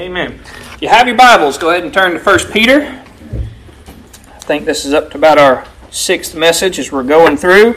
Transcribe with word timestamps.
Amen. 0.00 0.40
If 0.72 0.78
you 0.80 0.88
have 0.88 1.06
your 1.06 1.16
Bibles, 1.16 1.58
go 1.58 1.68
ahead 1.68 1.84
and 1.84 1.92
turn 1.92 2.12
to 2.12 2.18
1 2.18 2.38
Peter. 2.52 3.04
I 3.34 4.38
think 4.38 4.64
this 4.64 4.86
is 4.86 4.94
up 4.94 5.10
to 5.10 5.18
about 5.18 5.36
our 5.36 5.66
sixth 5.90 6.34
message 6.34 6.78
as 6.78 6.90
we're 6.90 7.02
going 7.02 7.36
through. 7.36 7.74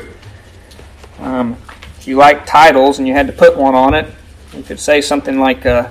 Um, 1.19 1.57
if 1.97 2.07
you 2.07 2.15
like 2.15 2.45
titles 2.45 2.97
and 2.97 3.05
you 3.09 3.13
had 3.13 3.27
to 3.27 3.33
put 3.33 3.57
one 3.57 3.75
on 3.75 3.93
it, 3.93 4.09
you 4.55 4.63
could 4.63 4.79
say 4.79 5.01
something 5.01 5.37
like 5.37 5.65
uh, 5.65 5.89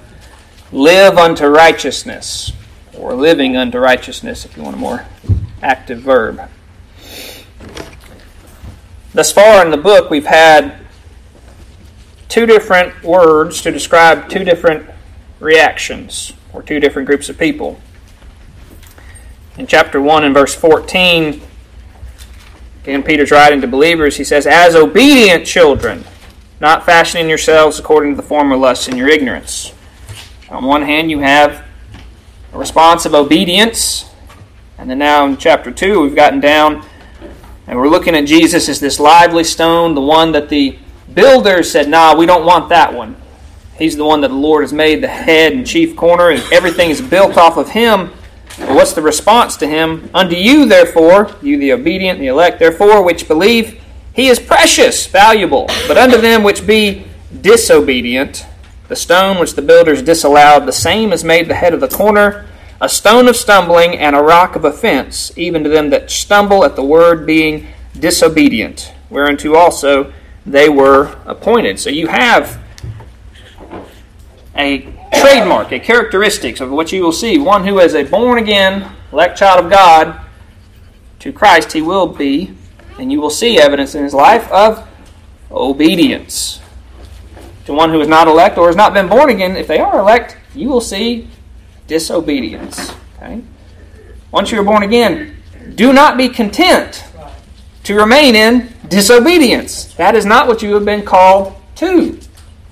Live 0.73 1.19
unto 1.19 1.49
Righteousness 1.49 2.53
or 2.97 3.13
Living 3.13 3.55
unto 3.55 3.79
Righteousness 3.79 4.47
if 4.47 4.57
you 4.57 4.63
want 4.63 4.77
a 4.77 4.79
more 4.79 5.05
active 5.61 6.01
verb. 6.01 6.41
Thus 9.13 9.31
far 9.31 9.63
in 9.63 9.71
the 9.71 9.77
book, 9.77 10.09
we've 10.09 10.25
had 10.25 10.79
two 12.31 12.47
different 12.47 13.05
words 13.05 13.61
to 13.61 13.71
describe 13.71 14.31
two 14.31 14.45
different 14.45 14.89
reactions, 15.43 16.33
or 16.53 16.63
two 16.63 16.81
different 16.81 17.07
groups 17.07 17.29
of 17.29 17.39
people. 17.39 17.81
In 19.59 19.67
chapter 19.67 20.01
1 20.01 20.25
and 20.25 20.33
verse 20.33 20.55
14, 20.55 21.43
again, 22.83 23.03
Peter's 23.03 23.31
writing 23.31 23.61
to 23.61 23.67
believers. 23.67 24.17
He 24.17 24.25
says, 24.25 24.47
As 24.47 24.75
obedient 24.75 25.47
children, 25.47 26.05
not 26.61 26.87
fashioning 26.87 27.29
yourselves 27.29 27.79
according 27.79 28.13
to 28.13 28.17
the 28.17 28.27
former 28.27 28.57
lusts 28.57 28.89
in 28.89 28.97
your 28.97 29.09
ignorance. 29.09 29.75
On 30.49 30.65
one 30.65 30.83
hand, 30.83 31.11
you 31.11 31.19
have 31.19 31.65
a 32.53 32.59
response 32.59 33.05
of 33.05 33.15
obedience. 33.15 34.09
And 34.79 34.89
then 34.89 34.99
now 34.99 35.27
in 35.27 35.37
chapter 35.37 35.71
2, 35.71 36.01
we've 36.01 36.15
gotten 36.15 36.41
down 36.41 36.87
and 37.67 37.79
we're 37.79 37.89
looking 37.89 38.15
at 38.15 38.27
Jesus 38.27 38.69
as 38.69 38.81
this 38.81 38.99
lively 38.99 39.45
stone, 39.45 39.95
the 39.95 40.01
one 40.01 40.33
that 40.33 40.49
the 40.49 40.79
builders 41.15 41.71
said, 41.71 41.89
Nah, 41.89 42.15
we 42.17 42.27
don't 42.27 42.45
want 42.45 42.69
that 42.71 42.93
one. 42.93 43.17
He's 43.79 43.97
the 43.97 44.05
one 44.05 44.21
that 44.21 44.29
the 44.29 44.35
Lord 44.35 44.63
has 44.63 44.73
made 44.73 45.03
the 45.03 45.09
head 45.09 45.53
and 45.53 45.67
chief 45.67 45.97
corner, 45.97 46.31
and 46.31 46.43
everything 46.53 46.91
is 46.91 47.01
built 47.01 47.37
off 47.37 47.57
of 47.57 47.71
him. 47.71 48.13
But 48.59 48.75
what's 48.75 48.93
the 48.93 49.03
response 49.03 49.57
to 49.59 49.67
him? 49.67 50.11
Unto 50.13 50.37
you, 50.37 50.67
therefore, 50.67 51.35
you 51.43 51.59
the 51.59 51.73
obedient, 51.73 52.19
and 52.19 52.25
the 52.25 52.31
elect, 52.31 52.59
therefore, 52.59 53.03
which 53.03 53.27
believe, 53.27 53.83
he 54.15 54.29
is 54.29 54.39
precious, 54.39 55.07
valuable. 55.07 55.67
But 55.89 55.97
unto 55.97 56.21
them 56.21 56.43
which 56.43 56.67
be 56.67 57.07
disobedient, 57.41 58.45
the 58.89 58.97
stone 58.97 59.39
which 59.39 59.55
the 59.55 59.63
builders 59.63 60.03
disallowed, 60.03 60.67
the 60.67 60.73
same 60.73 61.13
is 61.13 61.25
made 61.25 61.49
the 61.49 61.55
head 61.55 61.73
of 61.73 61.81
the 61.81 61.89
corner, 61.89 62.47
a 62.81 62.89
stone 62.89 63.27
of 63.27 63.37
stumbling 63.37 63.97
and 63.97 64.15
a 64.15 64.23
rock 64.23 64.55
of 64.55 64.65
offense, 64.65 65.33
even 65.37 65.65
to 65.65 65.71
them 65.71 65.91
that 65.91 66.11
stumble 66.11 66.65
at 66.65 66.77
the 66.77 66.85
word 66.85 67.25
being 67.25 67.69
disobedient, 67.99 68.93
whereunto 69.09 69.55
also 69.55 70.13
they 70.45 70.69
were 70.69 71.17
appointed. 71.25 71.79
So 71.79 71.91
you 71.91 72.09
have 72.09 72.62
a 74.57 74.81
trademark, 75.15 75.73
a 75.73 75.81
characteristics 75.81 76.61
of 76.61 76.71
what 76.71 76.93
you 76.93 77.03
will 77.03 77.13
see. 77.13 77.39
One 77.39 77.67
who 77.67 77.79
is 77.79 77.95
a 77.95 78.05
born 78.05 78.39
again, 78.39 78.91
elect 79.13 79.39
child 79.39 79.65
of 79.65 79.71
God 79.71 80.21
to 81.21 81.33
Christ, 81.33 81.73
he 81.73 81.83
will 81.83 82.07
be, 82.07 82.55
and 82.99 83.11
you 83.11 83.21
will 83.21 83.31
see 83.31 83.59
evidence 83.59 83.95
in 83.95 84.03
his 84.05 84.15
life 84.15 84.51
of 84.51 84.87
obedience. 85.51 86.61
To 87.67 87.73
one 87.73 87.91
who 87.91 88.01
is 88.01 88.09
not 88.09 88.27
elect 88.27 88.59
or 88.59 88.67
has 88.67 88.77
not 88.77 88.93
been 88.93 89.09
born 89.09 89.31
again, 89.31 89.57
if 89.57 89.69
they 89.69 89.79
are 89.79 90.01
elect, 90.01 90.37
you 90.55 90.69
will 90.69 90.81
see 90.81 91.29
disobedience. 91.87 92.93
Okay? 93.17 93.43
Once 94.31 94.51
you 94.51 94.61
are 94.61 94.65
born 94.65 94.83
again, 94.83 95.37
do 95.75 95.93
not 95.93 96.17
be 96.17 96.29
content 96.29 97.05
to 97.85 97.95
remain 97.95 98.35
in 98.35 98.73
disobedience. 98.89 99.95
That 99.95 100.15
is 100.17 100.27
not 100.27 100.47
what 100.47 100.63
you 100.63 100.75
have 100.75 100.85
been 100.85 101.05
called 101.05 101.55
to. 101.77 102.19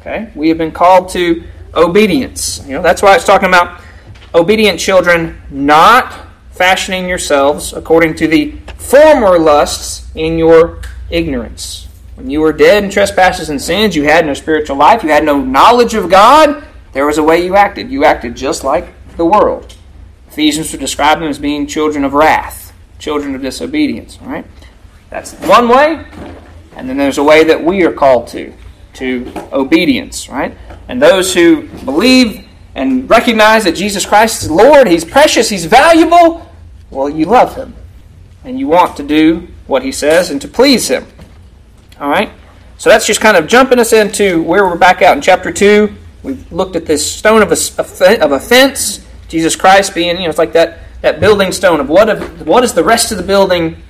Okay? 0.00 0.30
We 0.34 0.48
have 0.48 0.58
been 0.58 0.72
called 0.72 1.08
to 1.10 1.44
obedience. 1.74 2.64
You 2.66 2.74
know, 2.74 2.82
that's 2.82 3.02
why 3.02 3.14
it's 3.14 3.24
talking 3.24 3.48
about 3.48 3.80
obedient 4.34 4.78
children 4.78 5.40
not 5.50 6.26
fashioning 6.52 7.08
yourselves 7.08 7.72
according 7.72 8.14
to 8.16 8.28
the 8.28 8.52
former 8.76 9.38
lusts 9.38 10.10
in 10.14 10.38
your 10.38 10.82
ignorance. 11.10 11.88
When 12.14 12.28
you 12.28 12.40
were 12.40 12.52
dead 12.52 12.84
in 12.84 12.90
trespasses 12.90 13.48
and 13.48 13.60
sins, 13.60 13.96
you 13.96 14.04
had 14.04 14.26
no 14.26 14.34
spiritual 14.34 14.76
life, 14.76 15.02
you 15.02 15.08
had 15.08 15.24
no 15.24 15.40
knowledge 15.40 15.94
of 15.94 16.10
God, 16.10 16.64
there 16.92 17.06
was 17.06 17.18
a 17.18 17.22
way 17.22 17.44
you 17.44 17.56
acted. 17.56 17.90
You 17.90 18.04
acted 18.04 18.34
just 18.34 18.64
like 18.64 18.92
the 19.16 19.24
world. 19.24 19.74
Ephesians 20.28 20.70
would 20.72 20.80
describe 20.80 21.20
them 21.20 21.28
as 21.28 21.38
being 21.38 21.66
children 21.66 22.04
of 22.04 22.14
wrath, 22.14 22.72
children 22.98 23.34
of 23.34 23.42
disobedience. 23.42 24.18
All 24.22 24.28
right? 24.28 24.46
That's 25.08 25.34
one 25.34 25.68
way, 25.68 26.04
and 26.76 26.88
then 26.88 26.96
there's 26.96 27.18
a 27.18 27.24
way 27.24 27.44
that 27.44 27.64
we 27.64 27.84
are 27.84 27.92
called 27.92 28.28
to, 28.28 28.52
to 29.00 29.32
obedience, 29.52 30.28
right? 30.28 30.56
And 30.88 31.02
those 31.02 31.34
who 31.34 31.66
believe 31.84 32.46
and 32.74 33.10
recognize 33.10 33.64
that 33.64 33.74
Jesus 33.74 34.06
Christ 34.06 34.42
is 34.42 34.50
Lord, 34.50 34.86
He's 34.86 35.04
precious, 35.04 35.48
He's 35.48 35.64
valuable, 35.64 36.48
well, 36.90 37.08
you 37.08 37.24
love 37.26 37.56
Him. 37.56 37.74
And 38.44 38.58
you 38.58 38.68
want 38.68 38.96
to 38.96 39.02
do 39.02 39.48
what 39.66 39.82
He 39.82 39.90
says 39.90 40.30
and 40.30 40.40
to 40.42 40.48
please 40.48 40.88
Him. 40.88 41.06
All 41.98 42.08
right? 42.08 42.30
So 42.78 42.88
that's 42.88 43.06
just 43.06 43.20
kind 43.20 43.36
of 43.36 43.46
jumping 43.46 43.78
us 43.78 43.92
into 43.92 44.42
where 44.42 44.66
we're 44.66 44.78
back 44.78 45.02
out 45.02 45.16
in 45.16 45.22
chapter 45.22 45.52
2. 45.52 45.94
We've 46.22 46.52
looked 46.52 46.76
at 46.76 46.86
this 46.86 47.10
stone 47.10 47.42
of, 47.42 47.50
a, 47.50 48.22
of 48.22 48.32
offense, 48.32 49.06
Jesus 49.28 49.56
Christ 49.56 49.94
being, 49.94 50.16
you 50.16 50.24
know, 50.24 50.28
it's 50.28 50.38
like 50.38 50.52
that, 50.52 50.80
that 51.00 51.20
building 51.20 51.52
stone 51.52 51.80
of 51.80 51.88
what, 51.88 52.08
of 52.08 52.46
what 52.46 52.64
is 52.64 52.74
the 52.74 52.84
rest 52.84 53.12
of 53.12 53.18
the 53.18 53.24
building 53.24 53.82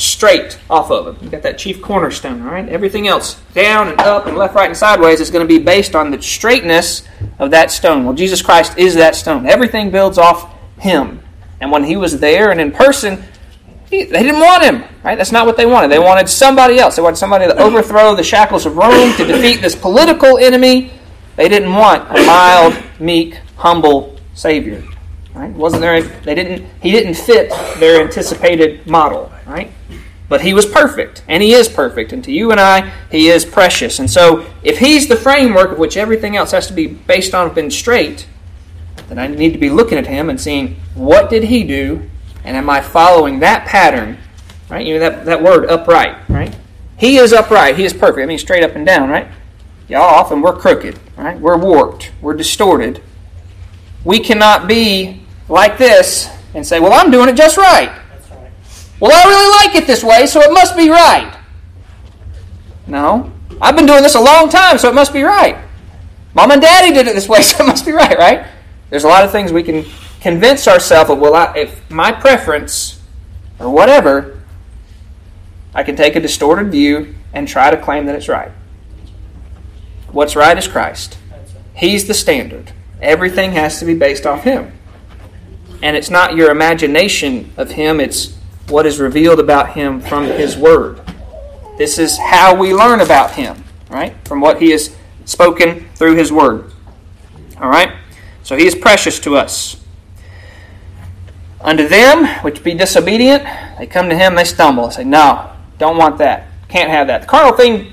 straight 0.00 0.58
off 0.68 0.90
of 0.90 1.08
it. 1.08 1.22
You've 1.22 1.30
got 1.30 1.42
that 1.42 1.58
chief 1.58 1.82
cornerstone, 1.82 2.42
all 2.42 2.52
right? 2.52 2.68
Everything 2.68 3.06
else, 3.06 3.34
down 3.54 3.88
and 3.88 4.00
up 4.00 4.26
and 4.26 4.36
left, 4.36 4.54
right, 4.54 4.68
and 4.68 4.76
sideways, 4.76 5.20
is 5.20 5.30
going 5.30 5.46
to 5.46 5.58
be 5.58 5.62
based 5.62 5.94
on 5.94 6.10
the 6.10 6.20
straightness 6.20 7.02
of 7.38 7.50
that 7.50 7.70
stone. 7.70 8.04
Well, 8.04 8.14
Jesus 8.14 8.42
Christ 8.42 8.78
is 8.78 8.94
that 8.94 9.14
stone. 9.14 9.46
Everything 9.46 9.90
builds 9.90 10.18
off 10.18 10.54
Him. 10.78 11.22
And 11.60 11.70
when 11.70 11.84
He 11.84 11.96
was 11.96 12.18
there 12.18 12.50
and 12.50 12.60
in 12.60 12.72
person, 12.72 13.22
he, 13.90 14.04
they 14.04 14.22
didn't 14.22 14.40
want 14.40 14.62
Him, 14.62 14.84
right? 15.02 15.18
That's 15.18 15.32
not 15.32 15.46
what 15.46 15.56
they 15.56 15.66
wanted. 15.66 15.90
They 15.90 15.98
wanted 15.98 16.28
somebody 16.28 16.78
else. 16.78 16.96
They 16.96 17.02
wanted 17.02 17.16
somebody 17.16 17.46
to 17.46 17.56
overthrow 17.58 18.14
the 18.14 18.22
shackles 18.22 18.64
of 18.64 18.76
Rome, 18.76 19.12
to 19.16 19.26
defeat 19.26 19.60
this 19.60 19.74
political 19.74 20.38
enemy. 20.38 20.92
They 21.36 21.48
didn't 21.48 21.74
want 21.74 22.08
a 22.08 22.24
mild, 22.24 22.82
meek, 22.98 23.40
humble 23.56 24.18
Savior. 24.34 24.82
Right? 25.34 25.52
Wasn't 25.52 25.80
there? 25.80 26.02
They 26.02 26.34
didn't. 26.34 26.66
He 26.82 26.90
didn't 26.90 27.14
fit 27.14 27.50
their 27.78 28.02
anticipated 28.02 28.86
model. 28.86 29.32
Right? 29.50 29.72
But 30.28 30.42
he 30.42 30.54
was 30.54 30.64
perfect, 30.64 31.24
and 31.26 31.42
he 31.42 31.52
is 31.52 31.68
perfect, 31.68 32.12
and 32.12 32.22
to 32.22 32.30
you 32.30 32.52
and 32.52 32.60
I, 32.60 32.92
he 33.10 33.28
is 33.28 33.44
precious. 33.44 33.98
And 33.98 34.08
so, 34.08 34.46
if 34.62 34.78
he's 34.78 35.08
the 35.08 35.16
framework 35.16 35.72
of 35.72 35.78
which 35.78 35.96
everything 35.96 36.36
else 36.36 36.52
has 36.52 36.68
to 36.68 36.72
be 36.72 36.86
based 36.86 37.34
on 37.34 37.52
being 37.52 37.68
straight, 37.68 38.28
then 39.08 39.18
I 39.18 39.26
need 39.26 39.52
to 39.52 39.58
be 39.58 39.70
looking 39.70 39.98
at 39.98 40.06
him 40.06 40.30
and 40.30 40.40
seeing 40.40 40.76
what 40.94 41.30
did 41.30 41.42
he 41.42 41.64
do, 41.64 42.08
and 42.44 42.56
am 42.56 42.70
I 42.70 42.80
following 42.80 43.40
that 43.40 43.66
pattern? 43.66 44.18
Right? 44.68 44.86
You 44.86 44.94
know 44.94 45.00
that, 45.00 45.24
that 45.24 45.42
word 45.42 45.68
upright, 45.68 46.16
right? 46.28 46.56
He 46.96 47.16
is 47.16 47.32
upright, 47.32 47.76
he 47.76 47.84
is 47.84 47.92
perfect. 47.92 48.22
I 48.22 48.26
mean 48.26 48.38
straight 48.38 48.62
up 48.62 48.76
and 48.76 48.86
down, 48.86 49.10
right? 49.10 49.26
Y'all 49.88 50.02
often 50.02 50.42
we're 50.42 50.56
crooked, 50.56 50.96
right? 51.16 51.40
We're 51.40 51.58
warped, 51.58 52.12
we're 52.20 52.34
distorted. 52.34 53.02
We 54.04 54.20
cannot 54.20 54.68
be 54.68 55.22
like 55.48 55.76
this 55.76 56.30
and 56.54 56.64
say, 56.64 56.78
Well, 56.78 56.92
I'm 56.92 57.10
doing 57.10 57.28
it 57.28 57.36
just 57.36 57.56
right. 57.56 57.99
Well, 59.00 59.10
I 59.12 59.28
really 59.28 59.66
like 59.66 59.82
it 59.82 59.86
this 59.86 60.04
way, 60.04 60.26
so 60.26 60.40
it 60.40 60.52
must 60.52 60.76
be 60.76 60.90
right. 60.90 61.36
No. 62.86 63.32
I've 63.60 63.76
been 63.76 63.86
doing 63.86 64.02
this 64.02 64.14
a 64.14 64.20
long 64.20 64.48
time, 64.48 64.78
so 64.78 64.88
it 64.88 64.94
must 64.94 65.12
be 65.12 65.22
right. 65.22 65.56
Mom 66.34 66.50
and 66.50 66.60
Daddy 66.60 66.92
did 66.92 67.06
it 67.06 67.14
this 67.14 67.28
way, 67.28 67.42
so 67.42 67.64
it 67.64 67.66
must 67.66 67.86
be 67.86 67.92
right, 67.92 68.16
right? 68.18 68.46
There's 68.90 69.04
a 69.04 69.08
lot 69.08 69.24
of 69.24 69.32
things 69.32 69.52
we 69.52 69.62
can 69.62 69.86
convince 70.20 70.68
ourselves 70.68 71.10
of, 71.10 71.18
well, 71.18 71.34
I, 71.34 71.56
if 71.56 71.90
my 71.90 72.12
preference 72.12 73.00
or 73.58 73.70
whatever, 73.70 74.42
I 75.74 75.82
can 75.82 75.96
take 75.96 76.16
a 76.16 76.20
distorted 76.20 76.70
view 76.70 77.14
and 77.32 77.46
try 77.48 77.70
to 77.70 77.76
claim 77.76 78.06
that 78.06 78.16
it's 78.16 78.28
right. 78.28 78.50
What's 80.10 80.34
right 80.34 80.58
is 80.58 80.66
Christ. 80.66 81.18
He's 81.74 82.06
the 82.06 82.14
standard. 82.14 82.72
Everything 83.00 83.52
has 83.52 83.78
to 83.78 83.84
be 83.84 83.94
based 83.94 84.26
off 84.26 84.42
Him. 84.42 84.72
And 85.82 85.96
it's 85.96 86.10
not 86.10 86.34
your 86.34 86.50
imagination 86.50 87.52
of 87.56 87.70
Him, 87.70 88.00
it's 88.00 88.36
what 88.70 88.86
is 88.86 89.00
revealed 89.00 89.40
about 89.40 89.72
him 89.72 90.00
from 90.00 90.24
his 90.24 90.56
word. 90.56 91.00
This 91.76 91.98
is 91.98 92.18
how 92.18 92.54
we 92.54 92.74
learn 92.74 93.00
about 93.00 93.32
him, 93.32 93.64
right? 93.88 94.14
From 94.26 94.40
what 94.40 94.60
he 94.60 94.70
has 94.70 94.94
spoken 95.24 95.88
through 95.94 96.16
his 96.16 96.32
word. 96.32 96.72
All 97.60 97.68
right? 97.68 97.92
So 98.42 98.56
he 98.56 98.66
is 98.66 98.74
precious 98.74 99.18
to 99.20 99.36
us. 99.36 99.76
Unto 101.60 101.86
them 101.86 102.26
which 102.42 102.64
be 102.64 102.74
disobedient, 102.74 103.44
they 103.78 103.86
come 103.86 104.08
to 104.08 104.16
him, 104.16 104.34
they 104.34 104.44
stumble. 104.44 104.88
They 104.88 104.94
say, 104.94 105.04
No, 105.04 105.52
don't 105.78 105.98
want 105.98 106.18
that. 106.18 106.46
Can't 106.68 106.90
have 106.90 107.08
that. 107.08 107.22
The 107.22 107.26
carnal 107.26 107.52
thing, 107.52 107.92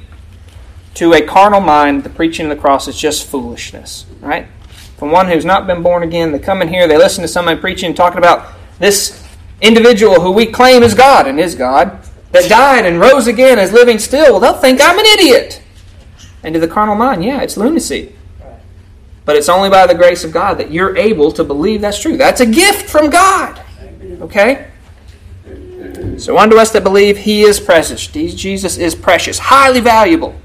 to 0.96 1.14
a 1.14 1.22
carnal 1.22 1.60
mind, 1.60 2.04
the 2.04 2.10
preaching 2.10 2.46
of 2.46 2.50
the 2.56 2.62
cross 2.62 2.88
is 2.88 2.98
just 2.98 3.28
foolishness, 3.28 4.06
right? 4.22 4.48
From 4.98 5.12
one 5.12 5.28
who's 5.28 5.46
not 5.46 5.68
been 5.68 5.84
born 5.84 6.02
again, 6.04 6.32
they 6.32 6.40
come 6.40 6.62
in 6.62 6.70
here, 6.70 6.88
they 6.88 6.98
listen 6.98 7.22
to 7.22 7.28
somebody 7.28 7.60
preaching, 7.60 7.94
talking 7.94 8.18
about 8.18 8.54
this 8.80 9.27
individual 9.62 10.22
who 10.22 10.32
we 10.32 10.46
claim 10.46 10.84
is 10.84 10.94
God 10.94 11.28
and 11.28 11.40
is 11.40 11.56
God, 11.56 12.00
that 12.32 12.50
died 12.50 12.86
and 12.86 13.00
rose 13.00 13.28
again 13.28 13.58
as 13.60 13.72
living 13.72 14.00
still, 14.00 14.40
they'll 14.40 14.54
think 14.54 14.80
I'm 14.82 15.00
an 15.00 15.06
idiot. 15.06 15.62
And 16.44 16.54
to 16.54 16.60
the 16.60 16.68
carnal 16.68 16.96
mind, 16.96 17.24
yeah, 17.24 17.42
it's 17.42 17.58
lunacy. 17.58 18.14
But 19.26 19.36
it's 19.36 19.50
only 19.50 19.70
by 19.70 19.88
the 19.88 19.96
grace 19.96 20.24
of 20.24 20.32
God 20.32 20.58
that 20.60 20.72
you're 20.72 20.96
able 20.96 21.32
to 21.34 21.44
believe 21.44 21.82
that's 21.82 22.00
true. 22.00 22.16
That's 22.16 22.40
a 22.40 22.46
gift 22.46 22.90
from 22.90 23.10
God. 23.10 23.62
Okay? 24.22 24.68
So 26.18 26.38
unto 26.38 26.58
us 26.58 26.72
that 26.72 26.84
believe 26.84 27.18
he 27.18 27.42
is 27.42 27.60
precious. 27.60 28.08
Jesus 28.08 28.78
is 28.78 28.96
precious, 28.96 29.38
highly 29.38 29.82
valuable. 29.82 30.40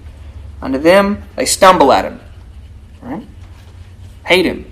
Unto 0.60 0.78
them 0.78 1.22
they 1.36 1.46
stumble 1.46 1.92
at 1.92 2.04
him. 2.04 2.20
Right? 3.00 3.26
Hate 4.24 4.46
him. 4.46 4.70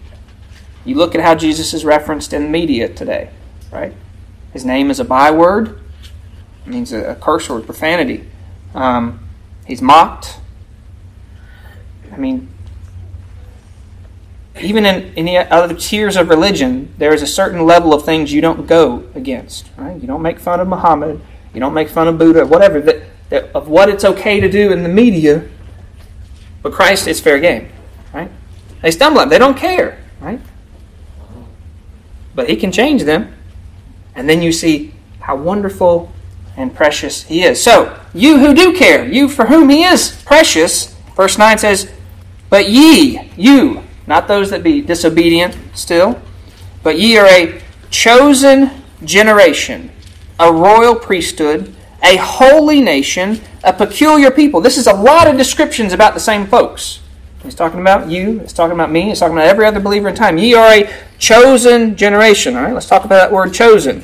You 0.84 0.94
look 0.96 1.14
at 1.14 1.20
how 1.20 1.34
Jesus 1.34 1.74
is 1.74 1.84
referenced 1.84 2.32
in 2.32 2.50
media 2.50 2.88
today, 2.88 3.30
right? 3.70 3.94
His 4.52 4.64
name 4.64 4.90
is 4.90 5.00
a 5.00 5.04
byword. 5.04 5.80
It 6.66 6.68
means 6.68 6.92
a, 6.92 7.14
curse 7.20 7.48
word, 7.48 7.64
profanity. 7.64 8.28
Um, 8.74 9.28
he's 9.66 9.80
mocked. 9.80 10.38
I 12.12 12.16
mean, 12.16 12.48
even 14.60 14.84
in 14.84 15.14
any 15.16 15.38
other 15.38 15.74
tiers 15.74 16.16
of 16.16 16.28
religion, 16.28 16.92
there 16.98 17.14
is 17.14 17.22
a 17.22 17.26
certain 17.26 17.64
level 17.64 17.94
of 17.94 18.04
things 18.04 18.32
you 18.32 18.40
don't 18.40 18.66
go 18.66 19.04
against. 19.14 19.70
Right? 19.76 20.00
You 20.00 20.06
don't 20.06 20.22
make 20.22 20.38
fun 20.38 20.60
of 20.60 20.68
Muhammad. 20.68 21.20
You 21.54 21.60
don't 21.60 21.74
make 21.74 21.88
fun 21.88 22.08
of 22.08 22.18
Buddha. 22.18 22.46
Whatever 22.46 22.80
that, 22.80 23.02
that 23.30 23.54
of 23.54 23.68
what 23.68 23.88
it's 23.88 24.04
okay 24.04 24.40
to 24.40 24.50
do 24.50 24.72
in 24.72 24.82
the 24.82 24.88
media. 24.88 25.48
But 26.62 26.72
Christ 26.72 27.06
is 27.06 27.20
fair 27.20 27.38
game. 27.38 27.68
Right? 28.12 28.30
They 28.82 28.90
stumble. 28.90 29.24
They 29.26 29.38
don't 29.38 29.56
care. 29.56 29.98
Right? 30.20 30.40
But 32.34 32.48
He 32.48 32.56
can 32.56 32.70
change 32.70 33.04
them, 33.04 33.34
and 34.14 34.28
then 34.28 34.42
you 34.42 34.52
see 34.52 34.92
how 35.20 35.36
wonderful 35.36 36.12
and 36.56 36.74
precious 36.74 37.22
He 37.24 37.42
is. 37.42 37.62
So 37.62 37.98
you 38.14 38.38
who 38.38 38.54
do 38.54 38.76
care, 38.76 39.06
you 39.06 39.28
for 39.28 39.46
whom 39.46 39.68
He 39.68 39.84
is 39.84 40.20
precious. 40.24 40.94
Verse 41.16 41.38
nine 41.38 41.58
says, 41.58 41.90
"But 42.48 42.70
ye, 42.70 43.30
you." 43.36 43.82
not 44.10 44.26
those 44.26 44.50
that 44.50 44.64
be 44.64 44.80
disobedient 44.80 45.56
still, 45.72 46.20
but 46.82 46.98
ye 46.98 47.16
are 47.16 47.26
a 47.26 47.62
chosen 47.90 48.68
generation, 49.04 49.88
a 50.40 50.52
royal 50.52 50.96
priesthood, 50.96 51.72
a 52.02 52.16
holy 52.16 52.80
nation, 52.80 53.40
a 53.62 53.72
peculiar 53.72 54.32
people. 54.32 54.60
This 54.60 54.76
is 54.76 54.88
a 54.88 54.92
lot 54.92 55.28
of 55.28 55.36
descriptions 55.36 55.92
about 55.92 56.14
the 56.14 56.20
same 56.20 56.48
folks. 56.48 57.00
He's 57.42 57.54
talking 57.54 57.80
about 57.80 58.10
you, 58.10 58.40
he's 58.40 58.52
talking 58.52 58.74
about 58.74 58.90
me, 58.90 59.02
he's 59.08 59.20
talking 59.20 59.36
about 59.36 59.46
every 59.46 59.64
other 59.64 59.80
believer 59.80 60.08
in 60.08 60.14
time. 60.14 60.36
Ye 60.36 60.54
are 60.54 60.72
a 60.72 60.90
chosen 61.18 61.96
generation. 61.96 62.56
All 62.56 62.62
right, 62.62 62.74
let's 62.74 62.86
talk 62.86 63.04
about 63.04 63.16
that 63.16 63.32
word 63.32 63.54
chosen. 63.54 64.02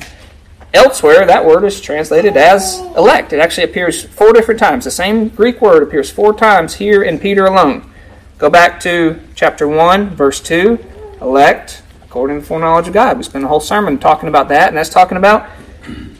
Elsewhere, 0.73 1.25
that 1.25 1.45
word 1.45 1.63
is 1.63 1.79
translated 1.79 2.35
as 2.35 2.79
elect. 2.97 3.33
It 3.33 3.39
actually 3.39 3.65
appears 3.65 4.03
four 4.03 4.33
different 4.33 4.59
times. 4.59 4.83
The 4.83 4.91
same 4.91 5.29
Greek 5.29 5.61
word 5.61 5.83
appears 5.83 6.09
four 6.09 6.33
times 6.33 6.75
here 6.75 7.03
in 7.03 7.19
Peter 7.19 7.45
alone. 7.45 7.89
Go 8.37 8.49
back 8.49 8.79
to 8.81 9.19
chapter 9.33 9.67
1, 9.67 10.09
verse 10.11 10.39
2. 10.39 10.77
Elect 11.21 11.83
according 12.17 12.37
to 12.37 12.41
the 12.41 12.47
foreknowledge 12.47 12.87
of 12.87 12.93
God. 12.93 13.17
We 13.17 13.23
spent 13.23 13.43
a 13.43 13.47
whole 13.47 13.59
sermon 13.59 13.99
talking 13.99 14.29
about 14.29 14.47
that, 14.49 14.69
and 14.69 14.77
that's 14.77 14.89
talking 14.89 15.17
about 15.17 15.47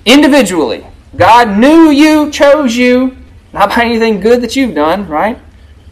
individually. 0.05 0.85
God 1.15 1.57
knew 1.57 1.89
you, 1.89 2.29
chose 2.29 2.75
you, 2.75 3.17
not 3.53 3.69
by 3.69 3.83
anything 3.85 4.19
good 4.19 4.41
that 4.41 4.55
you've 4.55 4.75
done, 4.75 5.07
right? 5.07 5.39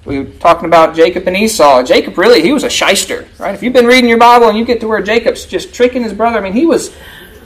We 0.05 0.19
were 0.19 0.25
talking 0.25 0.65
about 0.65 0.95
Jacob 0.95 1.27
and 1.27 1.35
Esau. 1.35 1.83
Jacob 1.83 2.17
really, 2.17 2.41
he 2.41 2.53
was 2.53 2.63
a 2.63 2.69
shyster, 2.69 3.27
right? 3.39 3.55
If 3.55 3.63
you've 3.63 3.73
been 3.73 3.87
reading 3.87 4.09
your 4.09 4.19
Bible 4.19 4.47
and 4.47 4.57
you 4.57 4.63
get 4.63 4.79
to 4.81 4.87
where 4.87 5.01
Jacob's 5.01 5.45
just 5.45 5.73
tricking 5.73 6.03
his 6.03 6.13
brother, 6.13 6.37
I 6.37 6.41
mean, 6.41 6.53
he 6.53 6.65
was, 6.65 6.95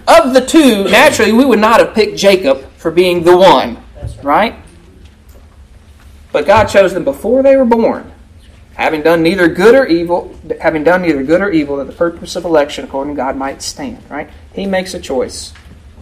of 0.07 0.33
the 0.33 0.45
two, 0.45 0.83
naturally, 0.85 1.31
we 1.31 1.45
would 1.45 1.59
not 1.59 1.79
have 1.79 1.93
picked 1.93 2.17
Jacob 2.17 2.69
for 2.73 2.91
being 2.91 3.23
the 3.23 3.35
one, 3.35 3.81
right? 4.21 4.55
But 6.31 6.45
God 6.45 6.65
chose 6.65 6.93
them 6.93 7.05
before 7.05 7.41
they 7.41 7.55
were 7.55 7.65
born 7.65 8.11
having 8.79 9.01
done 9.01 9.21
neither 9.21 9.49
good 9.49 9.75
or 9.75 9.85
evil, 9.87 10.33
having 10.61 10.85
done 10.85 11.01
neither 11.01 11.21
good 11.21 11.41
or 11.41 11.49
evil, 11.51 11.75
that 11.75 11.87
the 11.87 11.93
purpose 11.93 12.37
of 12.37 12.45
election 12.45 12.85
according 12.85 13.13
to 13.13 13.17
God 13.17 13.35
might 13.35 13.61
stand. 13.61 14.01
Right? 14.09 14.29
He 14.53 14.65
makes 14.65 14.93
a 14.93 14.99
choice 15.01 15.53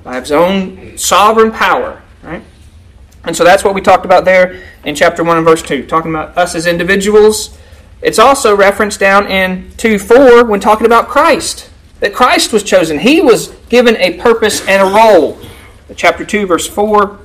by 0.03 0.19
his 0.19 0.31
own 0.31 0.95
sovereign 0.95 1.51
power. 1.51 2.03
Right? 2.21 2.43
And 3.27 3.35
so 3.35 3.43
that's 3.43 3.63
what 3.63 3.75
we 3.75 3.81
talked 3.81 4.05
about 4.05 4.25
there 4.25 4.63
in 4.85 4.95
chapter 4.95 5.23
1 5.23 5.37
and 5.37 5.45
verse 5.45 5.61
2, 5.61 5.85
talking 5.85 6.11
about 6.11 6.37
us 6.37 6.55
as 6.55 6.65
individuals. 6.65 7.57
It's 8.01 8.19
also 8.19 8.55
referenced 8.55 8.99
down 8.99 9.27
in 9.27 9.69
2 9.77 9.99
4 9.99 10.45
when 10.45 10.59
talking 10.59 10.85
about 10.85 11.09
Christ. 11.09 11.69
That 11.99 12.13
Christ 12.13 12.53
was 12.53 12.63
chosen. 12.63 12.99
He 12.99 13.21
was 13.21 13.47
given 13.69 13.97
a 13.97 14.17
purpose 14.17 14.65
and 14.65 14.81
a 14.81 14.93
role. 14.95 15.39
Chapter 15.95 16.23
2, 16.23 16.45
verse 16.45 16.67
4. 16.67 17.19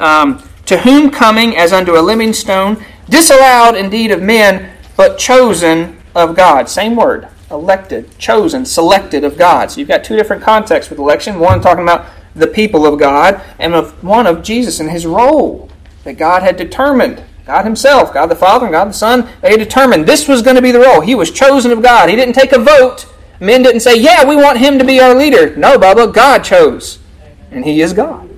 Um, 0.00 0.42
to 0.66 0.78
whom 0.78 1.10
coming 1.10 1.56
as 1.56 1.72
unto 1.72 1.96
a 1.96 2.00
living 2.00 2.32
stone 2.32 2.84
disallowed 3.08 3.76
indeed 3.76 4.10
of 4.10 4.22
men, 4.22 4.72
but 4.96 5.18
chosen 5.18 6.00
of 6.14 6.34
God. 6.34 6.68
Same 6.68 6.96
word. 6.96 7.28
Elected, 7.50 8.18
chosen, 8.18 8.64
selected 8.64 9.22
of 9.22 9.36
God. 9.36 9.70
So 9.70 9.78
you've 9.78 9.88
got 9.88 10.02
two 10.02 10.16
different 10.16 10.42
contexts 10.42 10.90
with 10.90 10.98
election. 10.98 11.38
One 11.38 11.60
talking 11.60 11.82
about 11.82 12.06
the 12.34 12.46
people 12.46 12.86
of 12.86 12.98
God, 12.98 13.40
and 13.58 13.74
of 13.74 14.02
one 14.02 14.26
of 14.26 14.42
Jesus 14.42 14.80
and 14.80 14.90
his 14.90 15.06
role 15.06 15.70
that 16.04 16.14
God 16.14 16.42
had 16.42 16.56
determined. 16.56 17.22
God 17.46 17.64
Himself, 17.64 18.14
God 18.14 18.26
the 18.26 18.36
Father, 18.36 18.66
and 18.66 18.72
God 18.72 18.88
the 18.88 18.94
Son, 18.94 19.28
they 19.42 19.56
determined 19.56 20.06
this 20.06 20.26
was 20.26 20.40
going 20.40 20.56
to 20.56 20.62
be 20.62 20.72
the 20.72 20.80
role. 20.80 21.02
He 21.02 21.14
was 21.14 21.30
chosen 21.30 21.72
of 21.72 21.82
God. 21.82 22.08
He 22.08 22.16
didn't 22.16 22.34
take 22.34 22.52
a 22.52 22.58
vote. 22.58 23.06
Men 23.38 23.62
didn't 23.62 23.80
say, 23.80 23.98
Yeah, 23.98 24.24
we 24.24 24.34
want 24.34 24.58
him 24.58 24.78
to 24.78 24.84
be 24.84 24.98
our 24.98 25.14
leader. 25.14 25.54
No, 25.54 25.76
Bubba, 25.76 26.12
God 26.12 26.42
chose. 26.42 27.00
And 27.50 27.64
He 27.64 27.82
is 27.82 27.92
God. 27.92 28.30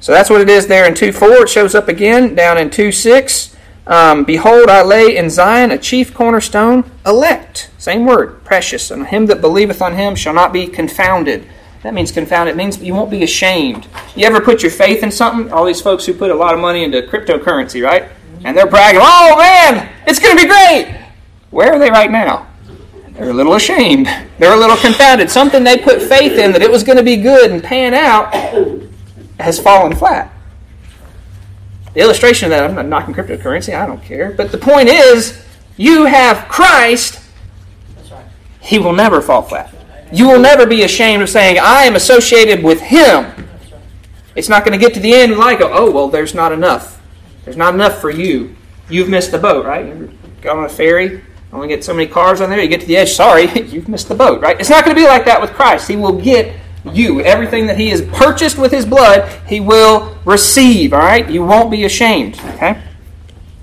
So 0.00 0.12
that's 0.12 0.30
what 0.30 0.40
it 0.40 0.48
is 0.48 0.68
there 0.68 0.86
in 0.86 0.94
2 0.94 1.12
4. 1.12 1.42
It 1.42 1.48
shows 1.48 1.74
up 1.74 1.88
again 1.88 2.34
down 2.34 2.56
in 2.56 2.70
2 2.70 2.92
6. 2.92 3.56
Um, 3.86 4.24
Behold, 4.24 4.68
I 4.68 4.82
lay 4.82 5.16
in 5.16 5.30
Zion 5.30 5.70
a 5.70 5.78
chief 5.78 6.14
cornerstone, 6.14 6.88
elect. 7.04 7.70
Same 7.78 8.04
word, 8.04 8.44
precious. 8.44 8.90
And 8.90 9.06
him 9.06 9.26
that 9.26 9.40
believeth 9.40 9.82
on 9.82 9.94
him 9.94 10.14
shall 10.14 10.34
not 10.34 10.52
be 10.52 10.66
confounded. 10.66 11.48
That 11.82 11.94
means 11.94 12.10
confounded. 12.10 12.54
It 12.54 12.56
means 12.56 12.82
you 12.82 12.94
won't 12.94 13.10
be 13.10 13.22
ashamed. 13.22 13.86
You 14.16 14.26
ever 14.26 14.40
put 14.40 14.62
your 14.62 14.72
faith 14.72 15.02
in 15.02 15.10
something? 15.10 15.52
All 15.52 15.64
these 15.64 15.80
folks 15.80 16.04
who 16.04 16.12
put 16.12 16.30
a 16.30 16.34
lot 16.34 16.54
of 16.54 16.60
money 16.60 16.82
into 16.84 17.02
cryptocurrency, 17.02 17.84
right? 17.84 18.10
And 18.44 18.56
they're 18.56 18.66
bragging, 18.66 19.00
oh 19.02 19.36
man, 19.38 19.92
it's 20.06 20.18
going 20.18 20.36
to 20.36 20.42
be 20.42 20.48
great. 20.48 20.96
Where 21.50 21.72
are 21.72 21.78
they 21.78 21.90
right 21.90 22.10
now? 22.10 22.46
They're 23.12 23.30
a 23.30 23.34
little 23.34 23.54
ashamed. 23.54 24.06
They're 24.38 24.54
a 24.54 24.58
little 24.58 24.76
confounded. 24.76 25.30
Something 25.30 25.64
they 25.64 25.78
put 25.78 26.00
faith 26.02 26.38
in 26.38 26.52
that 26.52 26.62
it 26.62 26.70
was 26.70 26.84
going 26.84 26.98
to 26.98 27.02
be 27.02 27.16
good 27.16 27.50
and 27.50 27.62
pan 27.62 27.94
out 27.94 28.32
has 29.40 29.58
fallen 29.58 29.96
flat. 29.96 30.32
The 31.94 32.00
illustration 32.00 32.46
of 32.46 32.50
that, 32.50 32.64
I'm 32.64 32.76
not 32.76 32.86
knocking 32.86 33.14
cryptocurrency, 33.14 33.74
I 33.74 33.86
don't 33.86 34.02
care. 34.02 34.30
But 34.30 34.52
the 34.52 34.58
point 34.58 34.88
is, 34.88 35.44
you 35.76 36.04
have 36.04 36.48
Christ, 36.48 37.20
He 38.60 38.78
will 38.78 38.92
never 38.92 39.20
fall 39.20 39.42
flat. 39.42 39.74
You 40.12 40.28
will 40.28 40.40
never 40.40 40.66
be 40.66 40.82
ashamed 40.82 41.22
of 41.22 41.28
saying, 41.28 41.58
I 41.60 41.84
am 41.84 41.96
associated 41.96 42.62
with 42.62 42.80
Him. 42.80 43.48
It's 44.34 44.48
not 44.48 44.64
going 44.64 44.78
to 44.78 44.84
get 44.84 44.94
to 44.94 45.00
the 45.00 45.12
end 45.12 45.32
and 45.32 45.40
like, 45.40 45.60
oh, 45.60 45.90
well, 45.90 46.08
there's 46.08 46.34
not 46.34 46.52
enough. 46.52 47.02
There's 47.44 47.56
not 47.56 47.74
enough 47.74 48.00
for 48.00 48.10
you. 48.10 48.54
You've 48.88 49.08
missed 49.08 49.32
the 49.32 49.38
boat, 49.38 49.66
right? 49.66 49.86
You 49.86 50.16
go 50.40 50.56
on 50.56 50.64
a 50.64 50.68
ferry, 50.68 51.22
only 51.52 51.68
get 51.68 51.84
so 51.84 51.92
many 51.92 52.06
cars 52.06 52.40
on 52.40 52.48
there, 52.50 52.60
you 52.60 52.68
get 52.68 52.80
to 52.80 52.86
the 52.86 52.96
edge, 52.96 53.12
sorry, 53.12 53.50
you've 53.62 53.88
missed 53.88 54.08
the 54.08 54.14
boat, 54.14 54.40
right? 54.40 54.58
It's 54.60 54.70
not 54.70 54.84
going 54.84 54.96
to 54.96 55.02
be 55.02 55.06
like 55.06 55.24
that 55.24 55.40
with 55.40 55.52
Christ. 55.52 55.88
He 55.88 55.96
will 55.96 56.20
get 56.20 56.54
you. 56.92 57.20
Everything 57.20 57.66
that 57.66 57.78
He 57.78 57.88
has 57.90 58.02
purchased 58.02 58.58
with 58.58 58.72
His 58.72 58.86
blood, 58.86 59.28
He 59.46 59.60
will 59.60 60.16
receive. 60.24 60.92
All 60.92 61.00
right? 61.00 61.28
You 61.28 61.44
won't 61.44 61.70
be 61.70 61.84
ashamed. 61.84 62.38
Okay? 62.40 62.82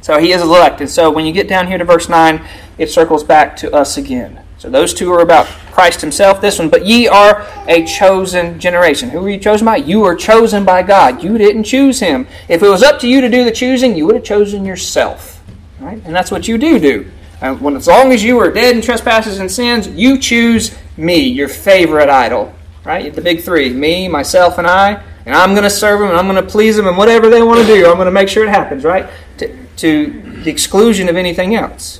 So 0.02 0.20
He 0.20 0.32
is 0.32 0.42
elect. 0.42 0.82
And 0.82 0.90
so 0.90 1.10
when 1.10 1.26
you 1.26 1.32
get 1.32 1.48
down 1.48 1.68
here 1.68 1.78
to 1.78 1.86
verse 1.86 2.10
9, 2.10 2.46
it 2.78 2.90
circles 2.90 3.24
back 3.24 3.56
to 3.58 3.74
us 3.74 3.98
again. 3.98 4.45
So 4.66 4.72
those 4.72 4.96
two 4.96 5.14
are 5.14 5.20
about 5.20 5.46
Christ 5.72 6.02
Himself. 6.02 6.42
This 6.42 6.58
one, 6.58 6.70
but 6.70 6.88
ye 6.88 7.08
are 7.08 7.46
a 7.68 7.86
chosen 7.86 8.60
generation. 8.60 9.12
Who 9.12 9.22
were 9.22 9.30
you 9.30 9.38
chosen 9.38 9.64
by? 9.64 9.76
You 9.76 10.00
were 10.00 10.16
chosen 10.16 10.66
by 10.66 10.82
God. 10.82 11.22
You 11.22 11.38
didn't 11.38 11.66
choose 11.66 12.00
Him. 12.00 12.26
If 12.50 12.64
it 12.64 12.68
was 12.68 12.82
up 12.82 13.00
to 13.02 13.08
you 13.08 13.22
to 13.22 13.30
do 13.30 13.46
the 13.46 13.52
choosing, 13.52 13.96
you 13.96 14.08
would 14.08 14.16
have 14.16 14.24
chosen 14.24 14.66
yourself. 14.66 15.40
Right? 15.80 16.02
And 16.04 16.16
that's 16.16 16.32
what 16.32 16.48
you 16.48 16.58
do 16.58 16.80
do. 16.80 17.12
Uh, 17.44 17.54
when 17.54 17.76
as 17.76 17.86
long 17.86 18.12
as 18.12 18.24
you 18.24 18.40
are 18.40 18.50
dead 18.50 18.76
in 18.76 18.82
trespasses 18.82 19.38
and 19.38 19.52
sins, 19.52 19.88
you 19.90 20.18
choose 20.18 20.76
me, 20.98 21.20
your 21.20 21.48
favorite 21.48 22.10
idol 22.10 22.52
right? 22.86 23.14
The 23.14 23.22
big 23.22 23.42
three 23.42 23.74
me, 23.74 24.08
myself, 24.08 24.58
and 24.58 24.68
I. 24.68 25.04
And 25.26 25.34
I'm 25.36 25.52
going 25.52 25.64
to 25.64 25.70
serve 25.72 26.00
them 26.00 26.10
and 26.10 26.18
I'm 26.18 26.28
going 26.28 26.42
to 26.42 26.50
please 26.50 26.78
them 26.78 26.88
and 26.88 26.96
whatever 26.96 27.30
they 27.30 27.42
want 27.42 27.60
to 27.60 27.66
do, 27.66 27.88
I'm 27.88 27.96
going 27.96 28.06
to 28.06 28.12
make 28.12 28.30
sure 28.30 28.46
it 28.46 28.50
happens, 28.50 28.84
right? 28.84 29.10
To, 29.40 29.66
to 29.78 30.22
the 30.44 30.52
exclusion 30.52 31.10
of 31.10 31.16
anything 31.16 31.56
else. 31.56 32.00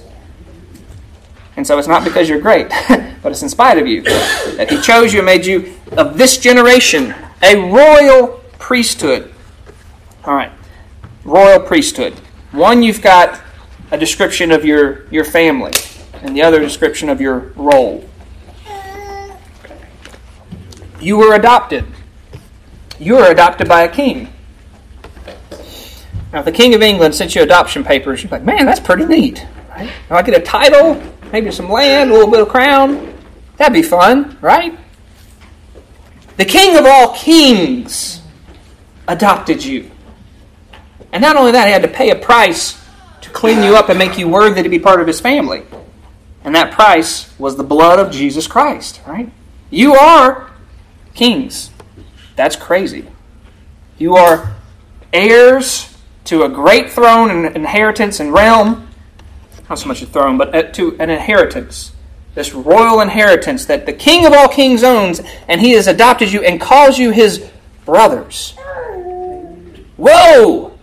And 1.58 1.66
so 1.66 1.78
it's 1.78 1.88
not 1.88 2.04
because 2.04 2.28
you're 2.28 2.42
great, 2.42 2.70
but 2.90 3.32
it's 3.32 3.42
in 3.42 3.50
spite 3.50 3.78
of 3.78 3.88
you. 3.88 4.02
That 4.02 4.68
He 4.70 4.82
chose 4.82 5.14
you 5.14 5.20
and 5.20 5.26
made 5.26 5.46
you 5.46 5.74
of 5.94 6.18
this 6.18 6.38
generation 6.38 7.14
a 7.42 7.56
royal 7.72 8.42
priesthood. 8.60 9.34
All 10.26 10.36
right, 10.36 10.52
royal 11.24 11.60
priesthood. 11.60 12.14
One, 12.52 12.84
you've 12.84 13.02
got 13.02 13.42
a 13.92 13.98
description 13.98 14.52
of 14.52 14.66
your, 14.66 15.08
your 15.10 15.24
family, 15.24 15.74
and 16.22 16.36
the 16.36 16.42
other 16.42 16.60
description 16.60 17.10
of 17.10 17.22
your 17.22 17.40
role. 17.56 18.04
You 21.00 21.18
were 21.18 21.36
adopted. 21.36 21.86
You 23.00 23.16
were 23.16 23.30
adopted 23.30 23.68
by 23.68 23.84
a 23.84 23.90
king. 23.90 24.30
Now, 26.32 26.40
if 26.40 26.46
the 26.46 26.52
King 26.52 26.74
of 26.74 26.82
England 26.82 27.16
sent 27.16 27.36
you 27.36 27.44
adoption 27.44 27.84
papers, 27.84 28.24
you're 28.24 28.32
like, 28.32 28.44
man, 28.44 28.66
that's 28.66 28.80
pretty 28.80 29.06
neat. 29.06 29.46
Right? 29.70 29.88
If 29.88 30.12
I 30.12 30.22
get 30.22 30.38
a 30.38 30.44
title, 30.44 31.02
maybe 31.32 31.52
some 31.52 31.70
land, 31.70 32.12
a 32.12 32.14
little 32.14 32.30
bit 32.30 32.42
of 32.42 32.50
crown, 32.50 33.14
that'd 33.58 33.74
be 33.74 33.82
fun, 33.82 34.38
right? 34.42 34.78
The 36.38 36.46
King 36.46 36.78
of 36.78 36.86
all 36.86 37.14
kings 37.14 38.22
adopted 39.08 39.64
you. 39.64 39.92
And 41.12 41.22
not 41.22 41.38
only 41.38 41.54
that, 41.54 41.68
he 41.68 41.72
had 41.72 41.82
to 41.84 41.88
pay 41.88 42.10
a 42.12 42.16
price 42.16 42.82
to 43.22 43.30
clean 43.30 43.64
you 43.64 43.76
up 43.76 43.90
and 43.90 43.98
make 43.98 44.18
you 44.18 44.28
worthy 44.28 44.62
to 44.62 44.70
be 44.70 44.80
part 44.80 45.00
of 45.00 45.08
his 45.08 45.22
family. 45.22 45.64
And 46.44 46.54
that 46.56 46.74
price 46.74 47.34
was 47.40 47.56
the 47.56 47.64
blood 47.64 48.00
of 48.00 48.12
Jesus 48.12 48.48
Christ, 48.48 49.02
right? 49.08 49.32
You 49.70 49.96
are 49.96 50.52
kings. 51.14 51.72
That's 52.36 52.56
crazy. 52.56 53.08
You 53.98 54.16
are 54.16 54.54
heirs 55.14 55.98
to 56.26 56.44
a 56.44 56.50
great 56.50 56.92
throne 56.92 57.32
and 57.32 57.56
inheritance 57.56 58.20
and 58.20 58.34
realm. 58.34 58.85
Not 59.70 59.80
so 59.80 59.88
much 59.88 60.02
a 60.02 60.06
throne, 60.06 60.38
but 60.38 60.56
uh, 60.56 60.64
to 60.74 60.96
an 61.00 61.10
inheritance. 61.10 61.92
This 62.36 62.54
royal 62.54 63.02
inheritance 63.02 63.66
that 63.66 63.86
the 63.86 63.94
King 63.94 64.26
of 64.26 64.34
all 64.34 64.48
kings 64.48 64.84
owns, 64.84 65.22
and 65.48 65.62
he 65.62 65.72
has 65.72 65.88
adopted 65.88 66.32
you 66.32 66.44
and 66.44 66.60
calls 66.60 67.00
you 67.00 67.12
his 67.12 67.50
brothers. 67.86 68.54
Whoa! 69.98 70.78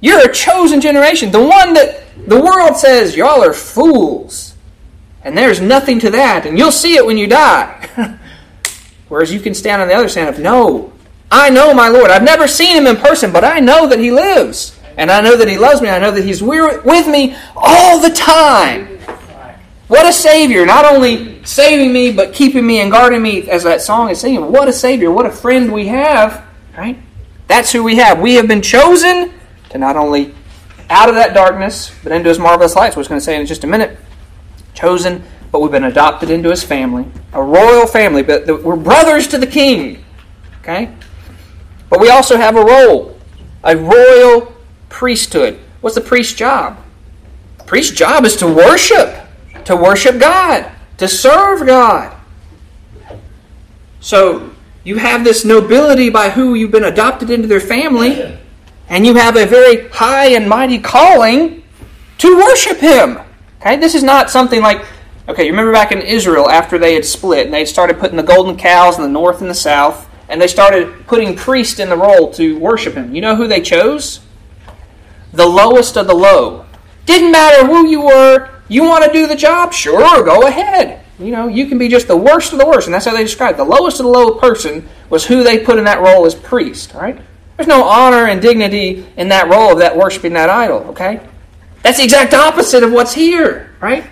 You're 0.00 0.28
a 0.28 0.32
chosen 0.32 0.80
generation. 0.80 1.30
The 1.30 1.40
one 1.40 1.74
that 1.74 2.02
the 2.26 2.40
world 2.40 2.76
says, 2.76 3.16
y'all 3.16 3.42
are 3.42 3.52
fools. 3.52 4.54
And 5.24 5.38
there's 5.38 5.60
nothing 5.60 6.00
to 6.00 6.10
that, 6.10 6.46
and 6.46 6.58
you'll 6.58 6.72
see 6.72 6.96
it 6.96 7.06
when 7.06 7.16
you 7.16 7.28
die. 7.28 7.88
Whereas 9.08 9.32
you 9.32 9.40
can 9.40 9.54
stand 9.54 9.80
on 9.80 9.88
the 9.88 9.94
other 9.94 10.08
side 10.08 10.28
of, 10.28 10.38
no, 10.38 10.92
I 11.30 11.50
know 11.50 11.72
my 11.72 11.88
Lord. 11.88 12.10
I've 12.10 12.22
never 12.22 12.48
seen 12.48 12.76
him 12.76 12.86
in 12.86 12.96
person, 12.96 13.32
but 13.32 13.44
I 13.44 13.60
know 13.60 13.86
that 13.86 13.98
he 13.98 14.10
lives. 14.10 14.78
And 14.96 15.10
I 15.10 15.20
know 15.20 15.36
that 15.36 15.48
he 15.48 15.58
loves 15.58 15.80
me. 15.80 15.88
I 15.88 15.98
know 15.98 16.10
that 16.10 16.24
he's 16.24 16.42
with 16.42 17.08
me 17.08 17.36
all 17.56 18.00
the 18.00 18.10
time. 18.10 18.98
What 19.88 20.06
a 20.06 20.12
Savior. 20.12 20.64
Not 20.64 20.84
only 20.84 21.44
saving 21.44 21.92
me, 21.92 22.12
but 22.12 22.32
keeping 22.32 22.66
me 22.66 22.80
and 22.80 22.90
guarding 22.90 23.22
me, 23.22 23.48
as 23.50 23.64
that 23.64 23.82
song 23.82 24.10
is 24.10 24.20
singing. 24.20 24.50
What 24.50 24.68
a 24.68 24.72
Savior. 24.72 25.10
What 25.10 25.26
a 25.26 25.30
friend 25.30 25.72
we 25.72 25.86
have. 25.88 26.44
Right? 26.76 26.98
That's 27.46 27.72
who 27.72 27.82
we 27.82 27.96
have. 27.96 28.20
We 28.20 28.34
have 28.34 28.48
been 28.48 28.62
chosen 28.62 29.32
to 29.70 29.78
not 29.78 29.96
only 29.96 30.34
out 30.88 31.08
of 31.08 31.14
that 31.16 31.34
darkness, 31.34 31.94
but 32.02 32.12
into 32.12 32.28
his 32.28 32.38
marvelous 32.38 32.74
light. 32.74 32.92
So 32.92 32.96
I 32.96 33.00
was 33.00 33.08
going 33.08 33.20
to 33.20 33.24
say 33.24 33.38
in 33.38 33.46
just 33.46 33.64
a 33.64 33.66
minute. 33.66 33.98
Chosen, 34.74 35.22
but 35.50 35.60
we've 35.60 35.70
been 35.70 35.84
adopted 35.84 36.30
into 36.30 36.48
his 36.48 36.62
family. 36.62 37.06
A 37.34 37.42
royal 37.42 37.86
family, 37.86 38.22
but 38.22 38.46
we're 38.62 38.76
brothers 38.76 39.28
to 39.28 39.38
the 39.38 39.46
king. 39.46 40.02
Okay? 40.60 40.94
But 41.90 42.00
we 42.00 42.08
also 42.08 42.36
have 42.36 42.56
a 42.56 42.64
role. 42.64 43.18
A 43.64 43.76
royal 43.76 44.51
priesthood. 44.92 45.58
What's 45.80 45.96
the 45.96 46.00
priest's 46.00 46.34
job? 46.34 46.78
The 47.58 47.64
priest's 47.64 47.96
job 47.96 48.24
is 48.24 48.36
to 48.36 48.46
worship. 48.46 49.16
To 49.64 49.74
worship 49.74 50.20
God. 50.20 50.70
To 50.98 51.08
serve 51.08 51.66
God. 51.66 52.16
So 54.00 54.50
you 54.84 54.96
have 54.96 55.24
this 55.24 55.44
nobility 55.44 56.10
by 56.10 56.30
who 56.30 56.54
you've 56.54 56.70
been 56.70 56.84
adopted 56.84 57.30
into 57.30 57.48
their 57.48 57.60
family, 57.60 58.38
and 58.88 59.06
you 59.06 59.14
have 59.14 59.36
a 59.36 59.46
very 59.46 59.88
high 59.88 60.26
and 60.26 60.48
mighty 60.48 60.78
calling 60.78 61.62
to 62.18 62.36
worship 62.36 62.78
Him. 62.78 63.18
Okay, 63.60 63.76
this 63.76 63.94
is 63.94 64.02
not 64.02 64.28
something 64.28 64.60
like, 64.60 64.84
okay, 65.28 65.44
you 65.44 65.50
remember 65.50 65.72
back 65.72 65.92
in 65.92 66.02
Israel 66.02 66.50
after 66.50 66.78
they 66.78 66.94
had 66.94 67.04
split 67.04 67.46
and 67.46 67.54
they 67.54 67.64
started 67.64 67.98
putting 67.98 68.16
the 68.16 68.24
golden 68.24 68.56
cows 68.56 68.96
in 68.96 69.02
the 69.02 69.08
north 69.08 69.40
and 69.40 69.48
the 69.48 69.54
south, 69.54 70.08
and 70.28 70.40
they 70.40 70.48
started 70.48 71.06
putting 71.06 71.36
priests 71.36 71.78
in 71.78 71.88
the 71.88 71.96
role 71.96 72.32
to 72.32 72.58
worship 72.58 72.94
Him. 72.94 73.14
You 73.14 73.20
know 73.20 73.36
who 73.36 73.46
they 73.46 73.60
chose? 73.60 74.20
The 75.32 75.46
lowest 75.46 75.96
of 75.96 76.06
the 76.06 76.14
low. 76.14 76.66
Didn't 77.06 77.32
matter 77.32 77.66
who 77.66 77.88
you 77.88 78.02
were, 78.02 78.50
you 78.68 78.84
want 78.84 79.04
to 79.04 79.12
do 79.12 79.26
the 79.26 79.36
job? 79.36 79.72
Sure, 79.72 80.22
go 80.24 80.46
ahead. 80.46 81.04
You 81.18 81.30
know, 81.30 81.48
you 81.48 81.66
can 81.66 81.78
be 81.78 81.88
just 81.88 82.08
the 82.08 82.16
worst 82.16 82.52
of 82.52 82.58
the 82.58 82.66
worst, 82.66 82.86
and 82.86 82.94
that's 82.94 83.04
how 83.04 83.12
they 83.12 83.22
described 83.22 83.54
it. 83.54 83.58
The 83.58 83.64
lowest 83.64 84.00
of 84.00 84.04
the 84.06 84.12
low 84.12 84.38
person 84.38 84.88
was 85.10 85.24
who 85.24 85.44
they 85.44 85.58
put 85.58 85.78
in 85.78 85.84
that 85.84 86.00
role 86.00 86.26
as 86.26 86.34
priest, 86.34 86.94
right? 86.94 87.20
There's 87.56 87.68
no 87.68 87.84
honor 87.84 88.26
and 88.26 88.40
dignity 88.40 89.06
in 89.16 89.28
that 89.28 89.48
role 89.48 89.72
of 89.72 89.78
that 89.78 89.96
worshiping 89.96 90.32
that 90.32 90.50
idol, 90.50 90.78
okay? 90.90 91.20
That's 91.82 91.98
the 91.98 92.04
exact 92.04 92.34
opposite 92.34 92.82
of 92.82 92.92
what's 92.92 93.12
here, 93.12 93.74
right? 93.80 94.04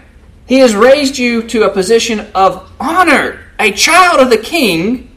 He 0.46 0.58
has 0.58 0.74
raised 0.74 1.16
you 1.18 1.42
to 1.48 1.62
a 1.64 1.70
position 1.70 2.20
of 2.34 2.70
honor. 2.78 3.40
A 3.58 3.72
child 3.72 4.20
of 4.20 4.30
the 4.30 4.38
king 4.38 5.16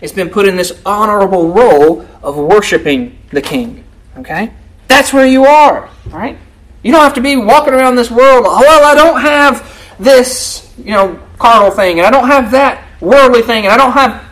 has 0.00 0.12
been 0.12 0.28
put 0.28 0.46
in 0.46 0.56
this 0.56 0.80
honorable 0.84 1.50
role 1.50 2.06
of 2.22 2.36
worshiping 2.36 3.18
the 3.30 3.42
king, 3.42 3.84
okay? 4.18 4.52
That's 4.88 5.12
where 5.12 5.26
you 5.26 5.44
are, 5.44 5.88
right? 6.08 6.38
You 6.82 6.92
don't 6.92 7.02
have 7.02 7.14
to 7.14 7.20
be 7.20 7.36
walking 7.36 7.74
around 7.74 7.96
this 7.96 8.10
world, 8.10 8.44
oh, 8.46 8.60
well, 8.60 8.84
I 8.84 8.94
don't 8.94 9.20
have 9.20 9.96
this, 9.98 10.72
you 10.78 10.92
know, 10.92 11.20
carnal 11.38 11.70
thing, 11.70 11.98
and 11.98 12.06
I 12.06 12.10
don't 12.10 12.28
have 12.28 12.50
that 12.50 12.84
worldly 13.00 13.42
thing, 13.42 13.64
and 13.64 13.72
I 13.72 13.76
don't 13.76 13.92
have. 13.92 14.22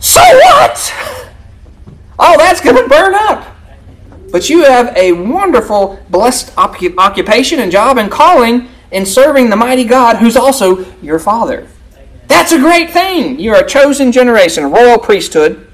So 0.00 0.20
what? 0.20 1.28
All 2.18 2.38
that's 2.38 2.60
going 2.60 2.76
to 2.76 2.88
burn 2.88 3.14
up. 3.14 3.46
But 4.30 4.48
you 4.48 4.64
have 4.64 4.96
a 4.96 5.12
wonderful, 5.12 6.00
blessed 6.08 6.56
occupation 6.56 7.60
and 7.60 7.70
job 7.70 7.98
and 7.98 8.10
calling 8.10 8.68
in 8.90 9.04
serving 9.04 9.50
the 9.50 9.56
mighty 9.56 9.84
God 9.84 10.16
who's 10.16 10.36
also 10.36 10.84
your 11.02 11.18
Father. 11.18 11.68
That's 12.28 12.52
a 12.52 12.58
great 12.58 12.90
thing. 12.90 13.38
You're 13.38 13.56
a 13.56 13.66
chosen 13.66 14.10
generation, 14.10 14.64
a 14.64 14.68
royal 14.68 14.98
priesthood, 14.98 15.70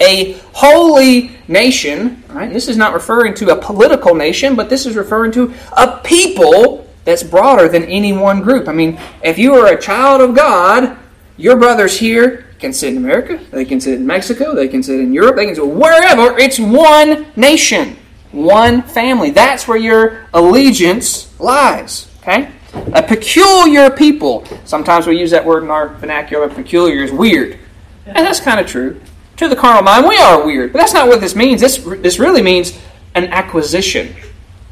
a 0.00 0.32
holy 0.52 1.36
nation. 1.48 2.22
Right? 2.28 2.52
This 2.52 2.68
is 2.68 2.76
not 2.76 2.94
referring 2.94 3.34
to 3.34 3.50
a 3.50 3.56
political 3.56 4.14
nation, 4.14 4.56
but 4.56 4.68
this 4.68 4.86
is 4.86 4.96
referring 4.96 5.32
to 5.32 5.54
a 5.76 5.98
people 5.98 6.86
that's 7.04 7.22
broader 7.22 7.68
than 7.68 7.84
any 7.84 8.12
one 8.12 8.42
group. 8.42 8.68
I 8.68 8.72
mean, 8.72 9.00
if 9.22 9.38
you 9.38 9.54
are 9.54 9.72
a 9.72 9.80
child 9.80 10.20
of 10.20 10.34
God, 10.34 10.96
your 11.36 11.56
brothers 11.56 11.98
here 11.98 12.46
can 12.58 12.72
sit 12.72 12.90
in 12.90 12.98
America, 12.98 13.40
they 13.50 13.64
can 13.64 13.80
sit 13.80 13.94
in 13.94 14.06
Mexico, 14.06 14.54
they 14.54 14.68
can 14.68 14.82
sit 14.82 15.00
in 15.00 15.12
Europe, 15.12 15.36
they 15.36 15.46
can 15.46 15.54
sit 15.54 15.66
wherever. 15.66 16.36
It's 16.38 16.58
one 16.58 17.26
nation, 17.36 17.96
one 18.32 18.82
family. 18.82 19.30
That's 19.30 19.66
where 19.66 19.78
your 19.78 20.26
allegiance 20.34 21.38
lies. 21.40 22.08
Okay? 22.20 22.50
A 22.92 23.02
peculiar 23.02 23.90
people. 23.90 24.44
Sometimes 24.64 25.06
we 25.06 25.18
use 25.18 25.30
that 25.30 25.44
word 25.44 25.62
in 25.62 25.70
our 25.70 25.88
vernacular. 25.88 26.48
but 26.48 26.56
Peculiar 26.56 27.02
is 27.02 27.12
weird. 27.12 27.58
And 28.04 28.16
that's 28.16 28.40
kind 28.40 28.60
of 28.60 28.66
true. 28.66 29.00
To 29.38 29.48
the 29.48 29.56
carnal 29.56 29.82
mind, 29.82 30.06
we 30.06 30.18
are 30.18 30.44
weird. 30.44 30.72
But 30.72 30.80
that's 30.80 30.92
not 30.92 31.06
what 31.06 31.20
this 31.20 31.36
means. 31.36 31.60
This, 31.60 31.78
this 31.78 32.18
really 32.18 32.42
means 32.42 32.76
an 33.14 33.26
acquisition. 33.26 34.14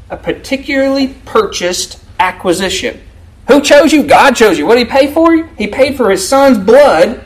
A 0.09 0.17
particularly 0.17 1.15
purchased 1.25 2.03
acquisition. 2.19 3.01
Who 3.47 3.61
chose 3.61 3.93
you? 3.93 4.03
God 4.03 4.35
chose 4.35 4.57
you. 4.57 4.65
What 4.65 4.75
did 4.75 4.87
He 4.87 4.91
pay 4.91 5.13
for 5.13 5.33
you? 5.33 5.47
He 5.57 5.67
paid 5.67 5.95
for 5.95 6.11
His 6.11 6.27
Son's 6.27 6.57
blood 6.57 7.25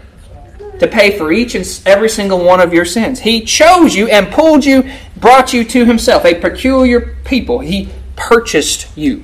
to 0.80 0.88
pay 0.88 1.18
for 1.18 1.32
each 1.32 1.56
and 1.56 1.82
every 1.86 2.10
single 2.10 2.44
one 2.44 2.60
of 2.60 2.74
your 2.74 2.86
sins. 2.86 3.20
He 3.20 3.42
chose 3.42 3.96
you 3.96 4.08
and 4.08 4.32
pulled 4.32 4.64
you, 4.64 4.92
brought 5.18 5.52
you 5.52 5.64
to 5.64 5.86
Himself, 5.86 6.26
a 6.26 6.36
peculiar 6.36 7.18
people. 7.26 7.60
He 7.60 7.90
purchased 8.16 8.96
you. 8.96 9.24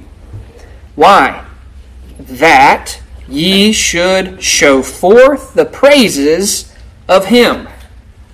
Why? 0.96 1.46
That 2.20 3.00
ye 3.28 3.72
should 3.72 4.42
show 4.42 4.82
forth 4.82 5.54
the 5.54 5.66
praises 5.66 6.74
of 7.08 7.26
Him. 7.26 7.68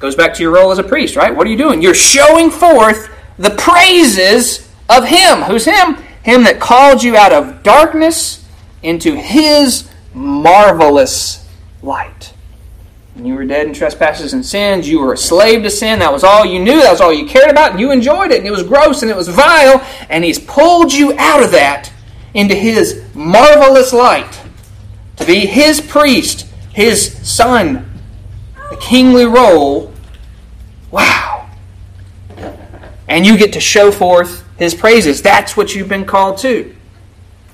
Goes 0.04 0.16
back 0.16 0.36
to 0.36 0.44
your 0.44 0.52
role 0.52 0.72
as 0.72 0.78
a 0.78 0.84
priest, 0.84 1.16
right? 1.16 1.36
What 1.36 1.48
are 1.48 1.50
you 1.50 1.58
doing? 1.58 1.82
You're 1.82 1.96
showing 1.96 2.52
forth 2.52 3.10
the 3.40 3.52
praises 3.52 4.70
of 4.88 5.06
Him. 5.06 5.42
Who's 5.42 5.66
Him? 5.66 5.98
him 6.24 6.46
that 6.46 6.60
called 6.60 7.04
you 7.04 7.16
out 7.16 7.34
of 7.34 7.64
darkness 7.64 8.46
into 8.82 9.16
his 9.16 9.90
marvelous 10.14 11.48
light. 11.82 12.34
When 13.14 13.26
you 13.26 13.36
were 13.36 13.46
dead 13.46 13.68
in 13.68 13.74
trespasses 13.74 14.34
and 14.34 14.44
sins, 14.44 14.90
you 14.90 15.00
were 15.00 15.14
a 15.14 15.18
slave 15.18 15.62
to 15.64 15.70
sin. 15.70 16.00
That 16.00 16.12
was 16.12 16.24
all 16.24 16.46
you 16.46 16.60
knew. 16.60 16.80
That 16.80 16.92
was 16.92 17.02
all 17.02 17.14
you 17.14 17.28
cared 17.28 17.52
about. 17.52 17.72
And 17.72 17.80
you 17.80 17.92
enjoyed 17.92 18.32
it. 18.32 18.40
And 18.40 18.48
it 18.48 18.52
was 18.52 18.64
gross 18.64 19.04
and 19.04 19.12
it 19.12 19.18
was 19.18 19.28
vile. 19.28 19.86
And 20.10 20.24
he's 20.24 20.40
pulled 20.40 20.92
you 20.92 21.14
out 21.20 21.44
of 21.44 21.52
that 21.52 21.92
into 22.34 22.56
his 22.56 23.04
marvelous 23.14 23.94
light 23.94 24.42
to 25.18 25.26
be 25.26 25.46
his 25.46 25.80
priest, 25.80 26.48
his 26.74 27.16
son, 27.28 28.02
the 28.72 28.78
kingly 28.78 29.26
role. 29.26 29.93
Wow. 30.94 31.50
And 33.08 33.26
you 33.26 33.36
get 33.36 33.54
to 33.54 33.60
show 33.60 33.92
forth 33.92 34.48
his 34.60 34.76
praises. 34.76 35.24
That's 35.24 35.58
what 35.58 35.74
you've 35.74 35.90
been 35.90 36.06
called 36.06 36.38
to. 36.40 36.74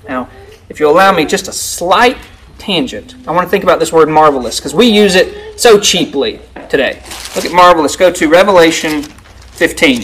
Now, 0.06 0.28
if 0.68 0.78
you'll 0.78 0.92
allow 0.92 1.10
me 1.12 1.24
just 1.24 1.48
a 1.48 1.52
slight 1.52 2.18
tangent, 2.58 3.14
I 3.26 3.32
want 3.32 3.46
to 3.46 3.50
think 3.50 3.64
about 3.64 3.80
this 3.80 3.92
word 3.92 4.10
marvelous 4.10 4.60
because 4.60 4.74
we 4.74 4.86
use 4.86 5.14
it 5.14 5.58
so 5.58 5.80
cheaply 5.80 6.40
today. 6.68 7.02
Look 7.34 7.46
at 7.46 7.52
marvelous. 7.52 7.96
Go 7.96 8.12
to 8.12 8.28
Revelation 8.28 9.02
15. 9.02 10.02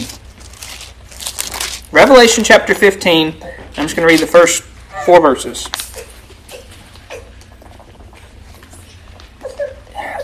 Revelation 1.91 2.43
chapter 2.43 2.73
15. 2.73 3.27
I'm 3.27 3.85
just 3.85 3.95
going 3.95 4.07
to 4.07 4.11
read 4.11 4.19
the 4.19 4.25
first 4.25 4.63
four 5.05 5.21
verses. 5.21 5.69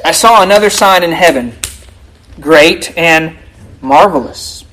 I 0.04 0.12
saw 0.12 0.42
another 0.42 0.72
sign 0.72 1.04
in 1.04 1.12
heaven, 1.12 1.54
great 2.40 2.98
and 2.98 3.38
marvelous 3.82 4.64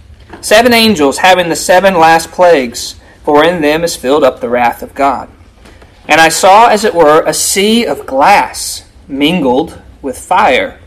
Seven 0.41 0.73
angels 0.73 1.19
having 1.19 1.51
the 1.51 1.57
seven 1.57 1.95
last 1.95 2.31
plagues, 2.31 2.99
for 3.25 3.45
in 3.45 3.61
them 3.61 3.85
is 3.85 3.95
filled 3.97 4.25
up 4.25 4.41
the 4.41 4.49
wrath 4.49 4.83
of 4.83 4.95
God. 4.95 5.29
And 6.09 6.21
I 6.21 6.31
saw, 6.31 6.69
as 6.69 6.85
it 6.85 6.95
were, 6.95 7.23
a 7.27 7.35
sea 7.35 7.85
of 7.85 8.07
glass 8.07 8.89
mingled 9.07 9.81
with 10.01 10.19
fire, 10.19 10.81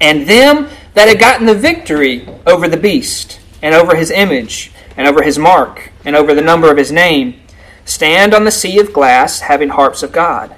and 0.00 0.28
them 0.28 0.68
that 0.92 1.08
had 1.08 1.18
gotten 1.18 1.46
the 1.46 1.54
victory 1.54 2.28
over 2.46 2.68
the 2.68 2.76
beast, 2.76 3.40
and 3.62 3.74
over 3.74 3.96
his 3.96 4.10
image, 4.10 4.70
and 4.96 5.08
over 5.08 5.22
his 5.22 5.38
mark, 5.38 5.90
and 6.04 6.14
over 6.14 6.34
the 6.34 6.42
number 6.42 6.70
of 6.70 6.76
his 6.76 6.92
name, 6.92 7.40
stand 7.86 8.34
on 8.34 8.44
the 8.44 8.50
sea 8.50 8.78
of 8.78 8.92
glass, 8.92 9.40
having 9.40 9.70
harps 9.70 10.02
of 10.02 10.12
God. 10.12 10.54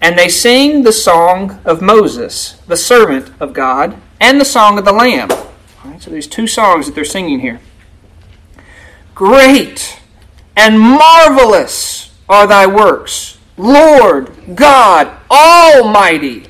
And 0.00 0.18
they 0.18 0.28
sing 0.28 0.82
the 0.82 0.92
song 0.92 1.60
of 1.64 1.80
Moses, 1.80 2.54
the 2.66 2.76
servant 2.76 3.30
of 3.38 3.52
God, 3.52 3.96
and 4.20 4.40
the 4.40 4.44
song 4.44 4.78
of 4.78 4.84
the 4.84 4.92
Lamb. 4.92 5.30
So 6.00 6.10
there's 6.10 6.26
two 6.26 6.46
songs 6.46 6.86
that 6.86 6.94
they're 6.94 7.04
singing 7.04 7.40
here. 7.40 7.60
Great 9.14 10.00
and 10.56 10.78
marvelous 10.78 12.14
are 12.28 12.46
thy 12.46 12.66
works, 12.66 13.38
Lord 13.56 14.32
God 14.54 15.10
Almighty. 15.30 16.46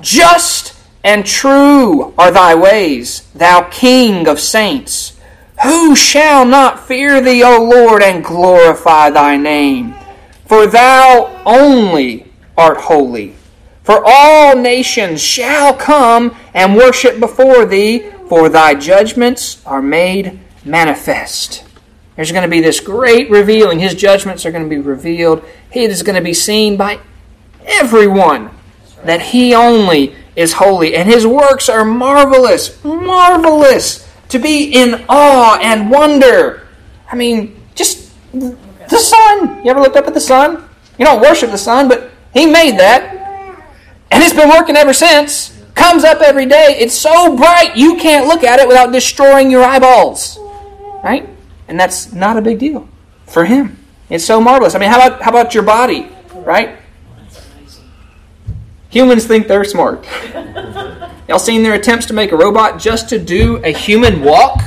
Just 0.00 0.74
and 1.04 1.26
true 1.26 2.14
are 2.16 2.30
thy 2.30 2.54
ways, 2.54 3.22
thou 3.34 3.68
King 3.70 4.26
of 4.26 4.40
saints. 4.40 5.18
Who 5.62 5.96
shall 5.96 6.44
not 6.44 6.86
fear 6.86 7.20
thee, 7.20 7.42
O 7.42 7.62
Lord, 7.62 8.02
and 8.02 8.24
glorify 8.24 9.10
thy 9.10 9.36
name? 9.36 9.94
For 10.46 10.66
thou 10.66 11.42
only 11.44 12.30
art 12.56 12.78
holy. 12.78 13.34
For 13.88 14.02
all 14.04 14.54
nations 14.54 15.22
shall 15.22 15.72
come 15.72 16.36
and 16.52 16.76
worship 16.76 17.18
before 17.18 17.64
thee, 17.64 18.00
for 18.28 18.50
thy 18.50 18.74
judgments 18.74 19.64
are 19.64 19.80
made 19.80 20.38
manifest. 20.62 21.64
There's 22.14 22.30
going 22.30 22.42
to 22.42 22.50
be 22.50 22.60
this 22.60 22.80
great 22.80 23.30
revealing. 23.30 23.78
His 23.78 23.94
judgments 23.94 24.44
are 24.44 24.50
going 24.50 24.64
to 24.64 24.68
be 24.68 24.76
revealed. 24.76 25.42
He 25.72 25.84
is 25.84 26.02
going 26.02 26.16
to 26.16 26.22
be 26.22 26.34
seen 26.34 26.76
by 26.76 27.00
everyone 27.64 28.50
that 29.04 29.22
he 29.22 29.54
only 29.54 30.14
is 30.36 30.52
holy. 30.52 30.94
And 30.94 31.08
his 31.08 31.26
works 31.26 31.70
are 31.70 31.86
marvelous, 31.86 32.84
marvelous 32.84 34.06
to 34.28 34.38
be 34.38 34.64
in 34.64 35.02
awe 35.08 35.58
and 35.62 35.90
wonder. 35.90 36.68
I 37.10 37.16
mean, 37.16 37.58
just 37.74 38.12
the 38.34 38.98
sun. 38.98 39.64
You 39.64 39.70
ever 39.70 39.80
looked 39.80 39.96
up 39.96 40.08
at 40.08 40.12
the 40.12 40.20
sun? 40.20 40.68
You 40.98 41.06
don't 41.06 41.22
worship 41.22 41.50
the 41.52 41.56
sun, 41.56 41.88
but 41.88 42.10
he 42.34 42.44
made 42.44 42.78
that. 42.78 43.27
And 44.18 44.24
it's 44.24 44.34
been 44.34 44.48
working 44.48 44.74
ever 44.74 44.92
since. 44.92 45.56
Comes 45.76 46.02
up 46.02 46.20
every 46.22 46.44
day. 46.44 46.74
It's 46.80 46.98
so 46.98 47.36
bright 47.36 47.76
you 47.76 47.98
can't 47.98 48.26
look 48.26 48.42
at 48.42 48.58
it 48.58 48.66
without 48.66 48.90
destroying 48.90 49.48
your 49.48 49.62
eyeballs. 49.62 50.40
Right? 51.04 51.28
And 51.68 51.78
that's 51.78 52.12
not 52.12 52.36
a 52.36 52.42
big 52.42 52.58
deal 52.58 52.88
for 53.28 53.44
him. 53.44 53.78
It's 54.10 54.24
so 54.24 54.40
marvelous. 54.40 54.74
I 54.74 54.80
mean, 54.80 54.90
how 54.90 54.96
about 54.96 55.22
how 55.22 55.30
about 55.30 55.54
your 55.54 55.62
body, 55.62 56.10
right? 56.34 56.80
Humans 58.88 59.24
think 59.24 59.46
they're 59.46 59.62
smart. 59.62 60.04
Y'all 61.28 61.38
seen 61.38 61.62
their 61.62 61.74
attempts 61.74 62.06
to 62.06 62.12
make 62.12 62.32
a 62.32 62.36
robot 62.36 62.80
just 62.80 63.08
to 63.10 63.20
do 63.20 63.62
a 63.62 63.70
human 63.70 64.24
walk? 64.24 64.60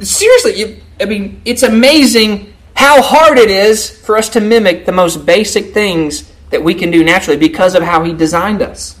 Seriously, 0.00 0.58
you, 0.58 0.82
I 1.00 1.06
mean, 1.06 1.40
it's 1.46 1.62
amazing 1.62 2.52
how 2.74 3.00
hard 3.00 3.38
it 3.38 3.50
is 3.50 3.88
for 3.88 4.18
us 4.18 4.28
to 4.28 4.40
mimic 4.42 4.84
the 4.84 4.92
most 4.92 5.24
basic 5.24 5.72
things 5.72 6.30
that 6.52 6.62
we 6.62 6.74
can 6.74 6.90
do 6.90 7.02
naturally 7.02 7.38
because 7.38 7.74
of 7.74 7.82
how 7.82 8.04
he 8.04 8.12
designed 8.12 8.62
us. 8.62 8.98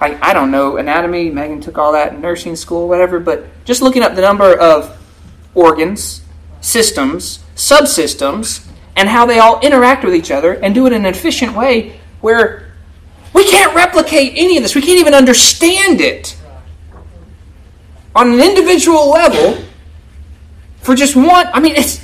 Like, 0.00 0.20
I 0.20 0.32
don't 0.32 0.50
know 0.50 0.78
anatomy, 0.78 1.30
Megan 1.30 1.60
took 1.60 1.78
all 1.78 1.92
that 1.92 2.12
in 2.12 2.20
nursing 2.20 2.56
school, 2.56 2.88
whatever, 2.88 3.20
but 3.20 3.46
just 3.64 3.82
looking 3.82 4.02
up 4.02 4.16
the 4.16 4.22
number 4.22 4.58
of 4.58 4.98
organs, 5.54 6.22
systems, 6.60 7.44
subsystems, 7.54 8.66
and 8.96 9.08
how 9.08 9.26
they 9.26 9.38
all 9.38 9.60
interact 9.60 10.02
with 10.02 10.14
each 10.14 10.30
other 10.30 10.54
and 10.54 10.74
do 10.74 10.86
it 10.86 10.92
in 10.92 11.04
an 11.04 11.14
efficient 11.14 11.54
way 11.54 12.00
where 12.20 12.72
we 13.32 13.48
can't 13.48 13.74
replicate 13.74 14.32
any 14.34 14.56
of 14.56 14.62
this. 14.62 14.74
We 14.74 14.82
can't 14.82 14.98
even 14.98 15.14
understand 15.14 16.00
it 16.00 16.36
on 18.14 18.32
an 18.32 18.40
individual 18.40 19.08
level 19.10 19.62
for 20.78 20.94
just 20.94 21.14
one. 21.14 21.46
I 21.52 21.60
mean, 21.60 21.74
his 21.74 22.00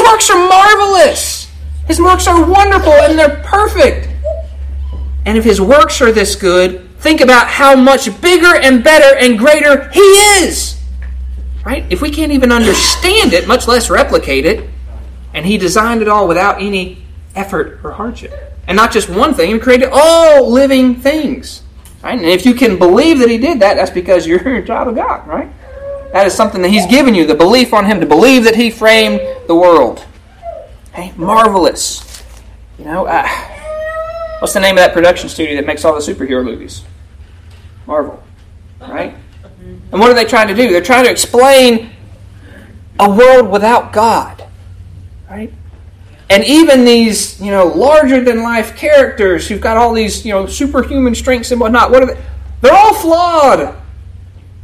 works 0.00 0.30
are 0.30 0.48
marvelous. 0.48 1.50
His 1.86 2.00
works 2.00 2.26
are 2.26 2.48
wonderful 2.48 2.92
and 2.92 3.18
they're 3.18 3.42
perfect. 3.44 4.08
And 5.24 5.38
if 5.38 5.44
his 5.44 5.60
works 5.60 6.00
are 6.00 6.12
this 6.12 6.34
good, 6.34 6.88
think 6.98 7.20
about 7.20 7.48
how 7.48 7.76
much 7.76 8.20
bigger 8.20 8.54
and 8.54 8.82
better 8.82 9.16
and 9.16 9.38
greater 9.38 9.88
he 9.90 10.00
is. 10.00 10.80
Right? 11.64 11.84
If 11.90 12.02
we 12.02 12.10
can't 12.10 12.32
even 12.32 12.50
understand 12.50 13.32
it, 13.32 13.46
much 13.46 13.68
less 13.68 13.88
replicate 13.88 14.46
it, 14.46 14.68
and 15.32 15.46
he 15.46 15.58
designed 15.58 16.02
it 16.02 16.08
all 16.08 16.26
without 16.26 16.60
any 16.60 17.04
effort 17.34 17.80
or 17.84 17.92
hardship. 17.92 18.32
And 18.66 18.76
not 18.76 18.92
just 18.92 19.08
one 19.08 19.34
thing, 19.34 19.52
he 19.52 19.58
created 19.58 19.90
all 19.92 20.50
living 20.50 20.96
things. 20.96 21.62
Right? 22.02 22.18
And 22.18 22.26
if 22.26 22.44
you 22.44 22.54
can 22.54 22.78
believe 22.78 23.20
that 23.20 23.30
he 23.30 23.38
did 23.38 23.60
that, 23.60 23.74
that's 23.74 23.90
because 23.90 24.26
you're 24.26 24.56
a 24.56 24.66
child 24.66 24.88
of 24.88 24.96
God, 24.96 25.26
right? 25.26 25.50
That 26.12 26.26
is 26.26 26.34
something 26.34 26.60
that 26.62 26.68
he's 26.68 26.86
given 26.86 27.14
you, 27.14 27.26
the 27.26 27.34
belief 27.34 27.72
on 27.72 27.86
him, 27.86 28.00
to 28.00 28.06
believe 28.06 28.44
that 28.44 28.56
he 28.56 28.70
framed 28.70 29.20
the 29.46 29.54
world. 29.54 30.04
Hey, 30.92 31.12
marvelous. 31.16 32.22
You 32.78 32.84
know, 32.84 33.06
uh, 33.06 33.26
what's 34.42 34.54
the 34.54 34.60
name 34.60 34.76
of 34.76 34.78
that 34.78 34.92
production 34.92 35.28
studio 35.28 35.54
that 35.54 35.66
makes 35.66 35.84
all 35.84 35.94
the 35.94 36.00
superhero 36.00 36.44
movies? 36.44 36.82
Marvel, 37.86 38.20
right? 38.80 39.14
And 39.60 40.00
what 40.00 40.10
are 40.10 40.14
they 40.14 40.24
trying 40.24 40.48
to 40.48 40.54
do? 40.54 40.68
They're 40.68 40.82
trying 40.82 41.04
to 41.04 41.10
explain 41.12 41.90
a 42.98 43.08
world 43.08 43.52
without 43.52 43.92
God, 43.92 44.44
right? 45.30 45.52
And 46.28 46.42
even 46.42 46.84
these, 46.84 47.40
you 47.40 47.52
know, 47.52 47.66
larger 47.66 48.20
than 48.20 48.42
life 48.42 48.76
characters 48.76 49.46
who've 49.46 49.60
got 49.60 49.76
all 49.76 49.94
these, 49.94 50.26
you 50.26 50.32
know, 50.32 50.46
superhuman 50.46 51.14
strengths 51.14 51.52
and 51.52 51.60
whatnot, 51.60 51.92
what 51.92 52.02
are 52.02 52.06
they? 52.06 52.20
They're 52.62 52.74
all 52.74 52.94
flawed. 52.94 53.76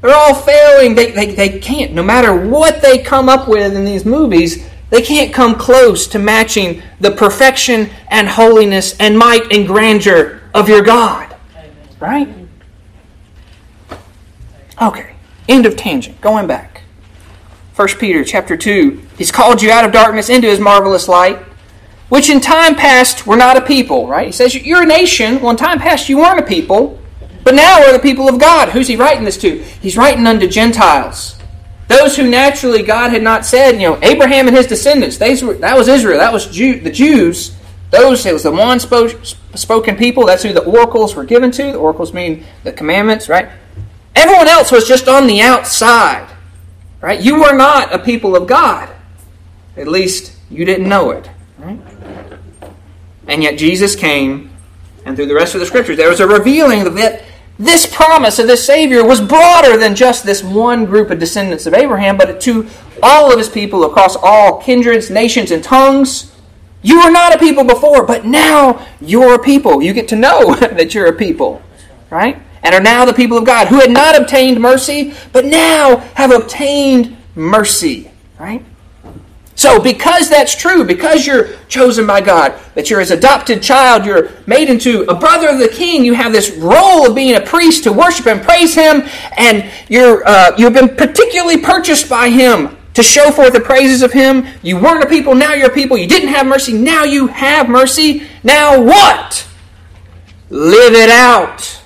They're 0.01 0.13
all 0.13 0.35
failing. 0.35 0.97
They, 0.97 1.13
they, 1.13 1.35
they 1.37 1.61
can't, 1.61 1.93
no 1.93 2.03
matter 2.03 2.35
what 2.35 2.83
they 2.83 2.99
come 2.99 3.29
up 3.29 3.47
with 3.47 3.77
in 3.77 3.85
these 3.85 4.05
movies, 4.05 4.68
they 4.91 5.03
can't 5.03 5.35
come 5.35 5.55
close 5.55 6.07
to 6.09 6.19
matching 6.19 6.83
the 7.01 7.11
perfection 7.11 7.91
and 8.09 8.29
holiness 8.29 8.97
and 8.99 9.19
might 9.19 9.53
and 9.53 9.67
grandeur 9.67 10.41
of 10.55 10.69
your 10.69 10.83
God. 10.83 11.37
Right? 12.01 12.29
Okay. 14.81 15.15
End 15.49 15.67
of 15.67 15.77
tangent. 15.77 16.21
Going 16.21 16.47
back. 16.47 16.83
1 17.75 17.89
Peter 17.99 18.25
chapter 18.25 18.57
2. 18.57 19.03
He's 19.17 19.31
called 19.31 19.63
you 19.63 19.71
out 19.71 19.85
of 19.85 19.93
darkness 19.93 20.29
into 20.29 20.49
his 20.49 20.59
marvelous 20.59 21.07
light, 21.07 21.39
which 22.09 22.31
in 22.31 22.41
time 22.41 22.75
past 22.75 23.27
were 23.27 23.37
not 23.37 23.57
a 23.57 23.61
people, 23.61 24.09
right? 24.09 24.27
He 24.27 24.33
says 24.33 24.55
you're 24.55 24.83
a 24.83 24.87
nation. 24.87 25.41
Well, 25.41 25.51
in 25.51 25.57
time 25.57 25.79
past 25.79 26.09
you 26.09 26.19
weren't 26.19 26.41
a 26.41 26.47
people, 26.47 27.01
but 27.45 27.55
now 27.55 27.81
we're 27.81 27.93
the 27.93 27.99
people 27.99 28.29
of 28.29 28.41
God. 28.41 28.71
Who's 28.71 28.89
he 28.89 28.97
writing 28.97 29.25
this 29.25 29.39
to? 29.39 29.63
He's 29.63 29.97
writing 29.97 30.27
unto 30.27 30.49
Gentiles. 30.49 31.38
Those 31.89 32.17
who 32.17 32.29
naturally 32.29 32.83
God 32.83 33.11
had 33.11 33.23
not 33.23 33.47
said, 33.47 33.73
you 33.73 33.89
know, 33.89 33.99
Abraham 34.03 34.47
and 34.47 34.57
his 34.57 34.67
descendants, 34.67 35.19
were, 35.43 35.55
that 35.55 35.77
was 35.77 35.89
Israel, 35.89 36.19
that 36.19 36.33
was 36.33 36.47
Jew, 36.47 36.81
the 36.81 36.91
Jews. 36.91 37.57
Those, 37.91 38.27
it 38.27 38.35
was 38.35 38.43
the 38.43 38.53
one 38.53 38.79
spoke, 38.79 39.19
spoken 39.55 39.97
people. 39.97 40.27
That's 40.27 40.43
who 40.43 40.53
the 40.53 40.65
oracles 40.65 41.15
were 41.15 41.25
given 41.25 41.51
to. 41.53 41.73
The 41.73 41.79
oracles 41.79 42.13
mean 42.13 42.45
the 42.63 42.73
commandments, 42.73 43.31
right? 43.31 43.49
Everyone 44.15 44.49
else 44.49 44.71
was 44.71 44.87
just 44.87 45.09
on 45.09 45.27
the 45.27 45.41
outside. 45.41 46.29
Right? 47.01 47.21
You 47.21 47.41
were 47.41 47.57
not 47.57 47.95
a 47.95 47.99
people 47.99 48.37
of 48.37 48.47
God. 48.47 48.91
At 49.77 49.89
least 49.89 50.37
you 50.51 50.65
didn't 50.65 50.89
know 50.89 51.11
it. 51.11 51.31
Right? 51.59 51.79
And 53.29 53.43
yet 53.43 53.59
Jesus 53.59 53.95
came, 53.95 54.51
and 55.05 55.17
through 55.17 55.27
the 55.27 55.35
rest 55.35 55.55
of 55.55 55.61
the 55.61 55.67
scriptures, 55.67 55.97
there 55.97 56.09
was 56.09 56.21
a 56.21 56.27
revealing 56.27 56.95
that 56.97 57.23
this 57.59 57.87
promise 57.87 58.39
of 58.39 58.47
this 58.47 58.65
Savior 58.65 59.05
was 59.05 59.21
broader 59.21 59.77
than 59.77 59.95
just 59.95 60.25
this 60.25 60.43
one 60.43 60.87
group 60.87 61.11
of 61.11 61.19
descendants 61.19 61.67
of 61.67 61.75
Abraham, 61.75 62.17
but 62.17 62.41
to 62.43 62.69
all 63.03 63.33
of 63.33 63.39
his 63.39 63.49
people 63.49 63.85
across 63.85 64.17
all 64.17 64.61
kindreds, 64.61 65.11
nations, 65.11 65.51
and 65.51 65.63
tongues. 65.63 66.33
You 66.83 67.03
were 67.03 67.11
not 67.11 67.35
a 67.35 67.39
people 67.39 67.65
before, 67.65 68.07
but 68.07 68.25
now 68.25 68.87
you're 69.01 69.35
a 69.35 69.43
people. 69.43 69.83
You 69.83 69.93
get 69.93 70.09
to 70.09 70.17
know 70.17 70.55
that 70.61 70.95
you're 70.95 71.07
a 71.07 71.13
people. 71.13 71.63
Right? 72.11 72.41
and 72.63 72.75
are 72.75 72.81
now 72.81 73.05
the 73.05 73.15
people 73.15 73.39
of 73.39 73.45
God, 73.45 73.69
who 73.69 73.81
had 73.81 73.91
not 73.91 74.21
obtained 74.21 74.61
mercy, 74.61 75.15
but 75.33 75.45
now 75.45 75.99
have 76.15 76.31
obtained 76.31 77.17
mercy. 77.35 78.11
Right? 78.39 78.65
So, 79.59 79.81
because 79.81 80.31
that's 80.31 80.55
true, 80.55 80.85
because 80.85 81.27
you're 81.27 81.49
chosen 81.67 82.07
by 82.07 82.21
God, 82.21 82.55
that 82.77 82.89
you're 82.89 83.01
his 83.01 83.11
adopted 83.11 83.61
child, 83.61 84.07
you're 84.07 84.31
made 84.47 84.71
into 84.71 85.03
a 85.11 85.15
brother 85.17 85.49
of 85.49 85.59
the 85.59 85.67
king, 85.67 86.05
you 86.05 86.15
have 86.15 86.33
this 86.33 86.53
role 86.53 87.09
of 87.09 87.17
being 87.17 87.35
a 87.35 87.41
priest 87.41 87.83
to 87.83 87.93
worship 87.93 88.29
and 88.29 88.41
praise 88.41 88.73
him, 88.73 89.03
and 89.37 89.69
you're, 89.89 90.25
uh, 90.25 90.55
you've 90.57 90.75
been 90.75 90.95
particularly 90.95 91.59
purchased 91.59 92.09
by 92.09 92.31
him 92.31 92.77
to 92.95 93.03
show 93.03 93.33
forth 93.33 93.53
the 93.53 93.59
praises 93.59 94.03
of 94.03 94.13
him. 94.13 94.47
You 94.63 94.79
weren't 94.79 95.03
a 95.03 95.09
people, 95.09 95.35
now 95.35 95.55
you're 95.55 95.73
a 95.73 95.75
people. 95.75 95.99
You 95.99 96.07
didn't 96.07 96.29
have 96.29 96.47
mercy, 96.47 96.73
now 96.73 97.03
you 97.03 97.27
have 97.27 97.69
mercy. 97.69 98.29
Now 98.45 98.81
what? 98.81 99.45
Live 100.51 100.95
it 100.95 101.11
out 101.11 101.83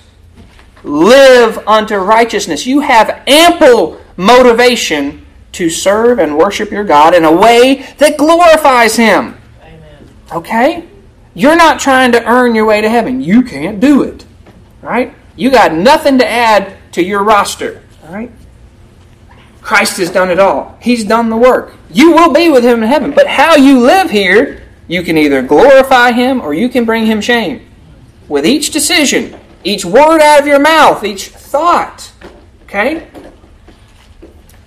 live 0.83 1.57
unto 1.67 1.95
righteousness. 1.95 2.65
You 2.65 2.81
have 2.81 3.23
ample 3.25 3.99
motivation 4.17 5.22
to 5.53 5.69
serve 5.69 6.19
and 6.19 6.37
worship 6.37 6.71
your 6.71 6.83
God 6.83 7.15
in 7.15 7.23
a 7.25 7.31
way 7.31 7.93
that 7.97 8.17
glorifies 8.17 8.95
Him. 8.95 9.37
Amen. 9.61 10.09
Okay? 10.31 10.89
You're 11.33 11.55
not 11.55 11.79
trying 11.79 12.11
to 12.11 12.23
earn 12.25 12.53
your 12.53 12.65
way 12.65 12.81
to 12.81 12.89
heaven. 12.89 13.21
You 13.21 13.41
can't 13.41 13.79
do 13.79 14.03
it. 14.03 14.25
Right? 14.81 15.15
You 15.35 15.49
got 15.49 15.73
nothing 15.73 16.19
to 16.19 16.27
add 16.27 16.77
to 16.93 17.03
your 17.03 17.23
roster. 17.23 17.81
All 18.03 18.13
right? 18.13 18.31
Christ 19.61 19.97
has 19.97 20.11
done 20.11 20.29
it 20.29 20.39
all. 20.39 20.77
He's 20.81 21.05
done 21.05 21.29
the 21.29 21.37
work. 21.37 21.73
You 21.89 22.11
will 22.11 22.33
be 22.33 22.49
with 22.49 22.63
him 22.63 22.83
in 22.83 22.89
heaven. 22.89 23.11
But 23.11 23.27
how 23.27 23.55
you 23.55 23.79
live 23.79 24.11
here, 24.11 24.63
you 24.87 25.03
can 25.03 25.17
either 25.17 25.41
glorify 25.41 26.11
him 26.11 26.41
or 26.41 26.53
you 26.53 26.67
can 26.67 26.83
bring 26.83 27.05
him 27.05 27.21
shame. 27.21 27.65
With 28.27 28.45
each 28.45 28.71
decision, 28.71 29.39
each 29.63 29.85
word 29.85 30.21
out 30.21 30.41
of 30.41 30.47
your 30.47 30.59
mouth, 30.59 31.03
each 31.03 31.29
thought. 31.29 32.11
Okay? 32.63 33.07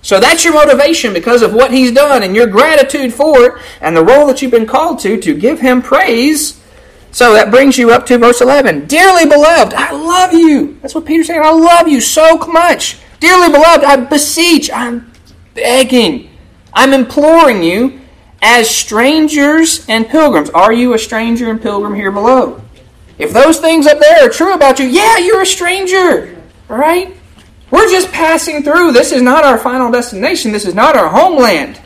So 0.07 0.21
that's 0.21 0.45
your 0.45 0.53
motivation 0.53 1.11
because 1.11 1.41
of 1.41 1.53
what 1.53 1.69
he's 1.69 1.91
done 1.91 2.23
and 2.23 2.33
your 2.33 2.47
gratitude 2.47 3.13
for 3.13 3.43
it 3.43 3.61
and 3.81 3.93
the 3.93 4.05
role 4.05 4.25
that 4.27 4.41
you've 4.41 4.51
been 4.51 4.65
called 4.65 4.99
to 4.99 5.19
to 5.19 5.33
give 5.33 5.59
him 5.59 5.81
praise. 5.81 6.63
So 7.11 7.33
that 7.33 7.51
brings 7.51 7.77
you 7.77 7.91
up 7.91 8.05
to 8.05 8.17
verse 8.17 8.39
11. 8.39 8.85
Dearly 8.85 9.25
beloved, 9.25 9.73
I 9.73 9.91
love 9.91 10.31
you. 10.31 10.79
That's 10.81 10.95
what 10.95 11.05
Peter's 11.05 11.27
saying. 11.27 11.41
I 11.43 11.51
love 11.51 11.89
you 11.89 11.99
so 11.99 12.37
much. 12.37 12.99
Dearly 13.19 13.49
beloved, 13.49 13.83
I 13.83 13.97
beseech, 13.97 14.71
I'm 14.71 15.11
begging, 15.53 16.29
I'm 16.73 16.93
imploring 16.93 17.61
you 17.61 17.99
as 18.41 18.69
strangers 18.69 19.85
and 19.89 20.07
pilgrims. 20.07 20.49
Are 20.51 20.71
you 20.71 20.93
a 20.93 20.99
stranger 20.99 21.51
and 21.51 21.61
pilgrim 21.61 21.93
here 21.93 22.13
below? 22.13 22.61
If 23.17 23.33
those 23.33 23.59
things 23.59 23.85
up 23.85 23.99
there 23.99 24.25
are 24.25 24.29
true 24.29 24.53
about 24.53 24.79
you, 24.79 24.85
yeah, 24.85 25.17
you're 25.17 25.41
a 25.41 25.45
stranger. 25.45 26.41
All 26.69 26.77
right? 26.77 27.16
We're 27.69 27.89
just 27.89 28.11
passing 28.11 28.63
through. 28.63 28.93
This 28.93 29.11
is 29.11 29.21
not 29.21 29.43
our 29.43 29.57
final 29.57 29.91
destination. 29.91 30.51
This 30.51 30.65
is 30.65 30.75
not 30.75 30.95
our 30.95 31.09
homeland. 31.09 31.81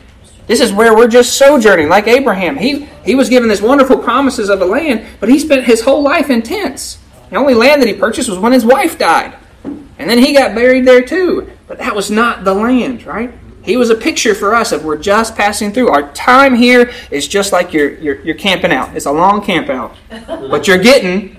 This 0.46 0.60
is 0.60 0.72
where 0.72 0.94
we're 0.94 1.08
just 1.08 1.36
sojourning, 1.36 1.88
like 1.88 2.06
Abraham. 2.06 2.56
He, 2.56 2.88
he 3.04 3.14
was 3.14 3.28
given 3.28 3.48
this 3.48 3.62
wonderful 3.62 3.98
promises 3.98 4.48
of 4.48 4.60
a 4.60 4.64
land, 4.64 5.06
but 5.20 5.28
he 5.28 5.38
spent 5.38 5.64
his 5.64 5.80
whole 5.82 6.02
life 6.02 6.30
in 6.30 6.42
tents. 6.42 6.98
The 7.30 7.36
only 7.36 7.54
land 7.54 7.80
that 7.80 7.88
he 7.88 7.94
purchased 7.94 8.28
was 8.28 8.38
when 8.38 8.52
his 8.52 8.64
wife 8.64 8.98
died. 8.98 9.34
And 9.64 10.10
then 10.10 10.18
he 10.18 10.34
got 10.34 10.54
buried 10.54 10.84
there 10.84 11.02
too. 11.02 11.50
But 11.66 11.78
that 11.78 11.94
was 11.94 12.10
not 12.10 12.44
the 12.44 12.54
land, 12.54 13.06
right? 13.06 13.32
He 13.62 13.76
was 13.76 13.90
a 13.90 13.94
picture 13.94 14.34
for 14.34 14.54
us 14.54 14.72
of 14.72 14.84
we're 14.84 14.98
just 14.98 15.36
passing 15.36 15.72
through. 15.72 15.88
Our 15.88 16.12
time 16.12 16.54
here 16.54 16.90
is 17.10 17.28
just 17.28 17.52
like 17.52 17.72
you're, 17.72 17.94
you're, 17.98 18.20
you're 18.22 18.34
camping 18.34 18.72
out. 18.72 18.96
It's 18.96 19.06
a 19.06 19.12
long 19.12 19.42
camp 19.42 19.68
out. 19.70 19.96
But 20.10 20.66
you're 20.66 20.78
getting 20.78 21.36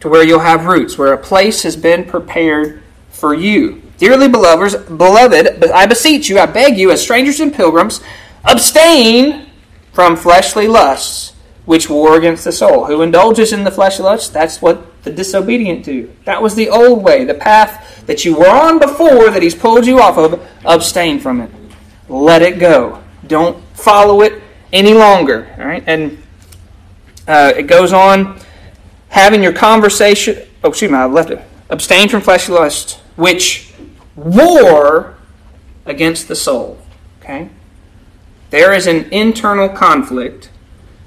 to 0.00 0.08
where 0.08 0.24
you'll 0.24 0.40
have 0.40 0.64
roots, 0.64 0.96
where 0.96 1.12
a 1.12 1.18
place 1.18 1.62
has 1.62 1.76
been 1.76 2.04
prepared 2.04 2.82
for 3.12 3.34
you. 3.34 3.82
Dearly 3.98 4.28
beloved, 4.28 4.98
beloved, 4.98 5.64
I 5.70 5.86
beseech 5.86 6.28
you, 6.28 6.38
I 6.40 6.46
beg 6.46 6.76
you, 6.76 6.90
as 6.90 7.00
strangers 7.00 7.38
and 7.38 7.54
pilgrims, 7.54 8.00
abstain 8.44 9.48
from 9.92 10.16
fleshly 10.16 10.66
lusts 10.66 11.32
which 11.64 11.88
war 11.88 12.16
against 12.16 12.44
the 12.44 12.52
soul. 12.52 12.86
Who 12.86 13.02
indulges 13.02 13.52
in 13.52 13.64
the 13.64 13.70
fleshly 13.70 14.04
lusts, 14.04 14.28
that's 14.28 14.60
what 14.60 15.02
the 15.04 15.12
disobedient 15.12 15.84
do. 15.84 16.12
That 16.24 16.42
was 16.42 16.54
the 16.54 16.68
old 16.68 17.02
way, 17.02 17.24
the 17.24 17.34
path 17.34 18.04
that 18.06 18.24
you 18.24 18.36
were 18.36 18.48
on 18.48 18.78
before 18.78 19.30
that 19.30 19.42
he's 19.42 19.54
pulled 19.54 19.86
you 19.86 20.00
off 20.00 20.18
of. 20.18 20.44
Abstain 20.64 21.20
from 21.20 21.40
it. 21.40 21.50
Let 22.08 22.42
it 22.42 22.58
go. 22.58 23.02
Don't 23.26 23.62
follow 23.74 24.22
it 24.22 24.42
any 24.72 24.94
longer. 24.94 25.54
All 25.58 25.66
right? 25.66 25.84
And 25.86 26.20
uh, 27.28 27.52
it 27.56 27.64
goes 27.64 27.92
on 27.92 28.40
having 29.08 29.42
your 29.42 29.52
conversation. 29.52 30.42
Oh, 30.64 30.70
excuse 30.70 30.90
me, 30.90 30.98
I 30.98 31.04
left 31.04 31.30
it. 31.30 31.40
Abstain 31.70 32.08
from 32.08 32.20
fleshly 32.20 32.54
lusts, 32.54 33.00
which 33.16 33.72
war 34.16 35.16
against 35.86 36.28
the 36.28 36.36
soul. 36.36 36.78
Okay? 37.20 37.48
There 38.50 38.72
is 38.72 38.86
an 38.86 39.10
internal 39.12 39.68
conflict 39.68 40.50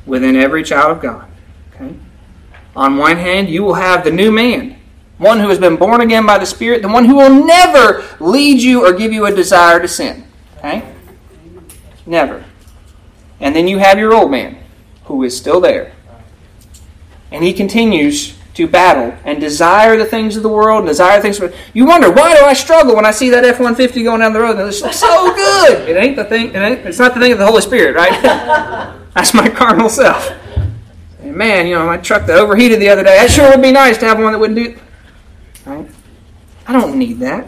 within 0.06 0.36
every 0.36 0.64
child 0.64 0.98
of 0.98 1.02
God. 1.02 1.30
Okay? 1.74 1.96
On 2.76 2.98
one 2.98 3.18
hand, 3.18 3.50
you 3.50 3.64
will 3.64 3.76
have 3.76 4.04
the 4.04 4.12
new 4.12 4.32
man, 4.32 4.78
one 5.18 5.40
who 5.40 5.50
has 5.50 5.60
been 5.60 5.78
born 5.78 6.02
again 6.02 6.26
by 6.26 6.38
the 6.38 6.46
Spirit, 6.46 6.82
the 6.82 6.88
one 6.88 7.06
who 7.06 7.16
will 7.16 7.46
never 7.46 8.04
lead 8.20 8.62
you 8.62 8.86
or 8.86 8.94
give 8.94 9.14
you 9.14 9.26
a 9.26 9.34
desire 9.34 9.80
to 9.80 9.88
sin. 9.88 10.26
Okay? 10.58 10.84
Never. 12.06 12.44
And 13.40 13.56
then 13.56 13.68
you 13.68 13.78
have 13.78 13.98
your 13.98 14.14
old 14.14 14.32
man, 14.32 14.58
who 15.06 15.24
is 15.24 15.38
still 15.38 15.62
there. 15.62 15.94
And 17.32 17.44
he 17.44 17.54
continues 17.54 18.35
to 18.56 18.68
battle 18.68 19.18
and 19.26 19.40
desire 19.40 19.98
the 19.98 20.06
things 20.06 20.38
of 20.38 20.44
the 20.44 20.50
world 20.50 20.80
and 20.80 20.88
desire 20.88 21.22
things. 21.22 21.38
For, 21.38 21.54
you 21.74 21.86
wonder 21.86 22.10
why 22.12 22.38
do 22.38 22.44
I 22.44 22.54
struggle 22.54 22.96
when 22.96 23.06
I 23.06 23.12
see 23.12 23.30
that 23.30 23.44
F 23.44 23.60
one 23.60 23.76
fifty 23.76 24.04
going 24.04 24.22
down 24.22 24.34
the 24.34 24.40
road 24.40 24.58
and 24.58 24.68
it's 24.68 24.80
so 24.80 25.34
good. 25.36 25.90
It 25.90 25.98
ain't 25.98 26.16
the 26.16 26.24
thing. 26.24 26.50
It 26.50 26.56
ain't, 26.56 26.80
it's 26.86 27.00
not 27.00 27.14
the 27.14 27.20
thing 27.20 27.34
of 27.34 27.38
the 27.38 27.46
Holy 27.46 27.62
Spirit, 27.62 27.96
right? 27.96 28.22
That's 29.14 29.34
my 29.34 29.50
carnal 29.50 29.90
self. 29.90 30.32
And 31.22 31.36
man, 31.36 31.68
you 31.68 31.76
know 31.76 31.86
my 31.86 31.98
truck 31.98 32.26
that 32.28 32.38
overheated 32.38 32.80
the 32.80 32.90
other 32.90 33.04
day. 33.04 33.18
That 33.18 33.30
sure 33.30 33.50
would 33.50 33.62
be 33.62 33.72
nice 33.72 33.98
to 34.00 34.06
have 34.06 34.20
one 34.20 34.32
that 34.32 34.40
wouldn't 34.40 34.58
do. 34.58 34.80
Right? 35.66 35.90
I 36.68 36.74
don't 36.74 36.98
need 36.98 37.20
that. 37.20 37.48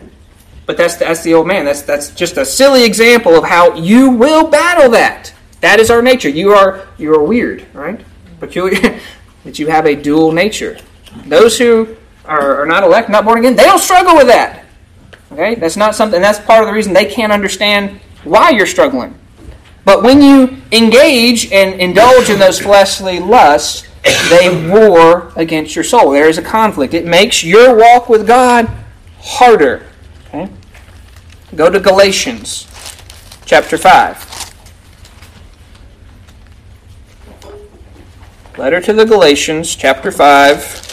But 0.65 0.75
that's 0.75 0.97
that's 0.97 1.23
the 1.23 1.33
old 1.33 1.47
man. 1.47 1.63
That's 1.63 1.83
that's 1.83 2.09
just 2.11 2.35
a 2.37 2.45
silly 2.45 2.83
example 2.83 3.35
of 3.35 3.45
how 3.45 3.75
you 3.75 4.09
will 4.09 4.49
battle 4.49 4.91
that. 4.91 5.33
That 5.61 5.79
is 5.79 5.89
our 5.89 6.01
nature. 6.01 6.29
You 6.29 6.51
are 6.51 6.85
you 6.97 7.13
are 7.15 7.23
weird, 7.23 7.65
right? 7.73 8.03
Peculiar. 8.41 8.99
that 9.45 9.57
you 9.57 9.67
have 9.67 9.85
a 9.85 9.95
dual 9.95 10.33
nature. 10.33 10.77
Those 11.25 11.57
who 11.57 11.95
are, 12.25 12.61
are 12.61 12.65
not 12.65 12.83
elect, 12.83 13.09
not 13.09 13.25
born 13.25 13.39
again, 13.39 13.55
they 13.55 13.63
don't 13.63 13.79
struggle 13.79 14.15
with 14.15 14.27
that. 14.27 14.65
Okay? 15.31 15.55
That's 15.55 15.77
not 15.77 15.95
something, 15.95 16.21
that's 16.21 16.39
part 16.39 16.61
of 16.61 16.67
the 16.67 16.73
reason 16.73 16.93
they 16.93 17.05
can't 17.05 17.31
understand 17.31 17.99
why 18.23 18.51
you're 18.51 18.65
struggling. 18.65 19.17
But 19.85 20.03
when 20.03 20.21
you 20.21 20.61
engage 20.71 21.51
and 21.51 21.79
indulge 21.79 22.29
in 22.29 22.39
those 22.39 22.59
fleshly 22.59 23.19
lusts, 23.19 23.87
they 24.29 24.69
war 24.69 25.31
against 25.35 25.75
your 25.75 25.83
soul. 25.83 26.11
There 26.11 26.27
is 26.27 26.37
a 26.37 26.41
conflict. 26.41 26.93
It 26.93 27.05
makes 27.05 27.43
your 27.43 27.75
walk 27.75 28.09
with 28.09 28.27
God 28.27 28.69
harder. 29.19 29.85
Okay? 30.27 30.49
Go 31.55 31.69
to 31.69 31.79
Galatians 31.79 32.67
chapter 33.45 33.77
5. 33.77 34.27
Letter 38.57 38.81
to 38.81 38.93
the 38.93 39.05
Galatians, 39.05 39.75
chapter 39.75 40.11
5. 40.11 40.86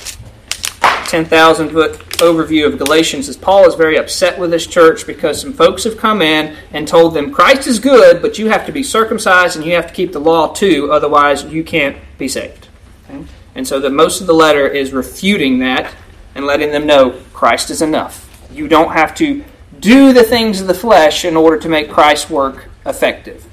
10,000 1.14 1.70
foot 1.70 1.92
overview 2.18 2.66
of 2.66 2.76
Galatians 2.76 3.28
is 3.28 3.36
Paul 3.36 3.68
is 3.68 3.76
very 3.76 3.96
upset 3.96 4.36
with 4.36 4.50
this 4.50 4.66
church 4.66 5.06
because 5.06 5.40
some 5.40 5.52
folks 5.52 5.84
have 5.84 5.96
come 5.96 6.20
in 6.20 6.56
and 6.72 6.88
told 6.88 7.14
them 7.14 7.32
Christ 7.32 7.68
is 7.68 7.78
good, 7.78 8.20
but 8.20 8.36
you 8.36 8.48
have 8.48 8.66
to 8.66 8.72
be 8.72 8.82
circumcised 8.82 9.54
and 9.54 9.64
you 9.64 9.74
have 9.74 9.86
to 9.86 9.94
keep 9.94 10.10
the 10.10 10.18
law 10.18 10.52
too, 10.52 10.90
otherwise 10.90 11.44
you 11.44 11.62
can't 11.62 11.96
be 12.18 12.26
saved. 12.26 12.66
Okay? 13.08 13.24
And 13.54 13.64
so 13.64 13.78
the 13.78 13.90
most 13.90 14.22
of 14.22 14.26
the 14.26 14.34
letter 14.34 14.66
is 14.66 14.92
refuting 14.92 15.60
that 15.60 15.94
and 16.34 16.46
letting 16.46 16.72
them 16.72 16.84
know 16.84 17.10
Christ 17.32 17.70
is 17.70 17.80
enough. 17.80 18.28
You 18.52 18.66
don't 18.66 18.92
have 18.92 19.14
to 19.14 19.44
do 19.78 20.12
the 20.12 20.24
things 20.24 20.60
of 20.60 20.66
the 20.66 20.74
flesh 20.74 21.24
in 21.24 21.36
order 21.36 21.60
to 21.60 21.68
make 21.68 21.88
Christ's 21.88 22.28
work 22.28 22.68
effective. 22.84 23.46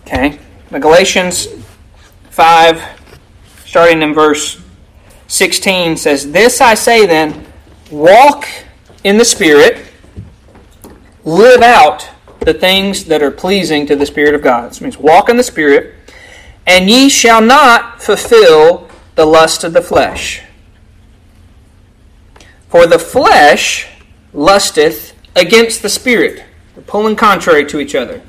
Okay, 0.00 0.40
the 0.72 0.80
Galatians 0.80 1.46
5 2.30 3.03
starting 3.74 4.02
in 4.02 4.14
verse 4.14 4.62
16, 5.26 5.96
says, 5.96 6.30
This 6.30 6.60
I 6.60 6.74
say 6.74 7.06
then, 7.06 7.44
walk 7.90 8.46
in 9.02 9.18
the 9.18 9.24
Spirit, 9.24 9.84
live 11.24 11.60
out 11.60 12.08
the 12.38 12.54
things 12.54 13.06
that 13.06 13.20
are 13.20 13.32
pleasing 13.32 13.84
to 13.86 13.96
the 13.96 14.06
Spirit 14.06 14.32
of 14.36 14.42
God. 14.42 14.70
This 14.70 14.80
means 14.80 14.96
walk 14.96 15.28
in 15.28 15.36
the 15.36 15.42
Spirit, 15.42 15.92
and 16.64 16.88
ye 16.88 17.08
shall 17.08 17.40
not 17.40 18.00
fulfill 18.00 18.88
the 19.16 19.26
lust 19.26 19.64
of 19.64 19.72
the 19.72 19.82
flesh. 19.82 20.44
For 22.68 22.86
the 22.86 23.00
flesh 23.00 23.88
lusteth 24.32 25.14
against 25.34 25.82
the 25.82 25.90
Spirit. 25.90 26.44
They're 26.76 26.84
pulling 26.84 27.16
contrary 27.16 27.66
to 27.66 27.80
each 27.80 27.96
other. 27.96 28.22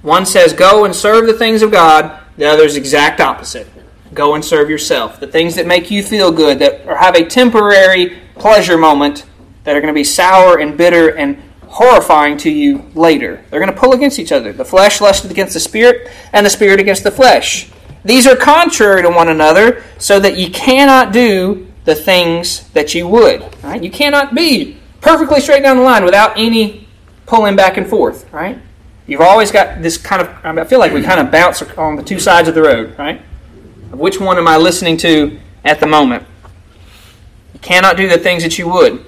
One 0.00 0.24
says, 0.24 0.54
Go 0.54 0.86
and 0.86 0.96
serve 0.96 1.26
the 1.26 1.34
things 1.34 1.60
of 1.60 1.70
God, 1.70 2.18
the 2.38 2.46
other 2.46 2.64
is 2.64 2.76
exact 2.76 3.20
opposite. 3.20 3.68
Go 4.14 4.34
and 4.34 4.44
serve 4.44 4.68
yourself. 4.68 5.20
The 5.20 5.26
things 5.26 5.54
that 5.54 5.66
make 5.66 5.90
you 5.90 6.02
feel 6.02 6.30
good, 6.30 6.58
that 6.58 6.84
have 6.86 7.14
a 7.14 7.24
temporary 7.24 8.18
pleasure 8.34 8.76
moment, 8.76 9.24
that 9.64 9.76
are 9.76 9.80
going 9.80 9.92
to 9.92 9.98
be 9.98 10.04
sour 10.04 10.58
and 10.58 10.76
bitter 10.76 11.16
and 11.16 11.40
horrifying 11.66 12.36
to 12.38 12.50
you 12.50 12.84
later. 12.94 13.42
They're 13.50 13.60
going 13.60 13.72
to 13.72 13.78
pull 13.78 13.92
against 13.92 14.18
each 14.18 14.32
other. 14.32 14.52
The 14.52 14.64
flesh 14.64 15.00
lusted 15.00 15.30
against 15.30 15.54
the 15.54 15.60
spirit, 15.60 16.10
and 16.32 16.44
the 16.44 16.50
spirit 16.50 16.80
against 16.80 17.04
the 17.04 17.10
flesh. 17.10 17.70
These 18.04 18.26
are 18.26 18.36
contrary 18.36 19.02
to 19.02 19.08
one 19.08 19.28
another, 19.28 19.82
so 19.98 20.20
that 20.20 20.36
you 20.36 20.50
cannot 20.50 21.12
do 21.12 21.68
the 21.84 21.94
things 21.94 22.68
that 22.70 22.94
you 22.94 23.08
would. 23.08 23.42
Right? 23.62 23.82
You 23.82 23.90
cannot 23.90 24.34
be 24.34 24.78
perfectly 25.00 25.40
straight 25.40 25.62
down 25.62 25.78
the 25.78 25.82
line 25.82 26.04
without 26.04 26.36
any 26.36 26.86
pulling 27.26 27.56
back 27.56 27.76
and 27.76 27.86
forth. 27.86 28.30
Right? 28.32 28.58
You've 29.06 29.20
always 29.20 29.50
got 29.50 29.82
this 29.82 29.96
kind 29.96 30.22
of. 30.22 30.28
I 30.44 30.64
feel 30.64 30.78
like 30.78 30.92
we 30.92 31.02
kind 31.02 31.20
of 31.20 31.30
bounce 31.30 31.62
on 31.62 31.96
the 31.96 32.02
two 32.02 32.18
sides 32.18 32.48
of 32.48 32.54
the 32.54 32.62
road. 32.62 32.98
Right? 32.98 33.22
Which 33.92 34.18
one 34.18 34.38
am 34.38 34.48
I 34.48 34.56
listening 34.56 34.96
to 34.98 35.38
at 35.64 35.80
the 35.80 35.86
moment? 35.86 36.24
You 37.54 37.60
cannot 37.60 37.96
do 37.96 38.08
the 38.08 38.18
things 38.18 38.42
that 38.42 38.58
you 38.58 38.68
would. 38.68 39.04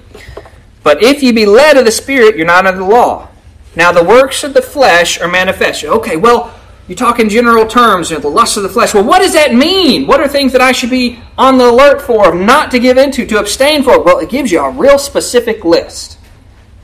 But 0.82 1.02
if 1.02 1.22
you 1.22 1.32
be 1.32 1.46
led 1.46 1.76
of 1.76 1.86
the 1.86 1.90
Spirit, 1.90 2.36
you're 2.36 2.46
not 2.46 2.66
under 2.66 2.78
the 2.78 2.86
law. 2.86 3.28
Now 3.74 3.90
the 3.90 4.04
works 4.04 4.44
of 4.44 4.54
the 4.54 4.62
flesh 4.62 5.20
are 5.20 5.26
manifest. 5.26 5.84
Okay, 5.84 6.16
well, 6.16 6.54
you 6.86 6.94
talk 6.94 7.18
in 7.18 7.30
general 7.30 7.66
terms, 7.66 8.10
you 8.10 8.16
know, 8.16 8.20
the 8.20 8.28
lust 8.28 8.58
of 8.58 8.62
the 8.62 8.68
flesh. 8.68 8.92
Well, 8.92 9.04
what 9.04 9.20
does 9.20 9.32
that 9.32 9.54
mean? 9.54 10.06
What 10.06 10.20
are 10.20 10.28
things 10.28 10.52
that 10.52 10.60
I 10.60 10.72
should 10.72 10.90
be 10.90 11.18
on 11.38 11.56
the 11.56 11.70
alert 11.70 12.02
for, 12.02 12.34
not 12.34 12.70
to 12.72 12.78
give 12.78 12.98
into, 12.98 13.24
to 13.26 13.38
abstain 13.38 13.82
for? 13.82 14.02
Well, 14.02 14.18
it 14.18 14.28
gives 14.28 14.52
you 14.52 14.60
a 14.60 14.70
real 14.70 14.98
specific 14.98 15.64
list. 15.64 16.18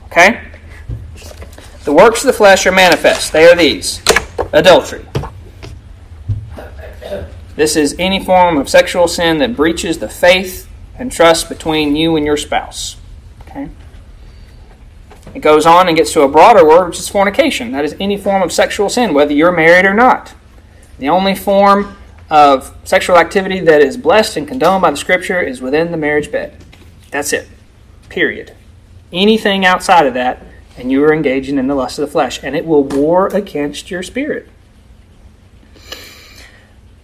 Okay? 0.05 0.41
The 1.83 1.93
works 1.93 2.21
of 2.21 2.27
the 2.27 2.33
flesh 2.33 2.65
are 2.65 2.71
manifest. 2.71 3.31
They 3.31 3.45
are 3.45 3.55
these 3.55 4.01
adultery. 4.53 5.05
This 7.61 7.75
is 7.75 7.95
any 7.99 8.25
form 8.25 8.57
of 8.57 8.67
sexual 8.67 9.07
sin 9.07 9.37
that 9.37 9.55
breaches 9.55 9.99
the 9.99 10.09
faith 10.09 10.67
and 10.97 11.11
trust 11.11 11.47
between 11.47 11.95
you 11.95 12.15
and 12.15 12.25
your 12.25 12.35
spouse. 12.35 12.95
Okay? 13.41 13.69
It 15.35 15.41
goes 15.41 15.67
on 15.67 15.87
and 15.87 15.95
gets 15.95 16.11
to 16.13 16.23
a 16.23 16.27
broader 16.27 16.67
word, 16.67 16.87
which 16.87 16.97
is 16.97 17.07
fornication. 17.07 17.71
That 17.71 17.85
is 17.85 17.95
any 17.99 18.17
form 18.17 18.41
of 18.41 18.51
sexual 18.51 18.89
sin, 18.89 19.13
whether 19.13 19.31
you're 19.31 19.51
married 19.51 19.85
or 19.85 19.93
not. 19.93 20.33
The 20.97 21.09
only 21.09 21.35
form 21.35 21.95
of 22.31 22.75
sexual 22.83 23.19
activity 23.19 23.59
that 23.59 23.79
is 23.79 23.95
blessed 23.95 24.37
and 24.37 24.47
condoned 24.47 24.81
by 24.81 24.89
the 24.89 24.97
Scripture 24.97 25.39
is 25.39 25.61
within 25.61 25.91
the 25.91 25.97
marriage 25.97 26.31
bed. 26.31 26.57
That's 27.11 27.31
it. 27.31 27.47
Period. 28.09 28.55
Anything 29.13 29.67
outside 29.67 30.07
of 30.07 30.15
that, 30.15 30.41
and 30.79 30.91
you 30.91 31.03
are 31.03 31.13
engaging 31.13 31.59
in 31.59 31.67
the 31.67 31.75
lust 31.75 31.99
of 31.99 32.07
the 32.07 32.11
flesh, 32.11 32.41
and 32.41 32.55
it 32.55 32.65
will 32.65 32.83
war 32.83 33.27
against 33.27 33.91
your 33.91 34.01
spirit. 34.01 34.49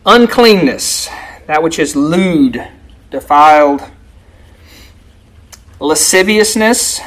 Uncleanness, 0.09 1.09
that 1.47 1.61
which 1.61 1.77
is 1.77 1.93
lewd, 1.93 2.65
defiled. 3.11 3.81
Lasciviousness, 5.81 7.01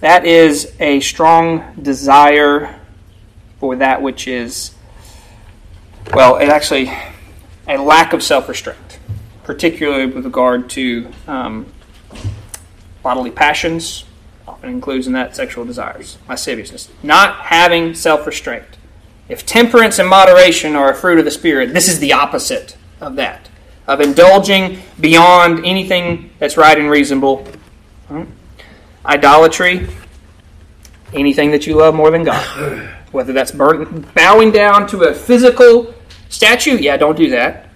that 0.00 0.24
is 0.24 0.74
a 0.80 1.00
strong 1.00 1.74
desire 1.80 2.80
for 3.60 3.76
that 3.76 4.00
which 4.00 4.26
is, 4.26 4.74
well, 6.14 6.38
it 6.38 6.48
actually 6.48 6.90
a 7.68 7.76
lack 7.76 8.14
of 8.14 8.22
self 8.22 8.48
restraint, 8.48 8.98
particularly 9.44 10.06
with 10.06 10.24
regard 10.24 10.70
to 10.70 11.12
um, 11.28 11.70
bodily 13.02 13.30
passions, 13.30 14.06
often 14.48 14.70
includes 14.70 15.06
in 15.06 15.12
that 15.12 15.36
sexual 15.36 15.66
desires, 15.66 16.16
lasciviousness. 16.30 16.88
Not 17.02 17.36
having 17.36 17.94
self 17.94 18.26
restraint. 18.26 18.78
If 19.28 19.46
temperance 19.46 19.98
and 19.98 20.08
moderation 20.08 20.76
are 20.76 20.90
a 20.90 20.94
fruit 20.94 21.18
of 21.18 21.24
the 21.24 21.30
Spirit, 21.30 21.72
this 21.72 21.88
is 21.88 21.98
the 22.00 22.12
opposite 22.12 22.76
of 23.00 23.16
that, 23.16 23.48
of 23.86 24.00
indulging 24.00 24.80
beyond 25.00 25.64
anything 25.64 26.30
that's 26.38 26.56
right 26.56 26.76
and 26.76 26.90
reasonable. 26.90 27.46
Hmm? 28.08 28.24
Idolatry, 29.06 29.88
anything 31.14 31.50
that 31.52 31.66
you 31.66 31.76
love 31.76 31.94
more 31.94 32.10
than 32.10 32.24
God. 32.24 32.88
Whether 33.12 33.32
that's 33.32 33.52
bowing 33.52 34.50
down 34.52 34.86
to 34.88 35.02
a 35.02 35.14
physical 35.14 35.94
statue, 36.30 36.78
yeah, 36.78 36.96
don't 36.96 37.16
do 37.16 37.30
that. 37.30 37.68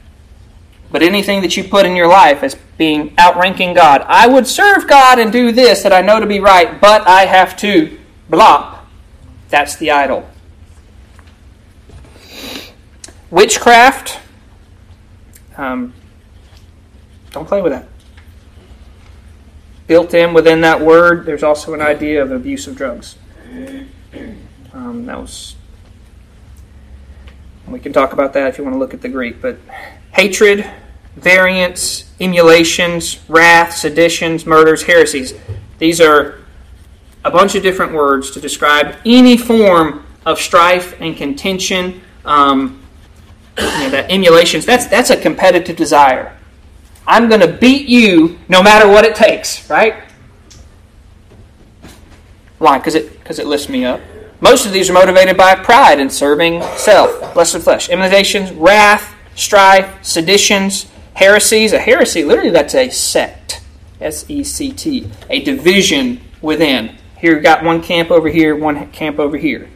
But 0.91 1.03
anything 1.03 1.43
that 1.43 1.57
you 1.57 1.65
put 1.65 1.85
in 1.85 1.97
your 1.97 2.09
life 2.09 2.43
as 2.43 2.57
being 2.79 3.15
outranking 3.19 3.75
God, 3.75 4.03
I 4.07 4.27
would 4.27 4.47
serve 4.47 4.89
God 4.89 5.19
and 5.19 5.33
do 5.33 5.53
this 5.53 5.83
that 5.83 5.93
I 5.93 6.01
know 6.01 6.21
to 6.21 6.27
be 6.27 6.41
right, 6.41 6.81
but 6.81 7.07
I 7.07 7.27
have 7.27 7.57
to 7.59 7.99
blop. 8.31 8.79
That's 9.51 9.77
the 9.77 9.91
idol. 9.91 10.29
Witchcraft, 13.31 14.21
um, 15.57 15.93
don't 17.33 17.47
play 17.47 17.61
with 17.61 17.73
that 17.73 17.89
built 19.87 20.15
in 20.15 20.35
within 20.35 20.61
that 20.63 20.81
word, 20.81 21.27
there's 21.27 21.43
also 21.43 21.75
an 21.75 21.81
idea 21.81 22.23
of 22.23 22.33
abuse 22.33 22.67
of 22.67 22.77
drugs. 22.77 23.17
Um, 24.73 25.07
that 25.07 25.19
was. 25.19 25.57
We 27.69 27.81
can 27.81 27.93
talk 27.93 28.13
about 28.13 28.33
that 28.35 28.49
if 28.49 28.59
you 28.59 28.65
want 28.65 28.75
to 28.75 28.79
look 28.79 28.95
at 28.95 29.01
the 29.01 29.09
Greek, 29.09 29.41
but 29.41 29.59
hatred, 30.13 30.69
variance, 31.17 32.13
emulations, 32.21 33.19
wrath, 33.29 33.75
seditions, 33.75 34.47
murders, 34.47 34.85
heresies. 34.85 35.35
These 35.79 36.01
are 36.01 36.39
a 37.25 37.31
bunch 37.31 37.57
of 37.57 37.63
different 37.63 37.93
words 37.93 38.31
to 38.33 38.41
describe 38.41 38.95
any 39.05 39.37
form 39.37 40.07
of 40.25 40.39
strife 40.39 41.01
and 41.01 41.17
contention. 41.17 42.01
Um, 42.25 42.83
know, 43.57 43.91
that 43.91 44.11
emulations. 44.11 44.67
That's 44.67 44.87
that's 44.87 45.11
a 45.11 45.17
competitive 45.17 45.77
desire. 45.77 46.37
I'm 47.07 47.29
going 47.29 47.41
to 47.41 47.53
beat 47.53 47.87
you 47.87 48.39
no 48.49 48.63
matter 48.63 48.89
what 48.89 49.05
it 49.05 49.15
takes, 49.15 49.69
right? 49.71 50.03
Why? 52.59 52.79
Because 52.79 52.95
it, 52.95 53.13
because 53.19 53.39
it 53.39 53.47
lifts 53.47 53.69
me 53.69 53.85
up. 53.85 54.01
Most 54.41 54.67
of 54.67 54.73
these 54.73 54.91
are 54.91 54.93
motivated 54.93 55.37
by 55.37 55.55
pride 55.55 56.01
and 56.01 56.13
serving 56.13 56.63
self, 56.77 57.37
of 57.37 57.63
flesh. 57.63 57.89
Emulations, 57.89 58.51
wrath, 58.53 59.15
strife, 59.35 60.05
seditions, 60.05 60.91
heresies. 61.15 61.73
A 61.73 61.79
heresy, 61.79 62.25
literally, 62.25 62.51
that's 62.51 62.75
a 62.75 62.91
sect. 62.91 63.63
S 64.01 64.25
E 64.29 64.43
C 64.43 64.73
T. 64.73 65.11
A 65.31 65.43
division 65.43 66.21
within. 66.43 66.97
Here, 67.19 67.35
you've 67.35 67.43
got 67.43 67.65
one 67.65 67.83
camp 67.83 68.11
over 68.11 68.29
here, 68.29 68.55
one 68.55 68.91
camp 68.91 69.19
over 69.19 69.37
here. 69.37 69.71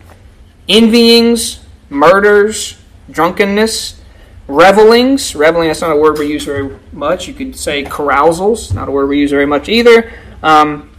Envyings, 0.68 1.60
murders, 1.88 2.79
drunkenness, 3.10 4.00
revelings. 4.48 5.34
Reveling, 5.34 5.68
that's 5.68 5.80
not 5.80 5.92
a 5.92 5.96
word 5.96 6.18
we 6.18 6.26
use 6.26 6.44
very 6.44 6.78
much. 6.92 7.28
You 7.28 7.34
could 7.34 7.56
say 7.56 7.84
carousals, 7.84 8.72
not 8.72 8.88
a 8.88 8.90
word 8.90 9.08
we 9.08 9.18
use 9.18 9.30
very 9.30 9.46
much 9.46 9.68
either. 9.68 10.12
Um, 10.42 10.90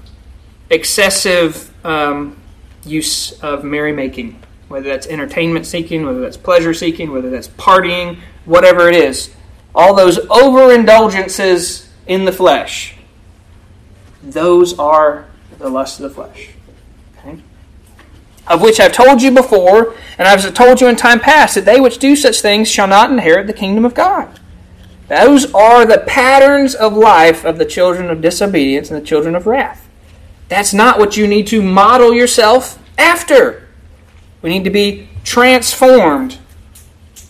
excessive 0.70 1.72
um, 1.86 2.38
use 2.86 3.40
of 3.42 3.64
merrymaking, 3.64 4.36
whether 4.68 4.90
that's 4.90 5.08
entertainment 5.08 5.66
seeking, 5.66 6.06
whether 6.06 6.22
that's 6.22 6.38
pleasure 6.38 6.74
seeking, 6.74 7.12
whether 7.12 7.30
that's 7.30 7.50
partying, 7.50 8.20
whatever 8.46 8.88
it 8.88 8.96
is. 8.96 9.32
All 9.74 9.94
those 9.94 10.18
overindulgences 10.18 11.88
in 12.08 12.26
the 12.26 12.32
flesh, 12.32 12.96
those 14.24 14.78
are 14.78 15.28
the 15.60 15.70
lust 15.70 16.00
of 16.00 16.10
the 16.10 16.16
flesh. 16.16 16.50
Of 18.48 18.62
which 18.62 18.80
I've 18.80 18.94
told 18.94 19.22
you 19.22 19.32
before, 19.32 19.96
and 20.18 20.28
I've 20.28 20.54
told 20.54 20.82
you 20.82 20.88
in 20.88 20.96
time 20.96 21.20
past, 21.20 21.56
that 21.56 21.66
they 21.66 21.80
which 21.80 22.00
do 22.00 22.16
such 22.16 22.42
things 22.42 22.68
shall 22.68 22.88
not 22.88 23.12
inherit 23.12 23.48
the 23.48 23.54
kingdom 23.54 23.86
of 23.86 23.94
God. 23.94 24.40
Those 25.08 25.54
are 25.54 25.86
the 25.86 26.04
patterns 26.08 26.74
of 26.74 26.94
life 26.94 27.44
of 27.44 27.58
the 27.58 27.66
children 27.66 28.10
of 28.10 28.22
disobedience 28.22 28.90
and 28.90 29.02
the 29.02 29.06
children 29.06 29.36
of 29.36 29.46
wrath. 29.46 29.88
That's 30.48 30.74
not 30.74 31.00
what 31.00 31.18
you 31.18 31.28
need 31.28 31.48
to 31.48 31.62
model 31.62 32.14
yourself 32.14 32.80
after. 32.98 33.68
We 34.42 34.50
need 34.50 34.64
to 34.64 34.70
be 34.70 35.10
transformed 35.24 36.40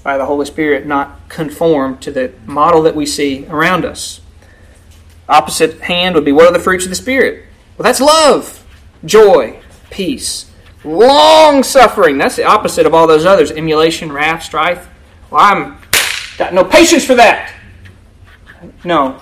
by 0.03 0.17
the 0.17 0.25
Holy 0.25 0.45
Spirit, 0.45 0.85
not 0.85 1.27
conformed 1.29 2.01
to 2.01 2.11
the 2.11 2.33
model 2.45 2.81
that 2.83 2.95
we 2.95 3.05
see 3.05 3.45
around 3.47 3.85
us. 3.85 4.21
Opposite 5.29 5.81
hand 5.81 6.15
would 6.15 6.25
be 6.25 6.31
what 6.31 6.47
are 6.47 6.53
the 6.53 6.59
fruits 6.59 6.85
of 6.85 6.89
the 6.89 6.95
Spirit? 6.95 7.45
Well, 7.77 7.83
that's 7.83 8.01
love, 8.01 8.65
joy, 9.05 9.59
peace, 9.89 10.50
long 10.83 11.63
suffering. 11.63 12.17
That's 12.17 12.35
the 12.35 12.45
opposite 12.45 12.85
of 12.85 12.93
all 12.93 13.07
those 13.07 13.25
others 13.25 13.51
emulation, 13.51 14.11
wrath, 14.11 14.43
strife. 14.43 14.89
Well, 15.29 15.41
I'm 15.41 15.77
got 16.37 16.53
no 16.53 16.63
patience 16.63 17.05
for 17.05 17.15
that. 17.15 17.53
No. 18.83 19.19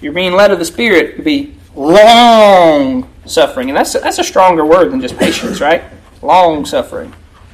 You're 0.00 0.12
being 0.12 0.32
led 0.32 0.50
of 0.50 0.58
the 0.58 0.64
Spirit 0.64 1.16
to 1.16 1.22
be 1.22 1.56
long 1.74 3.08
suffering. 3.26 3.68
And 3.70 3.76
that's, 3.76 3.92
that's 3.92 4.18
a 4.18 4.24
stronger 4.24 4.64
word 4.64 4.92
than 4.92 5.00
just 5.00 5.16
patience, 5.16 5.60
right? 5.60 5.82
Long 6.22 6.64
suffering. 6.64 7.12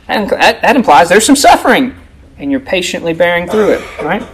And 0.09 0.29
that, 0.31 0.61
that 0.62 0.77
implies 0.77 1.09
there's 1.09 1.25
some 1.25 1.37
suffering, 1.37 1.94
and 2.38 2.51
you're 2.51 2.61
patiently 2.61 3.14
bearing 3.14 3.49
through 3.49 3.70
it, 3.70 4.03
right? 4.03 4.27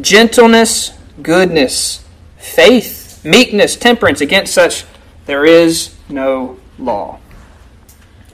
Gentleness, 0.00 0.92
goodness, 1.22 2.04
faith, 2.36 3.24
meekness, 3.24 3.76
temperance. 3.76 4.20
Against 4.20 4.52
such 4.52 4.84
there 5.26 5.44
is 5.44 5.94
no 6.08 6.58
law. 6.78 7.18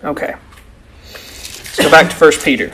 Okay. 0.05 0.35
Let's 1.03 1.77
go 1.79 1.91
back 1.91 2.11
to 2.11 2.17
1 2.17 2.33
Peter. 2.43 2.73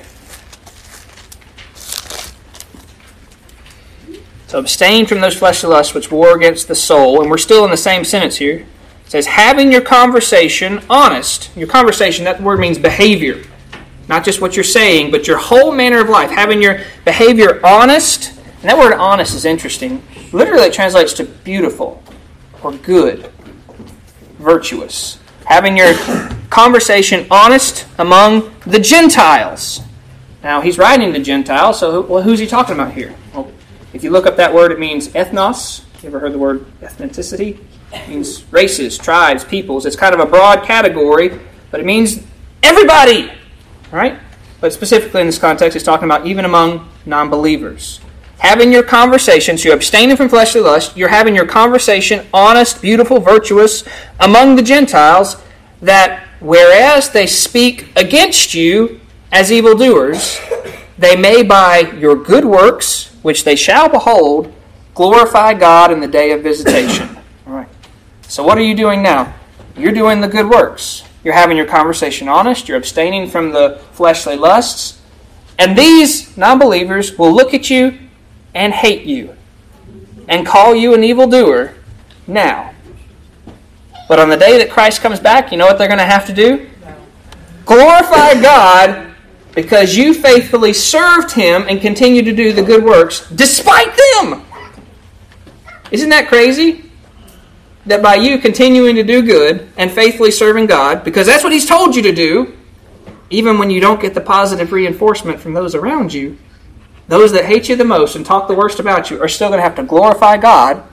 So 4.49 4.59
abstain 4.59 5.07
from 5.07 5.21
those 5.21 5.37
fleshly 5.37 5.71
lusts 5.71 5.95
which 5.95 6.11
war 6.11 6.35
against 6.35 6.67
the 6.67 6.75
soul. 6.75 7.21
And 7.21 7.31
we're 7.31 7.39
still 7.39 7.65
in 7.65 7.71
the 7.71 7.77
same 7.77 8.05
sentence 8.05 8.39
here. 8.39 8.67
It 9.05 9.11
says, 9.11 9.27
having 9.27 9.71
your 9.71 9.81
conversation 9.81 10.83
honest. 10.91 11.57
Your 11.57 11.69
conversation, 11.69 12.25
that 12.25 12.43
word 12.43 12.59
means 12.59 12.77
behavior. 12.77 13.45
Not 14.09 14.25
just 14.25 14.41
what 14.41 14.57
you're 14.57 14.65
saying, 14.65 15.13
but 15.13 15.29
your 15.29 15.39
whole 15.39 15.71
manner 15.71 16.01
of 16.01 16.09
life. 16.09 16.31
Having 16.31 16.63
your 16.63 16.81
behavior 17.05 17.65
honest. 17.65 18.33
And 18.61 18.65
that 18.65 18.77
word 18.77 18.95
honest 18.95 19.37
is 19.37 19.45
interesting. 19.45 20.03
Literally, 20.33 20.65
it 20.65 20.73
translates 20.73 21.13
to 21.13 21.25
beautiful 21.25 22.03
or 22.65 22.73
good, 22.73 23.31
virtuous. 24.41 25.20
Having 25.51 25.79
your 25.79 25.95
conversation 26.49 27.27
honest 27.29 27.85
among 27.99 28.55
the 28.67 28.79
Gentiles. 28.79 29.81
Now, 30.45 30.61
he's 30.61 30.79
writing 30.79 31.13
to 31.13 31.19
Gentiles, 31.19 31.81
so 31.81 32.03
well, 32.03 32.23
who's 32.23 32.39
he 32.39 32.47
talking 32.47 32.77
about 32.77 32.93
here? 32.93 33.13
Well, 33.35 33.51
if 33.93 34.05
you 34.05 34.11
look 34.11 34.27
up 34.27 34.37
that 34.37 34.55
word, 34.55 34.71
it 34.71 34.79
means 34.79 35.09
ethnos. 35.09 35.83
You 36.05 36.09
ever 36.09 36.21
heard 36.21 36.35
the 36.35 36.39
word 36.39 36.67
ethnicity? 36.81 37.59
It 37.93 38.09
means 38.09 38.45
races, 38.53 38.97
tribes, 38.97 39.43
peoples. 39.43 39.87
It's 39.87 39.97
kind 39.97 40.15
of 40.15 40.21
a 40.21 40.27
broad 40.27 40.63
category, 40.63 41.37
but 41.73 41.81
it 41.81 41.85
means 41.85 42.23
everybody, 42.63 43.33
right? 43.91 44.21
But 44.61 44.73
specifically 44.73 45.21
in 45.21 45.27
this 45.27 45.41
context, 45.41 45.75
he's 45.75 45.83
talking 45.83 46.05
about 46.05 46.29
even 46.29 46.45
among 46.45 46.89
non 47.07 47.29
believers. 47.29 48.01
Having 48.41 48.73
your 48.73 48.83
conversations, 48.83 49.67
you're 49.67 49.75
abstaining 49.75 50.17
from 50.17 50.31
fleshly 50.31 50.63
lust, 50.63 50.97
you're 50.97 51.11
having 51.11 51.35
your 51.35 51.45
conversation 51.45 52.27
honest, 52.33 52.81
beautiful, 52.81 53.21
virtuous 53.21 53.85
among 54.19 54.57
the 54.57 54.63
Gentiles, 54.63 55.37
that 55.83 56.27
whereas 56.41 57.11
they 57.11 57.27
speak 57.27 57.93
against 57.97 58.55
you 58.55 58.99
as 59.31 59.53
evildoers, 59.53 60.41
they 60.97 61.17
may 61.17 61.43
by 61.43 61.81
your 61.99 62.17
good 62.17 62.47
works, 62.47 63.15
which 63.21 63.45
they 63.45 63.57
shall 63.57 63.91
behold, 63.91 64.51
glorify 64.95 65.53
God 65.53 65.93
in 65.93 66.01
the 66.01 66.09
day 66.09 66.33
of 66.33 66.43
visitation. 66.43 67.19
All 67.47 67.53
right. 67.53 67.69
So, 68.23 68.43
what 68.43 68.57
are 68.57 68.63
you 68.63 68.75
doing 68.75 69.03
now? 69.03 69.35
You're 69.77 69.93
doing 69.93 70.23
the 70.23 70.29
good 70.29 70.49
works. 70.49 71.05
You're 71.25 71.35
having 71.35 71.59
your 71.59 71.67
conversation 71.67 72.27
honest. 72.27 72.69
You're 72.69 72.79
abstaining 72.79 73.29
from 73.29 73.53
the 73.53 73.81
fleshly 73.93 74.37
lusts. 74.37 74.99
And 75.59 75.77
these 75.77 76.35
non 76.39 76.59
believers 76.59 77.19
will 77.19 77.35
look 77.35 77.53
at 77.53 77.69
you 77.69 77.99
and 78.55 78.73
hate 78.73 79.05
you 79.05 79.37
and 80.29 80.47
call 80.47 80.75
you 80.75 80.95
an 80.95 81.05
evildoer 81.05 81.75
now. 82.27 82.73
But 84.09 84.19
on 84.19 84.29
the 84.29 84.37
day 84.37 84.59
that 84.59 84.71
Christ 84.71 85.01
comes 85.01 85.21
back, 85.21 85.53
you 85.53 85.59
know 85.59 85.67
what 85.67 85.79
they're 85.79 85.89
going 85.89 85.99
to 85.99 86.05
have 86.05 86.27
to 86.27 86.33
do? 86.33 86.69
Glorify 87.65 88.41
God 88.41 89.15
because 89.55 89.97
you 89.97 90.15
faithfully 90.15 90.73
served 90.73 91.33
Him 91.33 91.67
and 91.69 91.81
continue 91.81 92.23
to 92.23 92.33
do 92.35 92.53
the 92.53 92.63
good 92.63 92.85
works 92.85 93.29
despite 93.31 93.97
them. 93.97 94.45
Isn't 95.91 96.09
that 96.11 96.29
crazy? 96.29 96.91
That 97.87 98.03
by 98.03 98.17
you 98.17 98.39
continuing 98.39 98.97
to 98.97 99.03
do 99.03 99.23
good 99.23 99.69
and 99.77 99.91
faithfully 99.91 100.31
serving 100.31 100.67
God, 100.67 101.03
because 101.03 101.27
that's 101.27 101.43
what 101.43 101.53
He's 101.53 101.67
told 101.67 101.97
you 101.97 102.03
to 102.03 102.13
do, 102.13 102.57
even 103.31 103.59
when 103.59 103.71
you 103.71 103.81
don't 103.81 104.01
get 104.01 104.15
the 104.15 104.21
positive 104.21 104.73
reinforcement 104.73 105.41
from 105.41 105.55
those 105.55 105.75
around 105.75 106.13
you, 106.13 106.39
those 107.11 107.33
that 107.33 107.45
hate 107.45 107.69
you 107.69 107.77
the 107.77 107.85
most 107.85 108.15
and 108.15 108.25
talk 108.25 108.47
the 108.49 108.55
worst 108.55 108.79
about 108.79 109.11
you 109.11 109.21
are 109.21 109.29
still 109.29 109.49
going 109.49 109.59
to 109.59 109.63
have 109.63 109.75
to 109.75 109.83
glorify 109.83 110.37
God 110.37 110.85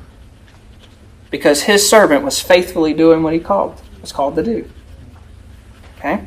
because 1.29 1.63
His 1.63 1.87
servant 1.87 2.23
was 2.23 2.41
faithfully 2.41 2.93
doing 2.93 3.23
what 3.23 3.33
He 3.33 3.39
called 3.39 3.81
was 4.01 4.11
called 4.11 4.35
to 4.35 4.43
do. 4.43 4.69
Okay. 5.97 6.25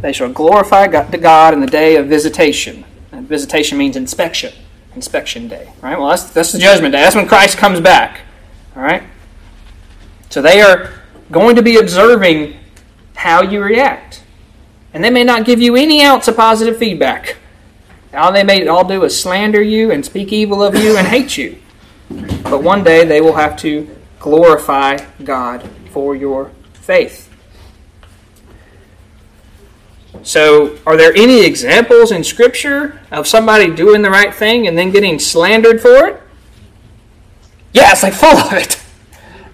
They 0.00 0.12
shall 0.12 0.32
glorify 0.32 0.86
God 0.86 1.54
in 1.54 1.60
the 1.60 1.66
day 1.66 1.96
of 1.96 2.06
visitation. 2.06 2.84
And 3.10 3.26
visitation 3.26 3.78
means 3.78 3.96
inspection 3.96 4.52
inspection 4.94 5.48
day. 5.48 5.72
Right? 5.80 5.98
Well, 5.98 6.08
that's, 6.08 6.30
that's 6.30 6.52
the 6.52 6.58
judgment 6.58 6.92
day. 6.92 7.00
That's 7.00 7.14
when 7.14 7.28
Christ 7.28 7.56
comes 7.56 7.80
back. 7.80 8.20
All 8.76 8.82
right? 8.82 9.02
So 10.28 10.42
they 10.42 10.60
are 10.60 10.92
going 11.30 11.56
to 11.56 11.62
be 11.62 11.76
observing 11.76 12.56
how 13.14 13.42
you 13.42 13.62
react. 13.62 14.22
And 14.92 15.04
they 15.04 15.10
may 15.10 15.24
not 15.24 15.44
give 15.44 15.60
you 15.60 15.76
any 15.76 16.02
ounce 16.02 16.28
of 16.28 16.36
positive 16.36 16.78
feedback. 16.78 17.36
All 18.14 18.32
they 18.32 18.44
may 18.44 18.66
all 18.66 18.84
do 18.84 19.04
is 19.04 19.20
slander 19.20 19.62
you 19.62 19.90
and 19.92 20.04
speak 20.04 20.32
evil 20.32 20.62
of 20.62 20.74
you 20.74 20.96
and 20.96 21.06
hate 21.06 21.36
you. 21.36 21.58
But 22.08 22.62
one 22.62 22.82
day 22.82 23.04
they 23.04 23.20
will 23.20 23.34
have 23.34 23.56
to 23.58 23.88
glorify 24.18 24.98
God 25.22 25.68
for 25.90 26.16
your 26.16 26.50
faith. 26.72 27.26
So, 30.22 30.78
are 30.86 30.96
there 30.96 31.14
any 31.14 31.44
examples 31.44 32.10
in 32.10 32.24
Scripture 32.24 33.00
of 33.10 33.28
somebody 33.28 33.72
doing 33.72 34.02
the 34.02 34.10
right 34.10 34.34
thing 34.34 34.66
and 34.66 34.76
then 34.76 34.90
getting 34.90 35.18
slandered 35.18 35.80
for 35.80 36.06
it? 36.06 36.22
Yeah, 37.72 37.92
it's 37.92 38.02
like 38.02 38.14
full 38.14 38.36
of 38.36 38.52
it. 38.54 38.82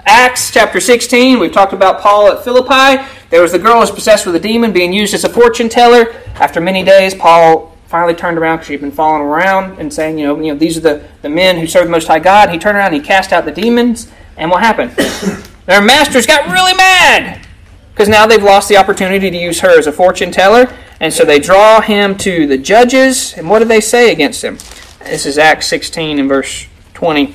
Acts 0.06 0.50
chapter 0.50 0.80
16, 0.80 1.38
we've 1.38 1.52
talked 1.52 1.72
about 1.72 2.00
Paul 2.00 2.28
at 2.28 2.44
Philippi. 2.44 3.04
There 3.30 3.42
was 3.42 3.52
the 3.52 3.58
girl 3.58 3.74
who 3.74 3.80
was 3.80 3.90
possessed 3.90 4.26
with 4.26 4.34
a 4.36 4.40
demon 4.40 4.72
being 4.72 4.92
used 4.92 5.12
as 5.12 5.24
a 5.24 5.28
fortune 5.28 5.68
teller. 5.68 6.14
After 6.36 6.60
many 6.60 6.82
days, 6.84 7.14
Paul 7.14 7.73
finally 7.86 8.14
turned 8.14 8.38
around 8.38 8.56
because 8.56 8.68
she'd 8.68 8.80
been 8.80 8.90
following 8.90 9.22
around 9.22 9.78
and 9.78 9.92
saying, 9.92 10.18
you 10.18 10.26
know, 10.26 10.36
you 10.40 10.52
know, 10.52 10.58
these 10.58 10.76
are 10.76 10.80
the, 10.80 11.08
the 11.22 11.28
men 11.28 11.58
who 11.58 11.66
serve 11.66 11.84
the 11.84 11.90
Most 11.90 12.08
High 12.08 12.18
God. 12.18 12.50
He 12.50 12.58
turned 12.58 12.76
around 12.76 12.94
and 12.94 12.96
he 12.96 13.00
cast 13.00 13.32
out 13.32 13.44
the 13.44 13.52
demons. 13.52 14.10
And 14.36 14.50
what 14.50 14.62
happened? 14.62 14.90
Their 15.66 15.82
masters 15.82 16.26
got 16.26 16.50
really 16.50 16.74
mad 16.74 17.46
because 17.92 18.08
now 18.08 18.26
they've 18.26 18.42
lost 18.42 18.68
the 18.68 18.76
opportunity 18.76 19.30
to 19.30 19.36
use 19.36 19.60
her 19.60 19.78
as 19.78 19.86
a 19.86 19.92
fortune 19.92 20.32
teller. 20.32 20.72
And 21.00 21.12
so 21.12 21.24
they 21.24 21.38
draw 21.38 21.80
him 21.80 22.16
to 22.18 22.46
the 22.46 22.58
judges. 22.58 23.34
And 23.34 23.48
what 23.48 23.60
do 23.60 23.64
they 23.64 23.80
say 23.80 24.12
against 24.12 24.42
him? 24.42 24.58
This 25.04 25.26
is 25.26 25.38
Acts 25.38 25.66
16 25.68 26.18
and 26.18 26.28
verse 26.28 26.66
20. 26.94 27.34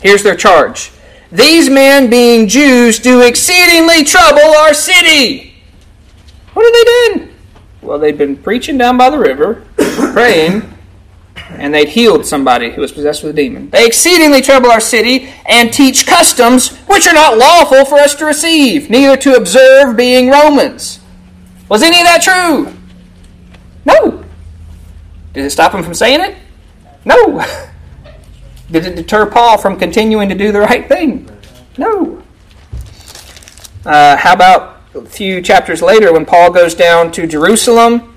Here's 0.00 0.22
their 0.22 0.36
charge 0.36 0.92
These 1.30 1.70
men, 1.70 2.10
being 2.10 2.48
Jews, 2.48 2.98
do 2.98 3.22
exceedingly 3.22 4.04
trouble 4.04 4.54
our 4.58 4.74
city. 4.74 5.54
What 6.52 6.64
have 6.64 6.72
they 6.72 7.24
done? 7.24 7.31
Well, 7.82 7.98
they'd 7.98 8.16
been 8.16 8.36
preaching 8.36 8.78
down 8.78 8.96
by 8.96 9.10
the 9.10 9.18
river, 9.18 9.66
praying, 10.12 10.62
and 11.50 11.74
they'd 11.74 11.88
healed 11.88 12.24
somebody 12.24 12.70
who 12.70 12.80
was 12.80 12.92
possessed 12.92 13.22
with 13.22 13.32
a 13.32 13.34
demon. 13.34 13.70
They 13.70 13.84
exceedingly 13.84 14.40
trouble 14.40 14.70
our 14.70 14.80
city 14.80 15.32
and 15.46 15.72
teach 15.72 16.06
customs 16.06 16.76
which 16.86 17.06
are 17.08 17.14
not 17.14 17.36
lawful 17.36 17.84
for 17.84 17.96
us 17.96 18.14
to 18.16 18.24
receive, 18.24 18.88
neither 18.88 19.16
to 19.18 19.34
observe, 19.34 19.96
being 19.96 20.30
Romans. 20.30 21.00
Was 21.68 21.82
any 21.82 21.98
of 22.00 22.06
that 22.06 22.22
true? 22.22 22.72
No. 23.84 24.24
Did 25.32 25.44
it 25.44 25.50
stop 25.50 25.74
him 25.74 25.82
from 25.82 25.94
saying 25.94 26.20
it? 26.20 26.36
No. 27.04 27.44
Did 28.70 28.86
it 28.86 28.94
deter 28.94 29.26
Paul 29.26 29.58
from 29.58 29.78
continuing 29.78 30.28
to 30.28 30.34
do 30.34 30.52
the 30.52 30.60
right 30.60 30.88
thing? 30.88 31.28
No. 31.76 32.22
Uh, 33.84 34.16
how 34.16 34.34
about 34.34 34.81
a 34.94 35.04
few 35.04 35.40
chapters 35.40 35.82
later 35.82 36.12
when 36.12 36.24
Paul 36.24 36.50
goes 36.50 36.74
down 36.74 37.12
to 37.12 37.26
Jerusalem? 37.26 38.12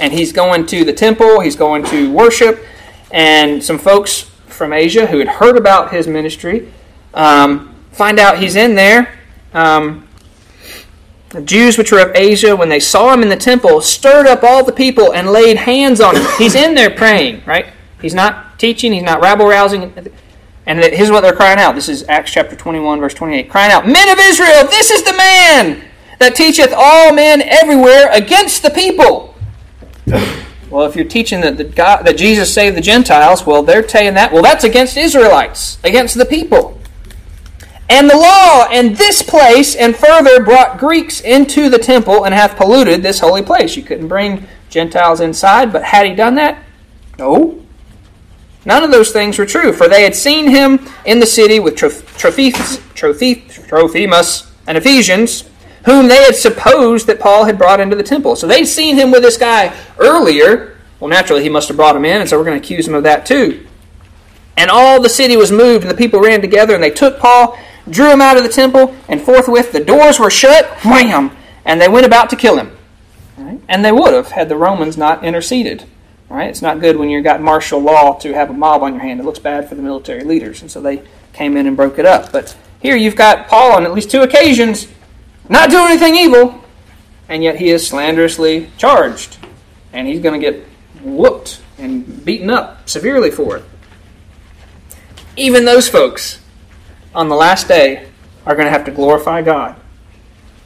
and 0.00 0.12
he's 0.12 0.32
going 0.32 0.66
to 0.66 0.84
the 0.84 0.92
temple, 0.92 1.40
he's 1.40 1.56
going 1.56 1.84
to 1.84 2.10
worship, 2.10 2.64
and 3.10 3.62
some 3.62 3.78
folks 3.78 4.22
from 4.46 4.72
Asia 4.72 5.06
who 5.06 5.18
had 5.18 5.28
heard 5.28 5.56
about 5.56 5.92
his 5.92 6.06
ministry 6.06 6.72
um, 7.14 7.74
find 7.92 8.18
out 8.18 8.38
he's 8.38 8.56
in 8.56 8.74
there. 8.74 9.18
Um, 9.52 10.08
the 11.28 11.42
Jews 11.42 11.78
which 11.78 11.92
were 11.92 12.00
of 12.00 12.16
Asia, 12.16 12.56
when 12.56 12.68
they 12.68 12.80
saw 12.80 13.12
him 13.12 13.22
in 13.22 13.28
the 13.28 13.36
temple, 13.36 13.80
stirred 13.80 14.26
up 14.26 14.42
all 14.42 14.64
the 14.64 14.72
people 14.72 15.12
and 15.12 15.30
laid 15.30 15.56
hands 15.58 16.00
on 16.00 16.16
him. 16.16 16.26
He's 16.38 16.54
in 16.54 16.74
there 16.74 16.90
praying, 16.90 17.42
right? 17.46 17.66
He's 18.00 18.14
not 18.14 18.58
teaching, 18.58 18.92
he's 18.92 19.02
not 19.02 19.20
rabble 19.20 19.46
rousing. 19.46 19.92
And 20.66 20.78
here's 20.80 21.10
what 21.10 21.20
they're 21.20 21.34
crying 21.34 21.58
out. 21.58 21.74
This 21.74 21.88
is 21.88 22.04
Acts 22.08 22.32
chapter 22.32 22.56
21, 22.56 23.00
verse 23.00 23.14
28. 23.14 23.48
Crying 23.48 23.70
out, 23.70 23.86
Men 23.86 24.08
of 24.08 24.18
Israel, 24.18 24.66
this 24.66 24.90
is 24.90 25.02
the 25.02 25.12
man 25.16 25.89
that 26.20 26.36
teacheth 26.36 26.72
all 26.76 27.12
men 27.12 27.42
everywhere 27.42 28.08
against 28.12 28.62
the 28.62 28.70
people 28.70 29.30
well, 30.70 30.86
if 30.86 30.96
you're 30.96 31.04
teaching 31.04 31.40
that, 31.42 31.56
the 31.56 31.64
God, 31.64 32.02
that 32.04 32.16
Jesus 32.16 32.52
saved 32.52 32.76
the 32.76 32.80
Gentiles, 32.80 33.46
well, 33.46 33.62
they're 33.62 33.86
saying 33.88 34.14
that. 34.14 34.32
Well, 34.32 34.42
that's 34.42 34.64
against 34.64 34.96
Israelites, 34.96 35.78
against 35.84 36.16
the 36.16 36.24
people. 36.24 36.78
And 37.88 38.08
the 38.08 38.16
law 38.16 38.68
and 38.70 38.96
this 38.96 39.20
place, 39.22 39.74
and 39.74 39.96
further 39.96 40.42
brought 40.44 40.78
Greeks 40.78 41.20
into 41.20 41.68
the 41.68 41.78
temple 41.78 42.24
and 42.24 42.32
hath 42.32 42.56
polluted 42.56 43.02
this 43.02 43.18
holy 43.18 43.42
place. 43.42 43.76
You 43.76 43.82
couldn't 43.82 44.06
bring 44.08 44.46
Gentiles 44.68 45.20
inside, 45.20 45.72
but 45.72 45.82
had 45.82 46.06
he 46.06 46.14
done 46.14 46.36
that? 46.36 46.62
No. 47.18 47.60
None 48.64 48.84
of 48.84 48.92
those 48.92 49.10
things 49.10 49.38
were 49.38 49.46
true, 49.46 49.72
for 49.72 49.88
they 49.88 50.04
had 50.04 50.14
seen 50.14 50.48
him 50.48 50.78
in 51.04 51.18
the 51.18 51.26
city 51.26 51.58
with 51.58 51.74
Trophimus 51.74 52.78
and 54.66 54.78
Ephesians, 54.78 55.49
whom 55.84 56.08
they 56.08 56.22
had 56.22 56.36
supposed 56.36 57.06
that 57.06 57.20
Paul 57.20 57.44
had 57.44 57.58
brought 57.58 57.80
into 57.80 57.96
the 57.96 58.02
temple. 58.02 58.36
So 58.36 58.46
they'd 58.46 58.66
seen 58.66 58.96
him 58.96 59.10
with 59.10 59.22
this 59.22 59.36
guy 59.36 59.74
earlier. 59.98 60.76
Well, 60.98 61.08
naturally, 61.08 61.42
he 61.42 61.48
must 61.48 61.68
have 61.68 61.76
brought 61.76 61.96
him 61.96 62.04
in, 62.04 62.20
and 62.20 62.28
so 62.28 62.38
we're 62.38 62.44
going 62.44 62.60
to 62.60 62.64
accuse 62.64 62.86
him 62.86 62.94
of 62.94 63.04
that 63.04 63.24
too. 63.24 63.66
And 64.56 64.70
all 64.70 65.00
the 65.00 65.08
city 65.08 65.36
was 65.36 65.50
moved, 65.50 65.84
and 65.84 65.90
the 65.90 65.96
people 65.96 66.20
ran 66.20 66.42
together, 66.42 66.74
and 66.74 66.82
they 66.82 66.90
took 66.90 67.18
Paul, 67.18 67.58
drew 67.88 68.10
him 68.10 68.20
out 68.20 68.36
of 68.36 68.42
the 68.42 68.50
temple, 68.50 68.94
and 69.08 69.20
forthwith 69.20 69.72
the 69.72 69.80
doors 69.80 70.18
were 70.18 70.30
shut, 70.30 70.66
wham, 70.84 71.34
and 71.64 71.80
they 71.80 71.88
went 71.88 72.04
about 72.04 72.28
to 72.30 72.36
kill 72.36 72.58
him. 72.58 72.76
Right? 73.38 73.60
And 73.68 73.82
they 73.82 73.92
would 73.92 74.12
have 74.12 74.32
had 74.32 74.50
the 74.50 74.56
Romans 74.56 74.98
not 74.98 75.24
interceded. 75.24 75.84
Right? 76.28 76.50
It's 76.50 76.62
not 76.62 76.80
good 76.80 76.96
when 76.96 77.08
you've 77.08 77.24
got 77.24 77.40
martial 77.40 77.80
law 77.80 78.14
to 78.18 78.34
have 78.34 78.50
a 78.50 78.52
mob 78.52 78.82
on 78.82 78.92
your 78.92 79.02
hand. 79.02 79.18
It 79.18 79.24
looks 79.24 79.38
bad 79.38 79.68
for 79.68 79.74
the 79.74 79.82
military 79.82 80.22
leaders, 80.24 80.60
and 80.60 80.70
so 80.70 80.80
they 80.80 81.02
came 81.32 81.56
in 81.56 81.66
and 81.66 81.76
broke 81.76 81.98
it 81.98 82.06
up. 82.06 82.30
But 82.30 82.56
here 82.80 82.94
you've 82.96 83.16
got 83.16 83.48
Paul 83.48 83.72
on 83.72 83.84
at 83.84 83.92
least 83.92 84.10
two 84.10 84.20
occasions 84.20 84.86
not 85.50 85.68
doing 85.68 85.86
anything 85.86 86.14
evil, 86.14 86.64
and 87.28 87.42
yet 87.42 87.56
he 87.56 87.70
is 87.70 87.86
slanderously 87.86 88.70
charged. 88.78 89.36
And 89.92 90.06
he's 90.06 90.20
going 90.20 90.40
to 90.40 90.50
get 90.50 90.64
whooped 91.02 91.60
and 91.76 92.24
beaten 92.24 92.48
up 92.48 92.88
severely 92.88 93.32
for 93.32 93.56
it. 93.56 93.64
Even 95.36 95.64
those 95.64 95.88
folks 95.88 96.40
on 97.14 97.28
the 97.28 97.34
last 97.34 97.66
day 97.66 98.08
are 98.46 98.54
going 98.54 98.66
to 98.66 98.70
have 98.70 98.84
to 98.84 98.92
glorify 98.92 99.42
God. 99.42 99.74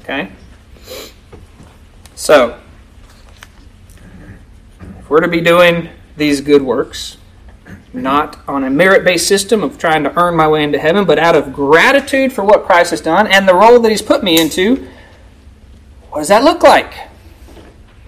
Okay? 0.03 0.31
So, 2.15 2.61
if 4.99 5.09
we're 5.09 5.21
to 5.21 5.29
be 5.29 5.41
doing 5.41 5.89
these 6.17 6.43
good 6.43 6.63
works, 6.63 7.17
not 7.95 8.39
on 8.49 8.65
a 8.65 8.71
merit 8.71 9.05
based 9.05 9.29
system 9.29 9.63
of 9.63 9.79
trying 9.79 10.03
to 10.03 10.19
earn 10.19 10.37
my 10.37 10.49
way 10.49 10.63
into 10.63 10.79
heaven, 10.79 11.05
but 11.05 11.19
out 11.19 11.37
of 11.37 11.53
gratitude 11.53 12.33
for 12.33 12.45
what 12.45 12.65
Christ 12.65 12.91
has 12.91 13.01
done 13.01 13.27
and 13.27 13.49
the 13.49 13.55
role 13.55 13.79
that 13.81 13.91
He's 13.91 14.03
put 14.03 14.25
me 14.25 14.41
into, 14.41 14.89
what 16.11 16.19
does 16.19 16.29
that 16.29 16.43
look 16.45 16.63
like? 16.63 16.93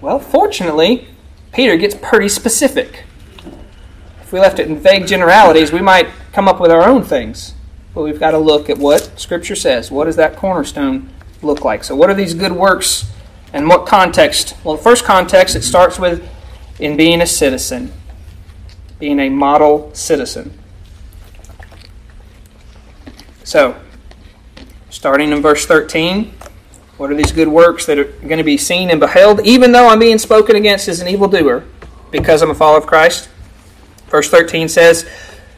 Well, 0.01 0.19
fortunately, 0.19 1.07
Peter 1.53 1.77
gets 1.77 1.95
pretty 1.95 2.29
specific. 2.29 3.03
If 4.21 4.31
we 4.33 4.39
left 4.39 4.59
it 4.59 4.67
in 4.67 4.77
vague 4.77 5.07
generalities, 5.07 5.71
we 5.71 5.81
might 5.81 6.09
come 6.33 6.47
up 6.47 6.59
with 6.59 6.69
our 6.69 6.83
own 6.83 7.03
things. 7.03 7.53
But 7.93 8.03
we've 8.03 8.19
got 8.19 8.31
to 8.31 8.37
look 8.37 8.69
at 8.69 8.77
what 8.77 9.19
Scripture 9.19 9.55
says. 9.55 9.89
What 9.89 10.05
does 10.05 10.17
that 10.17 10.35
cornerstone 10.35 11.09
look 11.41 11.63
like? 11.63 11.83
So, 11.83 11.95
what 11.95 12.09
are 12.09 12.13
these 12.13 12.33
good 12.33 12.51
works 12.51 13.11
and 13.53 13.67
what 13.67 13.87
context? 13.87 14.55
Well, 14.63 14.75
the 14.75 14.83
first 14.83 15.05
context, 15.05 15.55
it 15.55 15.63
starts 15.63 15.97
with 15.97 16.29
in 16.79 16.95
being 16.97 17.21
a 17.21 17.25
citizen 17.25 17.91
being 18.99 19.19
a 19.19 19.29
model 19.29 19.93
citizen. 19.93 20.57
So, 23.43 23.79
starting 24.89 25.31
in 25.31 25.41
verse 25.41 25.65
13, 25.65 26.33
what 26.97 27.11
are 27.11 27.15
these 27.15 27.31
good 27.31 27.47
works 27.47 27.85
that 27.85 27.99
are 27.99 28.05
going 28.05 28.39
to 28.39 28.43
be 28.43 28.57
seen 28.57 28.89
and 28.89 28.99
beheld, 28.99 29.39
even 29.45 29.71
though 29.71 29.87
I'm 29.87 29.99
being 29.99 30.17
spoken 30.17 30.55
against 30.55 30.87
as 30.87 30.99
an 30.99 31.07
evildoer 31.07 31.63
because 32.11 32.41
I'm 32.41 32.49
a 32.49 32.55
follower 32.55 32.79
of 32.79 32.87
Christ? 32.87 33.29
Verse 34.07 34.29
13 34.29 34.67
says, 34.67 35.07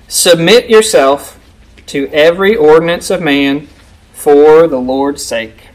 Submit 0.07 0.69
yourself 0.69 1.39
to 1.87 2.07
every 2.09 2.55
ordinance 2.55 3.09
of 3.09 3.21
man 3.21 3.67
for 4.11 4.67
the 4.67 4.79
Lord's 4.79 5.23
sake, 5.23 5.68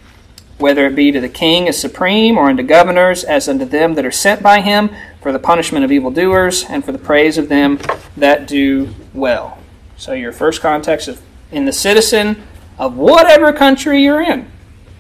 whether 0.59 0.87
it 0.87 0.95
be 0.95 1.11
to 1.13 1.21
the 1.21 1.29
king 1.29 1.69
as 1.69 1.81
supreme, 1.81 2.39
or 2.39 2.49
unto 2.49 2.63
governors 2.63 3.25
as 3.25 3.49
unto 3.49 3.65
them 3.65 3.95
that 3.95 4.05
are 4.05 4.11
sent 4.11 4.43
by 4.43 4.61
him 4.61 4.91
for 5.21 5.33
the 5.33 5.39
punishment 5.39 5.85
of 5.85 5.93
evildoers, 5.93 6.65
and 6.65 6.85
for 6.85 6.93
the 6.93 6.99
praise 6.99 7.39
of 7.39 7.49
them 7.49 7.79
that 8.17 8.47
do 8.47 8.95
well. 9.13 9.59
So, 9.97 10.13
your 10.13 10.33
first 10.33 10.61
context 10.61 11.09
is 11.09 11.21
in 11.51 11.65
the 11.65 11.73
citizen 11.73 12.43
of 12.79 12.97
whatever 12.97 13.53
country 13.53 14.03
you're 14.03 14.21
in. 14.21 14.51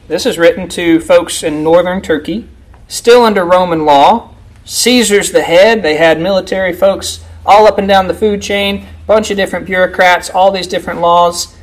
This 0.07 0.27
is 0.27 0.39
written 0.39 0.69
to 0.71 1.01
folks 1.01 1.43
in 1.43 1.63
northern 1.63 2.01
Turkey, 2.01 2.49
still 2.89 3.23
under 3.23 3.45
Roman 3.45 3.85
law. 3.85 4.35
Caesar's 4.65 5.33
the 5.33 5.43
head. 5.43 5.83
They 5.83 5.97
had 5.97 6.21
military 6.21 6.73
folks 6.73 7.25
all 7.45 7.67
up 7.67 7.79
and 7.79 7.89
down 7.89 8.09
the 8.09 8.15
food 8.15 8.41
chain, 8.41 8.87
bunch 9.07 9.31
of 9.31 9.37
different 9.37 9.67
bureaucrats, 9.67 10.31
all 10.31 10.51
these 10.51 10.67
different 10.67 11.01
laws. 11.01 11.57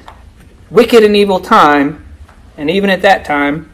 Wicked 0.70 1.04
and 1.04 1.16
evil 1.16 1.40
time. 1.40 2.06
And 2.58 2.70
even 2.70 2.90
at 2.90 3.02
that 3.02 3.26
time, 3.26 3.71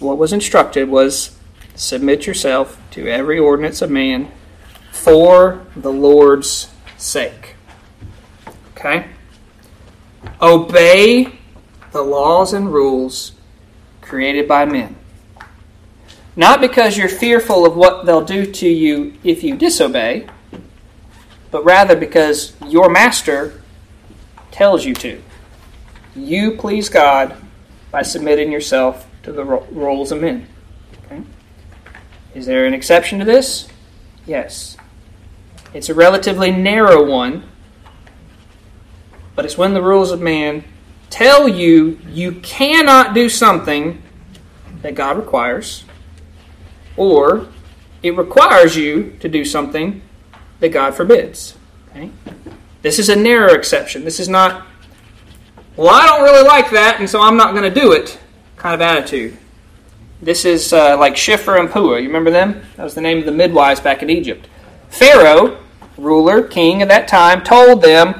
what 0.00 0.18
was 0.18 0.32
instructed 0.32 0.88
was 0.88 1.38
submit 1.74 2.26
yourself 2.26 2.80
to 2.90 3.06
every 3.06 3.38
ordinance 3.38 3.82
of 3.82 3.90
man 3.90 4.30
for 4.90 5.66
the 5.76 5.92
Lord's 5.92 6.70
sake. 6.98 7.54
Okay? 8.72 9.06
Obey 10.40 11.38
the 11.92 12.02
laws 12.02 12.52
and 12.52 12.72
rules 12.72 13.32
created 14.00 14.48
by 14.48 14.64
men. 14.64 14.96
Not 16.36 16.60
because 16.60 16.96
you're 16.96 17.08
fearful 17.08 17.66
of 17.66 17.76
what 17.76 18.06
they'll 18.06 18.24
do 18.24 18.50
to 18.50 18.68
you 18.68 19.14
if 19.24 19.42
you 19.42 19.56
disobey, 19.56 20.26
but 21.50 21.64
rather 21.64 21.96
because 21.96 22.54
your 22.66 22.88
master 22.88 23.60
tells 24.50 24.84
you 24.84 24.94
to. 24.94 25.22
You 26.14 26.56
please 26.56 26.88
God 26.88 27.36
by 27.90 28.02
submitting 28.02 28.52
yourself 28.52 29.06
to 29.22 29.32
the 29.32 29.44
rules 29.44 30.12
of 30.12 30.20
men. 30.20 30.46
Is 32.34 32.46
there 32.46 32.64
an 32.64 32.74
exception 32.74 33.18
to 33.18 33.24
this? 33.24 33.68
Yes. 34.26 34.76
It's 35.74 35.88
a 35.88 35.94
relatively 35.94 36.50
narrow 36.50 37.04
one, 37.04 37.44
but 39.34 39.44
it's 39.44 39.58
when 39.58 39.74
the 39.74 39.82
rules 39.82 40.10
of 40.10 40.20
man 40.20 40.64
tell 41.10 41.48
you 41.48 41.98
you 42.08 42.32
cannot 42.32 43.14
do 43.14 43.28
something 43.28 44.02
that 44.82 44.94
God 44.94 45.16
requires, 45.16 45.84
or 46.96 47.48
it 48.02 48.16
requires 48.16 48.76
you 48.76 49.16
to 49.20 49.28
do 49.28 49.44
something 49.44 50.02
that 50.60 50.70
God 50.70 50.94
forbids. 50.94 51.56
Okay? 51.90 52.10
This 52.82 52.98
is 52.98 53.08
a 53.08 53.16
narrow 53.16 53.52
exception. 53.52 54.04
This 54.04 54.20
is 54.20 54.28
not, 54.28 54.66
well, 55.76 55.90
I 55.90 56.06
don't 56.06 56.22
really 56.22 56.46
like 56.46 56.70
that, 56.70 57.00
and 57.00 57.10
so 57.10 57.20
I'm 57.20 57.36
not 57.36 57.54
going 57.54 57.72
to 57.72 57.80
do 57.80 57.92
it 57.92 58.18
kind 58.60 58.74
of 58.74 58.82
attitude. 58.82 59.38
This 60.20 60.44
is 60.44 60.74
uh, 60.74 60.98
like 60.98 61.14
Shiphrah 61.14 61.58
and 61.58 61.70
Puah. 61.70 61.98
You 61.98 62.08
remember 62.08 62.30
them? 62.30 62.60
That 62.76 62.84
was 62.84 62.94
the 62.94 63.00
name 63.00 63.18
of 63.18 63.24
the 63.24 63.32
midwives 63.32 63.80
back 63.80 64.02
in 64.02 64.10
Egypt. 64.10 64.46
Pharaoh, 64.90 65.58
ruler, 65.96 66.42
king 66.42 66.82
of 66.82 66.88
that 66.88 67.08
time, 67.08 67.42
told 67.42 67.80
them, 67.80 68.14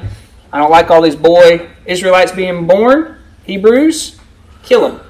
I 0.51 0.59
don't 0.59 0.71
like 0.71 0.91
all 0.91 1.03
these 1.03 1.15
boy 1.15 1.69
Israelites 1.85 2.33
being 2.33 2.67
born, 2.67 3.19
Hebrews, 3.45 4.19
kill 4.63 4.89
them. 4.89 5.01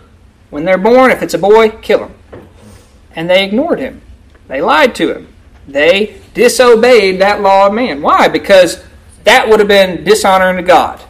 When 0.51 0.65
they're 0.65 0.79
born, 0.79 1.13
if 1.13 1.23
it's 1.23 1.35
a 1.35 1.39
boy, 1.39 1.71
kill 1.81 2.01
them. 2.01 2.15
And 3.15 3.31
they 3.31 3.45
ignored 3.45 3.79
him. 3.79 4.03
They 4.49 4.61
lied 4.61 4.97
to 4.97 5.15
him. 5.15 5.29
They 5.69 6.21
disobeyed 6.35 7.21
that 7.21 7.41
law 7.41 7.69
of 7.69 7.73
man. 7.73 8.03
Why? 8.03 8.27
Because 8.27 8.83
that 9.23 9.49
would 9.49 9.61
have 9.61 9.69
been 9.69 10.03
dishonoring 10.03 10.57
to 10.57 10.63
God. 10.65 11.01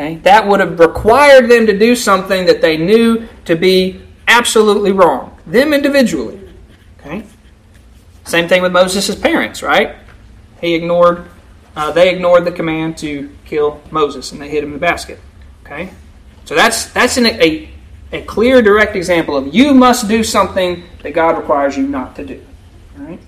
Okay? 0.00 0.16
That 0.16 0.48
would 0.48 0.60
have 0.60 0.80
required 0.80 1.50
them 1.50 1.66
to 1.66 1.78
do 1.78 1.94
something 1.94 2.46
that 2.46 2.62
they 2.62 2.78
knew 2.78 3.28
to 3.44 3.54
be 3.54 4.00
absolutely 4.26 4.92
wrong. 4.92 5.36
Them 5.46 5.74
individually. 5.74 6.40
Okay? 6.98 7.24
Same 8.24 8.48
thing 8.48 8.62
with 8.62 8.72
Moses' 8.72 9.14
parents, 9.14 9.62
right? 9.62 9.96
He 10.62 10.74
ignored, 10.74 11.28
uh, 11.76 11.92
they 11.92 12.14
ignored 12.14 12.46
the 12.46 12.52
command 12.52 12.96
to 12.98 13.30
kill 13.44 13.82
Moses 13.90 14.32
and 14.32 14.40
they 14.40 14.48
hid 14.48 14.64
him 14.64 14.70
in 14.70 14.74
the 14.74 14.78
basket. 14.78 15.18
Okay? 15.64 15.90
So 16.46 16.54
that's, 16.54 16.86
that's 16.92 17.18
an, 17.18 17.26
a, 17.26 17.68
a 18.12 18.22
clear, 18.22 18.62
direct 18.62 18.96
example 18.96 19.36
of 19.36 19.54
you 19.54 19.74
must 19.74 20.08
do 20.08 20.24
something 20.24 20.82
that 21.02 21.10
God 21.10 21.36
requires 21.36 21.76
you 21.76 21.86
not 21.86 22.16
to 22.16 22.24
do. 22.24 22.42
All 22.98 23.04
right? 23.04 23.20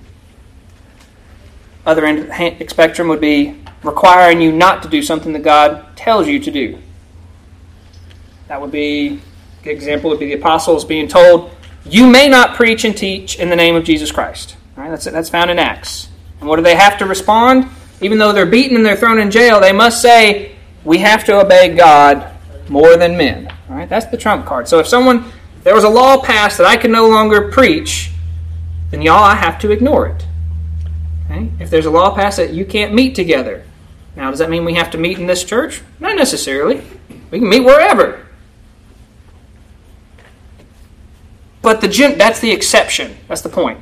Other 1.84 2.06
end 2.06 2.18
of 2.20 2.26
the 2.28 2.66
spectrum 2.68 3.08
would 3.08 3.20
be 3.20 3.60
requiring 3.82 4.40
you 4.40 4.52
not 4.52 4.82
to 4.84 4.88
do 4.88 5.02
something 5.02 5.32
that 5.32 5.42
God 5.42 5.96
tells 5.96 6.28
you 6.28 6.38
to 6.40 6.50
do. 6.50 6.78
That 8.48 8.60
would 8.60 8.70
be, 8.70 9.20
an 9.64 9.70
example 9.70 10.10
would 10.10 10.20
be 10.20 10.26
the 10.26 10.34
apostles 10.34 10.84
being 10.84 11.08
told, 11.08 11.50
you 11.84 12.06
may 12.06 12.28
not 12.28 12.54
preach 12.54 12.84
and 12.84 12.96
teach 12.96 13.36
in 13.36 13.50
the 13.50 13.56
name 13.56 13.74
of 13.74 13.84
Jesus 13.84 14.12
Christ. 14.12 14.56
All 14.76 14.84
right, 14.84 14.90
that's, 14.90 15.04
that's 15.06 15.28
found 15.28 15.50
in 15.50 15.58
Acts. 15.58 16.08
And 16.38 16.48
what 16.48 16.56
do 16.56 16.62
they 16.62 16.76
have 16.76 16.98
to 16.98 17.06
respond? 17.06 17.68
Even 18.00 18.18
though 18.18 18.32
they're 18.32 18.46
beaten 18.46 18.76
and 18.76 18.86
they're 18.86 18.96
thrown 18.96 19.18
in 19.18 19.30
jail, 19.30 19.60
they 19.60 19.72
must 19.72 20.00
say, 20.00 20.54
we 20.84 20.98
have 20.98 21.24
to 21.24 21.40
obey 21.40 21.74
God 21.74 22.32
more 22.68 22.96
than 22.96 23.16
men. 23.16 23.52
All 23.68 23.76
right, 23.76 23.88
that's 23.88 24.06
the 24.06 24.16
trump 24.16 24.46
card. 24.46 24.68
So 24.68 24.78
if 24.78 24.86
someone, 24.86 25.24
there 25.64 25.74
was 25.74 25.84
a 25.84 25.88
law 25.88 26.20
passed 26.22 26.58
that 26.58 26.66
I 26.66 26.76
can 26.76 26.92
no 26.92 27.08
longer 27.08 27.50
preach, 27.50 28.10
then 28.90 29.02
y'all, 29.02 29.22
I 29.24 29.34
have 29.34 29.58
to 29.60 29.70
ignore 29.70 30.06
it. 30.06 30.26
Okay? 31.32 31.50
If 31.58 31.70
there's 31.70 31.86
a 31.86 31.90
law 31.90 32.14
passed 32.14 32.36
that 32.36 32.52
you 32.52 32.64
can't 32.64 32.92
meet 32.92 33.14
together, 33.14 33.64
now, 34.16 34.30
does 34.30 34.40
that 34.40 34.50
mean 34.50 34.64
we 34.64 34.74
have 34.74 34.90
to 34.90 34.98
meet 34.98 35.18
in 35.18 35.26
this 35.26 35.42
church? 35.42 35.80
Not 35.98 36.16
necessarily. 36.16 36.82
We 37.30 37.38
can 37.38 37.48
meet 37.48 37.60
wherever. 37.60 38.26
But 41.62 41.80
the 41.80 42.14
that's 42.18 42.40
the 42.40 42.50
exception. 42.50 43.16
That's 43.28 43.40
the 43.40 43.48
point. 43.48 43.80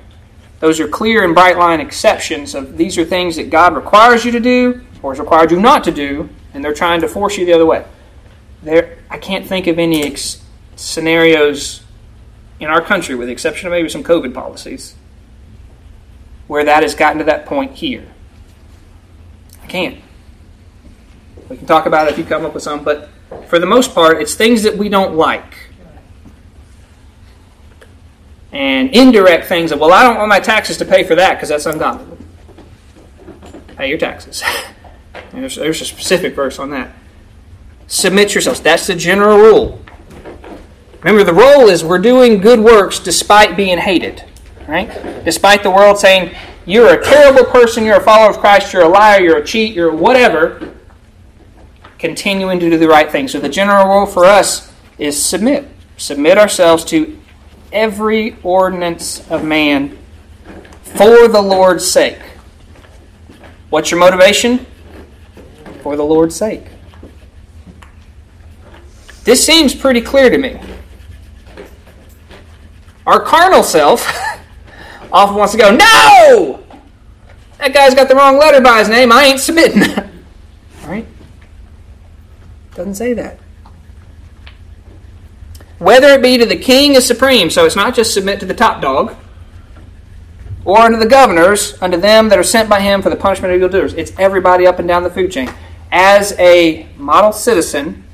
Those 0.61 0.78
are 0.78 0.86
clear 0.86 1.24
and 1.24 1.34
bright 1.34 1.57
line 1.57 1.80
exceptions 1.80 2.55
of 2.55 2.76
these 2.76 2.98
are 2.98 3.05
things 3.05 3.36
that 3.36 3.51
God 3.51 3.74
requires 3.74 4.24
you 4.24 4.30
to 4.32 4.40
do 4.40 4.82
or 5.03 5.12
has 5.12 5.18
required 5.18 5.51
you 5.51 5.59
not 5.59 5.82
to 5.84 5.90
do, 5.90 6.28
and 6.53 6.62
they're 6.62 6.74
trying 6.74 7.01
to 7.01 7.09
force 7.09 7.38
you 7.38 7.46
the 7.46 7.55
other 7.55 7.64
way. 7.64 7.84
There, 8.62 8.98
I 9.09 9.16
can't 9.16 9.46
think 9.46 9.66
of 9.66 9.78
any 9.78 10.05
ex- 10.05 10.44
scenarios 10.76 11.82
in 12.61 12.68
our 12.68 12.82
country, 12.82 13.14
with 13.14 13.28
the 13.28 13.32
exception 13.32 13.66
of 13.66 13.70
maybe 13.70 13.88
some 13.88 14.05
COVID 14.05 14.34
policies, 14.34 14.94
where 16.51 16.64
that 16.64 16.82
has 16.82 16.96
gotten 16.96 17.18
to 17.18 17.24
that 17.24 17.46
point 17.46 17.76
here. 17.76 18.05
I 19.62 19.66
can't. 19.68 20.01
We 21.48 21.57
can 21.57 21.64
talk 21.64 21.86
about 21.86 22.09
it 22.09 22.11
if 22.11 22.18
you 22.18 22.24
come 22.24 22.44
up 22.44 22.55
with 22.55 22.64
some, 22.64 22.82
but 22.82 23.09
for 23.46 23.61
the 23.61 23.66
most 23.66 23.94
part, 23.94 24.20
it's 24.20 24.34
things 24.34 24.64
that 24.64 24.76
we 24.76 24.88
don't 24.88 25.14
like. 25.14 25.68
And 28.51 28.90
indirect 28.90 29.46
things 29.46 29.70
of, 29.70 29.78
well, 29.78 29.92
I 29.92 30.03
don't 30.03 30.16
want 30.16 30.28
my 30.28 30.40
taxes 30.40 30.76
to 30.78 30.84
pay 30.84 31.05
for 31.05 31.14
that 31.14 31.34
because 31.34 31.51
that's 31.51 31.66
ungodly. 31.66 32.18
Pay 33.76 33.88
your 33.88 33.98
taxes. 33.98 34.42
there's, 35.30 35.55
there's 35.55 35.80
a 35.80 35.84
specific 35.84 36.34
verse 36.34 36.59
on 36.59 36.70
that. 36.70 36.90
Submit 37.86 38.34
yourselves. 38.34 38.61
That's 38.61 38.88
the 38.88 38.96
general 38.96 39.38
rule. 39.38 39.80
Remember, 41.03 41.22
the 41.22 41.32
role 41.32 41.68
is 41.68 41.84
we're 41.84 41.98
doing 41.98 42.40
good 42.40 42.59
works 42.59 42.98
despite 42.98 43.57
being 43.57 43.78
hated. 43.78 44.24
Right? 44.71 45.25
Despite 45.25 45.64
the 45.64 45.71
world 45.71 45.99
saying, 45.99 46.33
you're 46.64 46.95
a 46.95 47.05
terrible 47.05 47.45
person, 47.45 47.85
you're 47.85 47.97
a 47.97 48.01
follower 48.01 48.31
of 48.31 48.39
Christ, 48.39 48.73
you're 48.73 48.85
a 48.85 48.89
liar, 48.89 49.21
you're 49.21 49.39
a 49.39 49.45
cheat, 49.45 49.75
you're 49.75 49.93
whatever 49.93 50.73
continuing 51.99 52.61
to 52.61 52.71
do 52.71 52.79
the 52.79 52.87
right 52.87 53.11
thing. 53.11 53.27
So 53.27 53.41
the 53.41 53.49
general 53.49 53.89
rule 53.89 54.07
for 54.07 54.25
us 54.27 54.73
is 54.97 55.21
submit. 55.21 55.66
Submit 55.97 56.39
ourselves 56.39 56.85
to 56.85 57.18
every 57.73 58.37
ordinance 58.45 59.29
of 59.29 59.43
man 59.43 59.99
for 60.85 61.27
the 61.27 61.43
Lord's 61.43 61.91
sake. 61.91 62.21
What's 63.71 63.91
your 63.91 63.99
motivation? 63.99 64.66
For 65.83 65.97
the 65.97 66.05
Lord's 66.05 66.37
sake. 66.37 66.66
This 69.25 69.45
seems 69.45 69.75
pretty 69.75 70.01
clear 70.01 70.31
to 70.31 70.39
me. 70.39 70.61
Our 73.05 73.21
carnal 73.21 73.64
self 73.64 74.07
often 75.13 75.37
wants 75.37 75.53
to 75.53 75.59
go, 75.59 75.71
No! 75.71 76.65
That 77.59 77.75
guy's 77.75 77.95
got 77.95 78.09
the 78.09 78.15
wrong 78.15 78.39
letter 78.39 78.61
by 78.61 78.79
his 78.79 78.89
name. 78.89 79.13
I 79.13 79.27
ain't 79.27 79.41
submitting. 79.41 79.83
right? 80.87 81.07
Doesn't 82.75 82.95
say 82.95 83.13
that. 83.15 83.39
Whether 85.79 86.09
it 86.09 86.23
be 86.23 86.39
to 86.39 86.47
the 86.47 86.57
king 86.57 86.97
as 86.97 87.07
supreme, 87.07 87.51
so 87.51 87.65
it's 87.65 87.77
not 87.77 87.95
just 87.95 88.15
submit 88.15 88.41
to 88.41 88.47
the 88.47 88.55
top 88.55 88.81
dog, 88.83 89.15
or 90.65 90.79
unto 90.79 90.99
the 90.99 91.07
governors, 91.07 91.77
unto 91.81 91.97
them 91.97 92.29
that 92.29 92.39
are 92.39 92.45
sent 92.45 92.69
by 92.69 92.81
him 92.81 93.03
for 93.03 93.11
the 93.11 93.17
punishment 93.17 93.53
of 93.53 93.57
evildoers. 93.57 93.95
It's 93.95 94.13
everybody 94.19 94.67
up 94.67 94.79
and 94.79 94.87
down 94.87 95.03
the 95.03 95.11
food 95.11 95.33
chain. 95.33 95.53
As 95.91 96.33
a 96.39 96.87
model 96.97 97.33
citizen, 97.33 98.05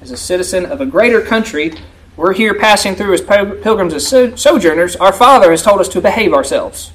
as 0.00 0.10
a 0.10 0.16
citizen 0.16 0.66
of 0.66 0.80
a 0.80 0.86
greater 0.86 1.20
country, 1.20 1.72
we're 2.16 2.32
here 2.32 2.54
passing 2.54 2.94
through 2.94 3.12
as 3.12 3.20
pilgrims 3.20 3.92
as 3.92 4.08
sojourners. 4.40 4.96
Our 4.96 5.12
Father 5.12 5.50
has 5.50 5.62
told 5.62 5.80
us 5.80 5.88
to 5.90 6.00
behave 6.00 6.32
ourselves 6.32 6.92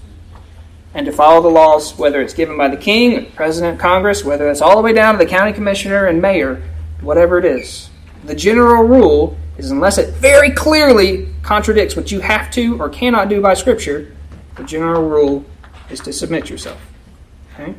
and 0.93 1.05
to 1.05 1.11
follow 1.11 1.41
the 1.41 1.49
laws, 1.49 1.97
whether 1.97 2.21
it's 2.21 2.33
given 2.33 2.57
by 2.57 2.67
the 2.67 2.77
king, 2.77 3.31
president, 3.31 3.79
Congress, 3.79 4.25
whether 4.25 4.49
it's 4.49 4.61
all 4.61 4.75
the 4.75 4.81
way 4.81 4.93
down 4.93 5.13
to 5.13 5.17
the 5.23 5.29
county 5.29 5.53
commissioner 5.53 6.07
and 6.07 6.21
mayor, 6.21 6.61
whatever 7.01 7.37
it 7.37 7.45
is. 7.45 7.89
The 8.23 8.35
general 8.35 8.83
rule 8.83 9.37
is 9.57 9.71
unless 9.71 9.97
it 9.97 10.15
very 10.15 10.51
clearly 10.51 11.29
contradicts 11.43 11.95
what 11.95 12.11
you 12.11 12.19
have 12.19 12.51
to 12.51 12.81
or 12.81 12.89
cannot 12.89 13.29
do 13.29 13.41
by 13.41 13.53
Scripture, 13.53 14.15
the 14.55 14.63
general 14.63 15.07
rule 15.07 15.45
is 15.89 15.99
to 16.01 16.11
submit 16.11 16.49
yourself. 16.49 16.81
Okay? 17.53 17.75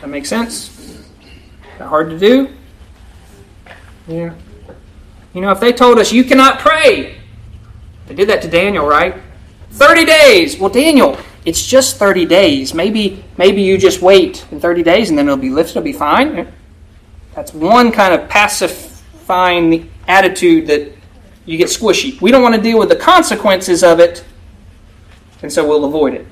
That 0.00 0.08
makes 0.08 0.28
sense? 0.28 1.04
That 1.78 1.88
hard 1.88 2.10
to 2.10 2.18
do? 2.18 2.48
Yeah. 4.06 4.34
You 5.38 5.42
know, 5.42 5.52
if 5.52 5.60
they 5.60 5.72
told 5.72 6.00
us 6.00 6.12
you 6.12 6.24
cannot 6.24 6.58
pray, 6.58 7.16
they 8.08 8.14
did 8.16 8.28
that 8.28 8.42
to 8.42 8.48
Daniel, 8.48 8.84
right? 8.84 9.14
30 9.70 10.04
days. 10.04 10.58
Well, 10.58 10.68
Daniel, 10.68 11.16
it's 11.44 11.64
just 11.64 11.96
30 11.96 12.26
days. 12.26 12.74
Maybe 12.74 13.22
maybe 13.36 13.62
you 13.62 13.78
just 13.78 14.02
wait 14.02 14.44
in 14.50 14.58
30 14.58 14.82
days 14.82 15.10
and 15.10 15.16
then 15.16 15.28
it'll 15.28 15.36
be 15.36 15.50
lifted, 15.50 15.76
it'll 15.76 15.84
be 15.84 15.92
fine. 15.92 16.52
That's 17.36 17.54
one 17.54 17.92
kind 17.92 18.20
of 18.20 18.28
pacifying 18.28 19.88
attitude 20.08 20.66
that 20.66 20.92
you 21.46 21.56
get 21.56 21.68
squishy. 21.68 22.20
We 22.20 22.32
don't 22.32 22.42
want 22.42 22.56
to 22.56 22.60
deal 22.60 22.80
with 22.80 22.88
the 22.88 22.96
consequences 22.96 23.84
of 23.84 24.00
it, 24.00 24.24
and 25.42 25.52
so 25.52 25.64
we'll 25.64 25.84
avoid 25.84 26.14
it. 26.14 26.26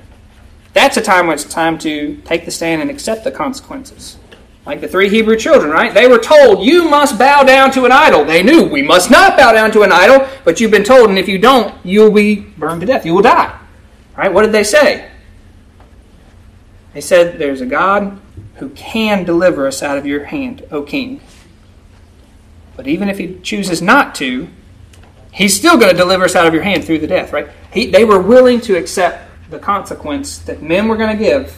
That's 0.73 0.97
a 0.97 1.01
time 1.01 1.27
when 1.27 1.35
it's 1.35 1.45
time 1.45 1.77
to 1.77 2.17
take 2.25 2.43
the 2.43 2.51
stand 2.51 2.81
and 2.81 2.91
accept 2.91 3.23
the 3.23 3.31
consequences. 3.31 4.17
Like 4.67 4.81
the 4.81 4.87
three 4.89 5.07
Hebrew 5.07 5.37
children, 5.37 5.71
right? 5.71 5.93
They 5.93 6.09
were 6.09 6.19
told, 6.19 6.65
you 6.65 6.89
must 6.89 7.17
bow 7.17 7.43
down 7.43 7.71
to 7.71 7.85
an 7.85 7.93
idol. 7.93 8.25
They 8.25 8.43
knew 8.43 8.65
we 8.65 8.81
must 8.81 9.09
not 9.09 9.37
bow 9.37 9.53
down 9.53 9.71
to 9.71 9.83
an 9.83 9.93
idol, 9.93 10.27
but 10.43 10.59
you've 10.59 10.71
been 10.71 10.83
told, 10.83 11.09
and 11.09 11.17
if 11.17 11.29
you 11.29 11.37
don't, 11.37 11.73
you'll 11.85 12.11
be 12.11 12.35
burned 12.35 12.81
to 12.81 12.85
death. 12.85 13.05
You 13.05 13.13
will 13.13 13.21
die. 13.21 13.57
Right? 14.17 14.33
What 14.33 14.41
did 14.41 14.51
they 14.51 14.65
say? 14.65 15.09
They 16.93 16.99
said, 16.99 17.39
There's 17.39 17.61
a 17.61 17.65
God 17.65 18.19
who 18.55 18.67
can 18.71 19.23
deliver 19.23 19.67
us 19.67 19.81
out 19.81 19.97
of 19.97 20.05
your 20.05 20.25
hand, 20.25 20.67
O 20.69 20.83
king. 20.83 21.21
But 22.75 22.87
even 22.87 23.07
if 23.07 23.19
he 23.19 23.39
chooses 23.39 23.81
not 23.81 24.15
to, 24.15 24.49
he's 25.31 25.55
still 25.55 25.77
going 25.77 25.91
to 25.93 25.97
deliver 25.97 26.25
us 26.25 26.35
out 26.35 26.45
of 26.45 26.53
your 26.53 26.63
hand 26.63 26.83
through 26.83 26.99
the 26.99 27.07
death, 27.07 27.31
right? 27.31 27.47
He, 27.71 27.89
they 27.89 28.03
were 28.03 28.21
willing 28.21 28.59
to 28.61 28.75
accept 28.75 29.31
the 29.49 29.59
consequence 29.59 30.39
that 30.39 30.61
men 30.61 30.89
were 30.89 30.97
going 30.97 31.17
to 31.17 31.23
give 31.23 31.57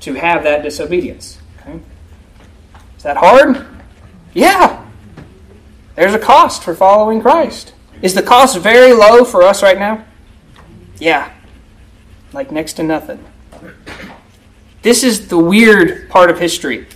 to 0.00 0.14
have 0.14 0.42
that 0.44 0.62
disobedience. 0.62 1.35
Is 1.66 3.02
that 3.02 3.16
hard? 3.16 3.66
Yeah. 4.34 4.84
There's 5.94 6.14
a 6.14 6.18
cost 6.18 6.62
for 6.62 6.74
following 6.74 7.20
Christ. 7.20 7.74
Is 8.02 8.14
the 8.14 8.22
cost 8.22 8.58
very 8.58 8.92
low 8.92 9.24
for 9.24 9.42
us 9.42 9.62
right 9.62 9.78
now? 9.78 10.04
Yeah. 10.98 11.32
Like 12.32 12.50
next 12.50 12.74
to 12.74 12.82
nothing. 12.82 13.24
This 14.82 15.02
is 15.02 15.28
the 15.28 15.38
weird 15.38 16.08
part 16.10 16.30
of 16.30 16.38
history. 16.38 16.86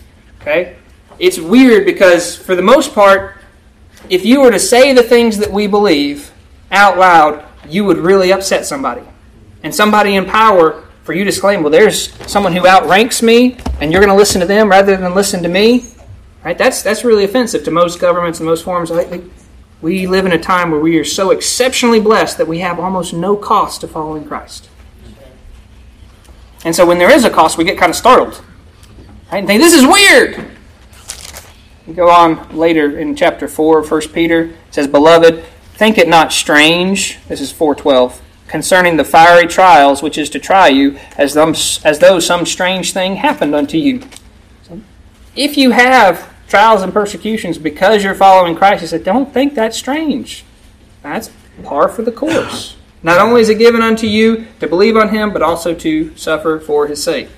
Okay? 0.41 0.77
It's 1.19 1.39
weird 1.39 1.85
because, 1.87 2.37
for 2.37 2.55
the 2.55 2.63
most 2.63 2.95
part, 2.95 3.37
if 4.09 4.25
you 4.25 4.41
were 4.41 4.51
to 4.51 4.59
say 4.59 4.93
the 4.93 5.03
things 5.03 5.39
that 5.39 5.51
we 5.51 5.67
believe 5.67 6.33
out 6.71 6.99
loud, 6.99 7.45
you 7.69 7.85
would 7.85 7.99
really 7.99 8.33
upset 8.33 8.65
somebody. 8.65 9.03
And 9.63 9.75
somebody 9.75 10.17
in 10.17 10.25
power, 10.25 10.85
for 11.03 11.13
you 11.15 11.25
to 11.25 11.41
claim, 11.41 11.63
well, 11.63 11.71
there's 11.71 12.13
someone 12.31 12.53
who 12.53 12.67
outranks 12.67 13.23
me, 13.23 13.57
and 13.81 13.91
you're 13.91 14.01
going 14.01 14.13
to 14.13 14.19
listen 14.19 14.41
to 14.41 14.47
them 14.47 14.69
rather 14.69 14.97
than 14.97 15.15
listen 15.15 15.43
to 15.43 15.49
me, 15.49 15.87
right? 16.45 16.59
That's, 16.59 16.83
that's 16.83 17.05
really 17.05 17.25
offensive 17.25 17.65
to 17.65 17.71
most 17.71 18.01
governments 18.01 18.39
and 18.39 18.49
most 18.49 18.65
forms. 18.65 18.91
Like 18.91 19.23
we 19.81 20.07
live 20.07 20.27
in 20.27 20.33
a 20.33 20.39
time 20.39 20.71
where 20.71 20.81
we 20.81 20.99
are 20.99 21.05
so 21.05 21.31
exceptionally 21.31 22.01
blessed 22.01 22.39
that 22.39 22.47
we 22.47 22.59
have 22.59 22.79
almost 22.79 23.15
no 23.15 23.37
cost 23.37 23.81
to 23.81 23.89
following 23.89 24.25
Christ. 24.25 24.69
And 26.65 26.77
so 26.77 26.85
when 26.85 26.99
there 26.99 27.11
is 27.11 27.25
a 27.25 27.31
cost, 27.31 27.57
we 27.57 27.65
get 27.65 27.79
kind 27.79 27.91
of 27.91 27.97
startled. 27.97 28.43
Right? 29.33 29.39
And 29.39 29.47
think, 29.47 29.63
this 29.63 29.73
is 29.73 29.87
weird. 29.87 30.51
We 31.87 31.95
go 31.95 32.11
on 32.11 32.57
later 32.57 32.99
in 32.99 33.17
chapter 33.17 33.49
4 33.49 33.81
of 33.81 33.91
1 33.91 34.01
Peter. 34.09 34.43
It 34.43 34.55
says, 34.71 34.87
Beloved, 34.87 35.43
think 35.75 35.97
it 35.97 36.09
not 36.09 36.33
strange. 36.33 37.19
This 37.27 37.41
is 37.41 37.51
412 37.51 38.21
concerning 38.51 38.97
the 38.97 39.05
fiery 39.05 39.47
trials 39.47 40.03
which 40.03 40.19
is 40.19 40.29
to 40.29 40.39
try 40.39 40.67
you, 40.67 40.99
as, 41.17 41.37
as 41.85 41.99
though 42.01 42.19
some 42.19 42.45
strange 42.45 42.93
thing 42.93 43.17
happened 43.17 43.55
unto 43.55 43.79
you. 43.79 44.03
So 44.65 44.81
if 45.37 45.57
you 45.57 45.71
have 45.71 46.29
trials 46.49 46.83
and 46.83 46.93
persecutions 46.93 47.59
because 47.59 48.03
you're 48.03 48.17
following 48.17 48.57
Christ, 48.57 48.81
he 48.81 48.89
said, 48.89 49.05
don't 49.05 49.33
think 49.33 49.55
that's 49.55 49.77
strange. 49.77 50.45
That's 51.03 51.31
par 51.63 51.89
for 51.89 52.03
the 52.03 52.11
course. 52.11 52.77
Not 53.05 53.21
only 53.21 53.41
is 53.41 53.49
it 53.49 53.59
given 53.59 53.83
unto 53.83 54.09
you 54.09 54.47
to 54.59 54.67
believe 54.67 54.97
on 54.97 55.09
him, 55.11 55.33
but 55.33 55.43
also 55.43 55.75
to 55.77 56.15
suffer 56.17 56.59
for 56.59 56.89
his 56.89 57.03
sake. 57.03 57.29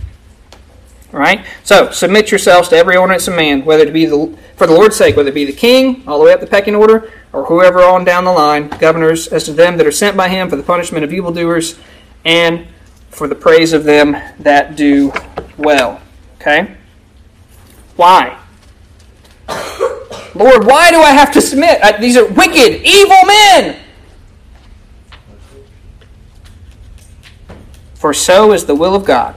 Right? 1.12 1.44
So, 1.62 1.90
submit 1.90 2.30
yourselves 2.30 2.70
to 2.70 2.76
every 2.76 2.96
ordinance 2.96 3.28
of 3.28 3.34
man, 3.34 3.66
whether 3.66 3.84
it 3.84 3.92
be 3.92 4.06
the, 4.06 4.34
for 4.56 4.66
the 4.66 4.72
Lord's 4.72 4.96
sake, 4.96 5.14
whether 5.14 5.28
it 5.28 5.34
be 5.34 5.44
the 5.44 5.52
king, 5.52 6.02
all 6.08 6.18
the 6.18 6.24
way 6.24 6.32
up 6.32 6.40
the 6.40 6.46
pecking 6.46 6.74
order, 6.74 7.12
or 7.34 7.44
whoever 7.44 7.82
on 7.82 8.04
down 8.04 8.24
the 8.24 8.32
line, 8.32 8.68
governors, 8.68 9.28
as 9.28 9.44
to 9.44 9.52
them 9.52 9.76
that 9.76 9.86
are 9.86 9.92
sent 9.92 10.16
by 10.16 10.28
him 10.28 10.48
for 10.48 10.56
the 10.56 10.62
punishment 10.62 11.04
of 11.04 11.12
evildoers, 11.12 11.78
and 12.24 12.66
for 13.10 13.28
the 13.28 13.34
praise 13.34 13.74
of 13.74 13.84
them 13.84 14.16
that 14.38 14.74
do 14.74 15.12
well. 15.58 16.00
Okay? 16.40 16.76
Why? 17.96 18.38
Lord, 20.34 20.64
why 20.64 20.90
do 20.90 21.00
I 21.00 21.10
have 21.10 21.30
to 21.32 21.42
submit? 21.42 21.78
I, 21.82 21.98
these 21.98 22.16
are 22.16 22.26
wicked, 22.26 22.82
evil 22.84 23.16
men. 23.26 23.78
For 27.94 28.14
so 28.14 28.52
is 28.52 28.64
the 28.64 28.74
will 28.74 28.94
of 28.94 29.04
God, 29.04 29.36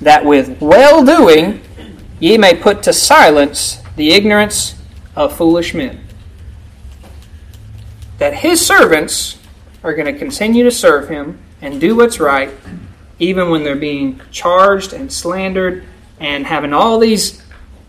that 0.00 0.24
with 0.24 0.60
well 0.60 1.04
doing 1.04 1.60
ye 2.20 2.38
may 2.38 2.54
put 2.54 2.82
to 2.84 2.92
silence 2.92 3.82
the 3.96 4.12
ignorance 4.12 4.74
of 5.16 5.36
foolish 5.36 5.74
men. 5.74 6.04
That 8.18 8.34
his 8.34 8.64
servants 8.64 9.38
are 9.82 9.94
going 9.94 10.12
to 10.12 10.18
continue 10.18 10.64
to 10.64 10.70
serve 10.70 11.08
him 11.08 11.38
and 11.60 11.80
do 11.80 11.96
what's 11.96 12.20
right, 12.20 12.50
even 13.18 13.50
when 13.50 13.64
they're 13.64 13.76
being 13.76 14.20
charged 14.30 14.92
and 14.92 15.12
slandered 15.12 15.84
and 16.20 16.46
having 16.46 16.72
all 16.72 16.98
these 16.98 17.42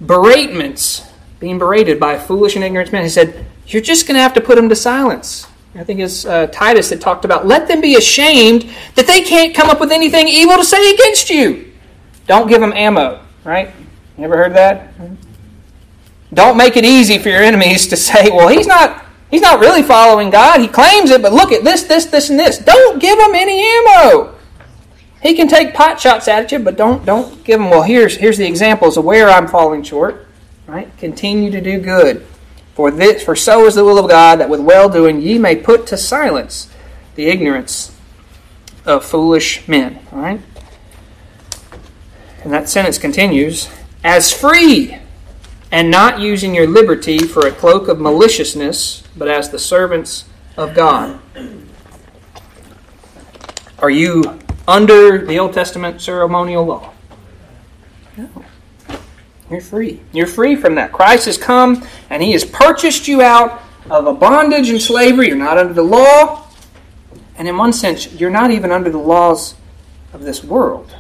beratements 0.05 1.07
being 1.39 1.57
berated 1.57 1.99
by 1.99 2.17
foolish 2.17 2.55
and 2.55 2.63
ignorant 2.63 2.91
men. 2.91 3.03
He 3.03 3.09
said, 3.09 3.45
You're 3.67 3.81
just 3.81 4.07
going 4.07 4.15
to 4.15 4.21
have 4.21 4.33
to 4.33 4.41
put 4.41 4.55
them 4.55 4.69
to 4.69 4.75
silence. 4.75 5.47
I 5.75 5.83
think 5.83 5.99
it's 5.99 6.25
uh, 6.25 6.47
Titus 6.47 6.89
that 6.89 6.99
talked 6.99 7.25
about, 7.25 7.45
let 7.45 7.67
them 7.67 7.79
be 7.79 7.95
ashamed 7.95 8.69
that 8.95 9.05
they 9.05 9.21
can't 9.21 9.55
come 9.55 9.69
up 9.69 9.79
with 9.79 9.91
anything 9.91 10.27
evil 10.27 10.57
to 10.57 10.63
say 10.63 10.93
against 10.93 11.29
you. 11.29 11.68
Don't 12.29 12.47
give 12.47 12.61
them 12.61 12.73
ammo, 12.73 13.19
right? 13.43 13.73
You 14.15 14.25
ever 14.25 14.37
heard 14.37 14.53
that? 14.53 14.93
Don't 16.31 16.57
make 16.57 16.77
it 16.77 16.85
easy 16.85 17.17
for 17.17 17.29
your 17.29 17.41
enemies 17.41 17.87
to 17.87 17.97
say, 17.97 18.29
well, 18.29 18.47
he's 18.47 18.67
not 18.67 19.03
he's 19.31 19.41
not 19.41 19.59
really 19.59 19.81
following 19.81 20.29
God. 20.29 20.61
He 20.61 20.67
claims 20.67 21.09
it, 21.09 21.23
but 21.23 21.33
look 21.33 21.51
at 21.51 21.63
this, 21.63 21.83
this, 21.85 22.05
this, 22.05 22.29
and 22.29 22.39
this. 22.39 22.59
Don't 22.59 22.99
give 23.01 23.17
him 23.17 23.33
any 23.33 23.59
ammo. 23.59 24.35
He 25.23 25.33
can 25.33 25.47
take 25.47 25.73
pot 25.73 25.99
shots 25.99 26.27
at 26.27 26.51
you, 26.51 26.59
but 26.59 26.77
don't 26.77 27.03
don't 27.03 27.43
give 27.43 27.59
him, 27.59 27.71
well, 27.71 27.81
here's 27.81 28.15
here's 28.15 28.37
the 28.37 28.45
examples 28.45 28.95
of 28.95 29.05
where 29.05 29.27
I'm 29.27 29.47
falling 29.47 29.81
short. 29.81 30.27
Right? 30.67 30.95
Continue 30.99 31.49
to 31.49 31.61
do 31.61 31.79
good. 31.79 32.27
For 32.75 32.91
this 32.91 33.23
for 33.23 33.35
so 33.35 33.65
is 33.65 33.73
the 33.73 33.83
will 33.83 33.97
of 33.97 34.07
God 34.07 34.39
that 34.39 34.49
with 34.49 34.59
well 34.59 34.87
doing 34.87 35.19
ye 35.19 35.39
may 35.39 35.55
put 35.55 35.87
to 35.87 35.97
silence 35.97 36.69
the 37.15 37.25
ignorance 37.25 37.97
of 38.85 39.03
foolish 39.03 39.67
men. 39.67 39.99
All 40.11 40.19
right? 40.19 40.41
And 42.43 42.53
that 42.53 42.69
sentence 42.69 42.97
continues, 42.97 43.69
as 44.03 44.31
free 44.31 44.97
and 45.71 45.91
not 45.91 46.19
using 46.19 46.55
your 46.55 46.67
liberty 46.67 47.19
for 47.19 47.45
a 47.45 47.51
cloak 47.51 47.87
of 47.87 47.99
maliciousness, 47.99 49.03
but 49.17 49.27
as 49.27 49.49
the 49.49 49.59
servants 49.59 50.25
of 50.57 50.73
God. 50.73 51.19
Are 53.79 53.89
you 53.89 54.39
under 54.67 55.25
the 55.25 55.39
Old 55.39 55.53
Testament 55.53 56.01
ceremonial 56.01 56.65
law? 56.65 56.93
No. 58.17 58.29
You're 59.49 59.61
free. 59.61 60.01
You're 60.11 60.27
free 60.27 60.55
from 60.55 60.75
that. 60.75 60.91
Christ 60.91 61.25
has 61.25 61.37
come 61.37 61.87
and 62.09 62.21
He 62.21 62.33
has 62.33 62.45
purchased 62.45 63.07
you 63.07 63.21
out 63.21 63.61
of 63.89 64.05
a 64.05 64.13
bondage 64.13 64.69
and 64.69 64.81
slavery. 64.81 65.27
You're 65.27 65.37
not 65.37 65.57
under 65.57 65.73
the 65.73 65.83
law. 65.83 66.47
And 67.35 67.47
in 67.47 67.57
one 67.57 67.73
sense, 67.73 68.11
you're 68.13 68.29
not 68.29 68.51
even 68.51 68.71
under 68.71 68.89
the 68.89 68.99
laws 68.99 69.55
of 70.13 70.23
this 70.23 70.43
world. 70.43 70.93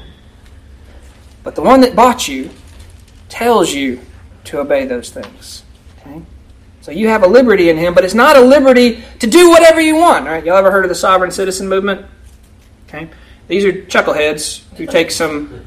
But 1.43 1.55
the 1.55 1.61
one 1.61 1.81
that 1.81 1.95
bought 1.95 2.27
you 2.27 2.49
tells 3.29 3.71
you 3.71 4.01
to 4.45 4.59
obey 4.59 4.85
those 4.85 5.09
things. 5.09 5.63
Okay? 5.99 6.21
So 6.81 6.91
you 6.91 7.07
have 7.07 7.23
a 7.23 7.27
liberty 7.27 7.69
in 7.69 7.77
him, 7.77 7.93
but 7.93 8.03
it's 8.03 8.13
not 8.13 8.35
a 8.35 8.41
liberty 8.41 9.03
to 9.19 9.27
do 9.27 9.49
whatever 9.49 9.79
you 9.79 9.95
want. 9.95 10.25
Right? 10.25 10.43
Y'all 10.43 10.57
ever 10.57 10.71
heard 10.71 10.85
of 10.85 10.89
the 10.89 10.95
sovereign 10.95 11.31
citizen 11.31 11.67
movement? 11.67 12.05
Okay? 12.87 13.09
These 13.47 13.65
are 13.65 13.71
chuckleheads 13.71 14.63
who 14.75 14.85
take 14.85 15.11
some 15.11 15.65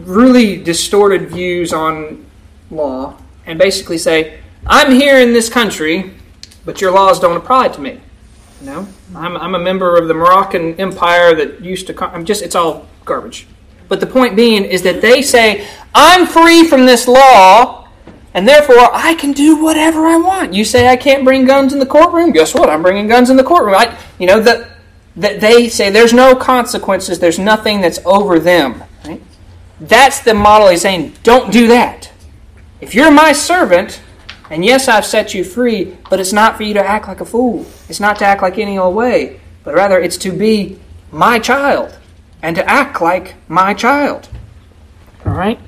really 0.00 0.62
distorted 0.62 1.30
views 1.30 1.72
on 1.72 2.26
law 2.70 3.16
and 3.46 3.58
basically 3.58 3.98
say, 3.98 4.40
I'm 4.66 4.90
here 4.90 5.18
in 5.18 5.32
this 5.32 5.48
country, 5.48 6.12
but 6.64 6.80
your 6.80 6.90
laws 6.90 7.20
don't 7.20 7.36
apply 7.36 7.68
to 7.68 7.80
me. 7.80 8.00
You 8.60 8.66
know, 8.66 8.88
I'm, 9.14 9.36
I'm 9.36 9.54
a 9.54 9.58
member 9.58 9.96
of 9.96 10.08
the 10.08 10.14
Moroccan 10.14 10.80
Empire 10.80 11.34
that 11.34 11.60
used 11.60 11.86
to. 11.88 12.04
I'm 12.04 12.24
just. 12.24 12.42
It's 12.42 12.54
all 12.54 12.88
garbage. 13.04 13.46
But 13.88 14.00
the 14.00 14.06
point 14.06 14.36
being 14.36 14.64
is 14.64 14.82
that 14.82 15.00
they 15.00 15.22
say, 15.22 15.66
I'm 15.94 16.26
free 16.26 16.64
from 16.64 16.86
this 16.86 17.06
law, 17.06 17.88
and 18.34 18.46
therefore 18.46 18.90
I 18.92 19.14
can 19.14 19.32
do 19.32 19.62
whatever 19.62 20.06
I 20.06 20.16
want. 20.16 20.52
You 20.52 20.64
say 20.64 20.88
I 20.88 20.96
can't 20.96 21.24
bring 21.24 21.46
guns 21.46 21.72
in 21.72 21.78
the 21.78 21.86
courtroom. 21.86 22.32
Guess 22.32 22.54
what? 22.54 22.68
I'm 22.68 22.82
bringing 22.82 23.08
guns 23.08 23.30
in 23.30 23.36
the 23.36 23.44
courtroom. 23.44 23.74
I, 23.76 23.96
you 24.18 24.26
know 24.26 24.40
that 24.40 24.70
that 25.16 25.40
they 25.40 25.70
say 25.70 25.88
there's 25.88 26.12
no 26.12 26.36
consequences. 26.36 27.18
There's 27.18 27.38
nothing 27.38 27.80
that's 27.80 27.98
over 28.04 28.38
them. 28.38 28.84
Right? 29.06 29.22
That's 29.80 30.20
the 30.20 30.34
model 30.34 30.68
he's 30.68 30.82
saying. 30.82 31.14
Don't 31.22 31.50
do 31.50 31.68
that. 31.68 32.12
If 32.82 32.94
you're 32.94 33.10
my 33.10 33.32
servant, 33.32 34.02
and 34.50 34.62
yes, 34.62 34.88
I've 34.88 35.06
set 35.06 35.32
you 35.32 35.42
free, 35.42 35.96
but 36.10 36.20
it's 36.20 36.34
not 36.34 36.58
for 36.58 36.64
you 36.64 36.74
to 36.74 36.86
act 36.86 37.08
like 37.08 37.22
a 37.22 37.24
fool. 37.24 37.64
It's 37.88 38.00
not 38.00 38.18
to 38.18 38.26
act 38.26 38.42
like 38.42 38.58
any 38.58 38.76
old 38.76 38.94
way, 38.94 39.40
but 39.64 39.74
rather 39.74 39.98
it's 39.98 40.18
to 40.18 40.32
be 40.32 40.78
my 41.10 41.38
child 41.38 41.96
and 42.46 42.54
to 42.54 42.70
act 42.70 43.00
like 43.00 43.34
my 43.48 43.74
child. 43.74 44.28
All 45.26 45.32
right? 45.32 45.58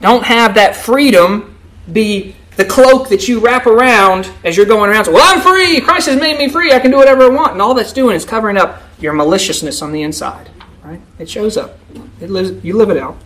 Don't 0.00 0.24
have 0.24 0.54
that 0.54 0.74
freedom 0.74 1.58
be 1.92 2.34
the 2.56 2.64
cloak 2.64 3.10
that 3.10 3.28
you 3.28 3.40
wrap 3.40 3.66
around 3.66 4.30
as 4.42 4.56
you're 4.56 4.64
going 4.64 4.88
around. 4.90 5.04
So, 5.04 5.12
well, 5.12 5.36
I'm 5.36 5.42
free. 5.42 5.82
Christ 5.82 6.06
has 6.06 6.18
made 6.18 6.38
me 6.38 6.48
free. 6.48 6.72
I 6.72 6.78
can 6.78 6.90
do 6.90 6.96
whatever 6.96 7.24
I 7.24 7.28
want. 7.28 7.52
And 7.52 7.60
all 7.60 7.74
that's 7.74 7.92
doing 7.92 8.16
is 8.16 8.24
covering 8.24 8.56
up 8.56 8.80
your 8.98 9.12
maliciousness 9.12 9.82
on 9.82 9.92
the 9.92 10.00
inside. 10.00 10.48
Right? 10.82 11.02
It 11.18 11.28
shows 11.28 11.58
up. 11.58 11.78
It 12.22 12.30
lives, 12.30 12.64
you 12.64 12.74
live 12.74 12.88
it 12.88 12.96
out. 12.96 13.18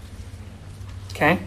Okay? 1.13 1.39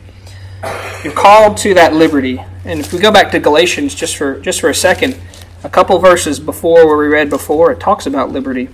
You're 1.04 1.12
called 1.12 1.58
to 1.58 1.74
that 1.74 1.94
liberty. 1.94 2.42
And 2.64 2.80
if 2.80 2.94
we 2.94 3.00
go 3.00 3.12
back 3.12 3.30
to 3.32 3.40
Galatians 3.42 3.94
just 3.94 4.16
for 4.16 4.40
just 4.40 4.62
for 4.62 4.70
a 4.70 4.76
second, 4.76 5.20
a 5.66 5.70
couple 5.70 6.00
verses 6.00 6.40
before 6.40 6.88
where 6.88 6.96
we 6.96 7.08
read 7.08 7.30
before, 7.30 7.74
it 7.74 7.82
talks 7.82 8.06
about 8.06 8.32
liberty. 8.32 8.70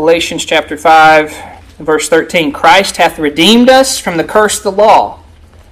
Galatians 0.00 0.46
chapter 0.46 0.78
5, 0.78 1.76
verse 1.78 2.08
13. 2.08 2.52
Christ 2.52 2.96
hath 2.96 3.18
redeemed 3.18 3.68
us 3.68 3.98
from 3.98 4.16
the 4.16 4.24
curse 4.24 4.56
of 4.56 4.62
the 4.62 4.72
law, 4.72 5.20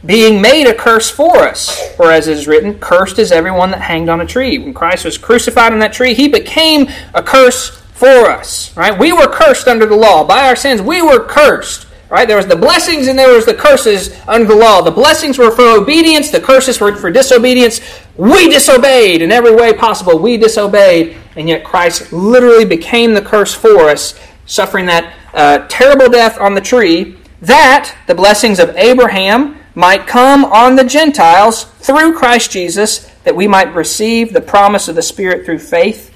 being 0.04 0.42
made 0.42 0.66
a 0.66 0.74
curse 0.74 1.10
for 1.10 1.38
us. 1.38 1.94
For 1.94 2.12
as 2.12 2.28
is 2.28 2.46
written, 2.46 2.78
Cursed 2.78 3.18
is 3.18 3.32
everyone 3.32 3.70
that 3.70 3.80
hanged 3.80 4.10
on 4.10 4.20
a 4.20 4.26
tree. 4.26 4.58
When 4.58 4.74
Christ 4.74 5.06
was 5.06 5.16
crucified 5.16 5.72
on 5.72 5.78
that 5.78 5.94
tree, 5.94 6.12
he 6.12 6.28
became 6.28 6.90
a 7.14 7.22
curse 7.22 7.80
for 7.94 8.30
us. 8.30 8.76
Right? 8.76 8.98
We 8.98 9.12
were 9.12 9.28
cursed 9.28 9.66
under 9.66 9.86
the 9.86 9.96
law. 9.96 10.24
By 10.24 10.46
our 10.46 10.56
sins, 10.56 10.82
we 10.82 11.00
were 11.00 11.24
cursed. 11.24 11.86
Right? 12.11 12.26
There 12.26 12.38
was 12.38 12.46
the 12.46 12.56
blessings 12.56 13.06
and 13.06 13.18
there 13.18 13.34
was 13.34 13.44
the 13.44 13.54
curses 13.54 14.18
under 14.26 14.46
the 14.46 14.56
law. 14.56 14.80
The 14.80 14.90
blessings 14.90 15.36
were 15.36 15.50
for 15.50 15.68
obedience, 15.78 16.30
the 16.30 16.40
curses 16.40 16.80
were 16.80 16.96
for 16.96 17.11
disobedience. 17.11 17.80
We 18.16 18.48
disobeyed 18.48 19.20
in 19.20 19.30
every 19.30 19.54
way 19.54 19.74
possible. 19.74 20.18
We 20.18 20.38
disobeyed, 20.38 21.16
and 21.36 21.48
yet 21.48 21.64
Christ 21.64 22.12
literally 22.12 22.64
became 22.64 23.12
the 23.12 23.20
curse 23.20 23.54
for 23.54 23.90
us, 23.90 24.18
suffering 24.46 24.86
that 24.86 25.14
uh, 25.34 25.66
terrible 25.68 26.09
death 26.09 26.40
on 26.40 26.54
the 26.54 26.61
tree, 26.62 27.16
that 27.42 27.94
the 28.06 28.14
blessings 28.14 28.59
of 28.59 28.74
Abraham 28.76 29.59
might 29.74 30.06
come 30.06 30.44
on 30.46 30.76
the 30.76 30.84
Gentiles 30.84 31.64
through 31.64 32.18
Christ 32.18 32.50
Jesus, 32.50 33.04
that 33.24 33.36
we 33.36 33.46
might 33.46 33.74
receive 33.74 34.32
the 34.32 34.40
promise 34.40 34.88
of 34.88 34.96
the 34.96 35.02
Spirit 35.02 35.44
through 35.44 35.59
faith. 35.61 36.12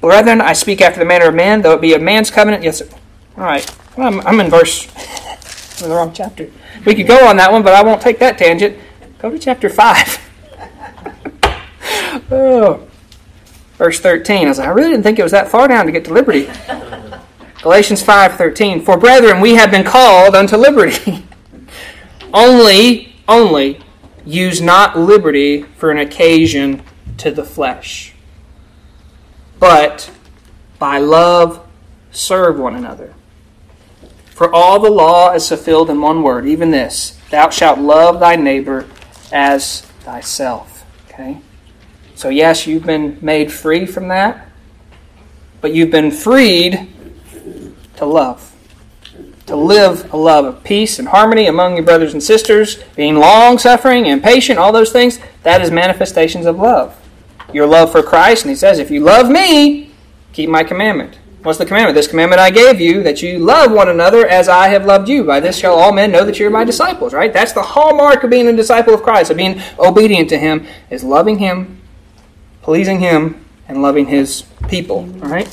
Brethren, 0.00 0.40
I 0.40 0.52
speak 0.52 0.80
after 0.80 0.98
the 0.98 1.06
manner 1.06 1.28
of 1.28 1.34
man, 1.34 1.62
though 1.62 1.72
it 1.72 1.80
be 1.80 1.94
a 1.94 1.98
man's 1.98 2.30
covenant. 2.30 2.64
Yes, 2.64 2.82
all 3.38 3.44
right. 3.44 3.64
I'm, 3.96 4.20
I'm 4.20 4.40
in 4.40 4.50
verse, 4.50 4.86
in 5.82 5.88
the 5.88 5.94
wrong 5.94 6.12
chapter. 6.12 6.50
We 6.84 6.94
could 6.94 7.06
go 7.06 7.26
on 7.26 7.36
that 7.36 7.52
one, 7.52 7.62
but 7.62 7.74
I 7.74 7.82
won't 7.82 8.00
take 8.00 8.18
that 8.18 8.38
tangent. 8.38 8.78
Go 9.18 9.30
to 9.30 9.38
chapter 9.38 9.68
5. 9.68 10.30
oh. 12.30 12.88
Verse 13.74 14.00
13. 14.00 14.46
I 14.46 14.48
was 14.48 14.58
like, 14.58 14.68
I 14.68 14.70
really 14.70 14.90
didn't 14.90 15.02
think 15.02 15.18
it 15.18 15.22
was 15.22 15.32
that 15.32 15.48
far 15.48 15.68
down 15.68 15.86
to 15.86 15.92
get 15.92 16.04
to 16.06 16.12
liberty. 16.12 16.48
Galatians 17.62 18.02
5:13 18.02 18.84
For 18.84 18.96
brethren 18.96 19.40
we 19.40 19.54
have 19.54 19.70
been 19.70 19.84
called 19.84 20.34
unto 20.34 20.56
liberty 20.56 21.24
only 22.34 23.14
only 23.28 23.78
use 24.26 24.60
not 24.60 24.98
liberty 24.98 25.62
for 25.76 25.92
an 25.92 25.98
occasion 25.98 26.82
to 27.18 27.30
the 27.30 27.44
flesh 27.44 28.14
but 29.60 30.10
by 30.80 30.98
love 30.98 31.64
serve 32.10 32.58
one 32.58 32.74
another 32.74 33.14
for 34.34 34.52
all 34.52 34.80
the 34.80 34.90
law 34.90 35.32
is 35.32 35.48
fulfilled 35.48 35.90
in 35.90 36.00
one 36.00 36.22
word, 36.22 36.46
even 36.46 36.70
this 36.70 37.18
Thou 37.30 37.50
shalt 37.50 37.78
love 37.78 38.20
thy 38.20 38.36
neighbor 38.36 38.86
as 39.30 39.82
thyself. 40.00 40.84
Okay? 41.08 41.40
So, 42.14 42.28
yes, 42.28 42.66
you've 42.66 42.84
been 42.84 43.18
made 43.20 43.52
free 43.52 43.86
from 43.86 44.08
that, 44.08 44.48
but 45.60 45.74
you've 45.74 45.90
been 45.90 46.10
freed 46.10 46.88
to 47.96 48.06
love. 48.06 48.48
To 49.46 49.56
live 49.56 50.12
a 50.12 50.16
love 50.16 50.44
of 50.44 50.64
peace 50.64 50.98
and 50.98 51.08
harmony 51.08 51.46
among 51.46 51.76
your 51.76 51.84
brothers 51.84 52.12
and 52.12 52.22
sisters, 52.22 52.82
being 52.96 53.16
long 53.16 53.58
suffering 53.58 54.06
and 54.06 54.22
patient, 54.22 54.58
all 54.58 54.72
those 54.72 54.92
things, 54.92 55.18
that 55.42 55.60
is 55.60 55.70
manifestations 55.70 56.46
of 56.46 56.58
love. 56.58 56.96
Your 57.52 57.66
love 57.66 57.92
for 57.92 58.02
Christ, 58.02 58.44
and 58.44 58.50
he 58.50 58.56
says, 58.56 58.78
If 58.78 58.90
you 58.90 59.00
love 59.00 59.28
me, 59.28 59.90
keep 60.32 60.48
my 60.48 60.64
commandment. 60.64 61.18
What's 61.42 61.58
the 61.58 61.66
commandment? 61.66 61.96
This 61.96 62.06
commandment 62.06 62.40
I 62.40 62.50
gave 62.50 62.80
you, 62.80 63.02
that 63.02 63.20
you 63.20 63.40
love 63.40 63.72
one 63.72 63.88
another 63.88 64.26
as 64.26 64.48
I 64.48 64.68
have 64.68 64.86
loved 64.86 65.08
you. 65.08 65.24
By 65.24 65.40
this 65.40 65.58
shall 65.58 65.74
all 65.74 65.92
men 65.92 66.12
know 66.12 66.24
that 66.24 66.38
you're 66.38 66.50
my 66.50 66.62
disciples, 66.62 67.12
right? 67.12 67.32
That's 67.32 67.52
the 67.52 67.62
hallmark 67.62 68.22
of 68.22 68.30
being 68.30 68.46
a 68.46 68.52
disciple 68.52 68.94
of 68.94 69.02
Christ, 69.02 69.30
of 69.32 69.36
being 69.36 69.60
obedient 69.76 70.28
to 70.28 70.38
Him, 70.38 70.66
is 70.88 71.02
loving 71.02 71.38
Him, 71.38 71.80
pleasing 72.62 73.00
Him, 73.00 73.44
and 73.66 73.82
loving 73.82 74.06
His 74.06 74.42
people, 74.68 75.06
right? 75.06 75.52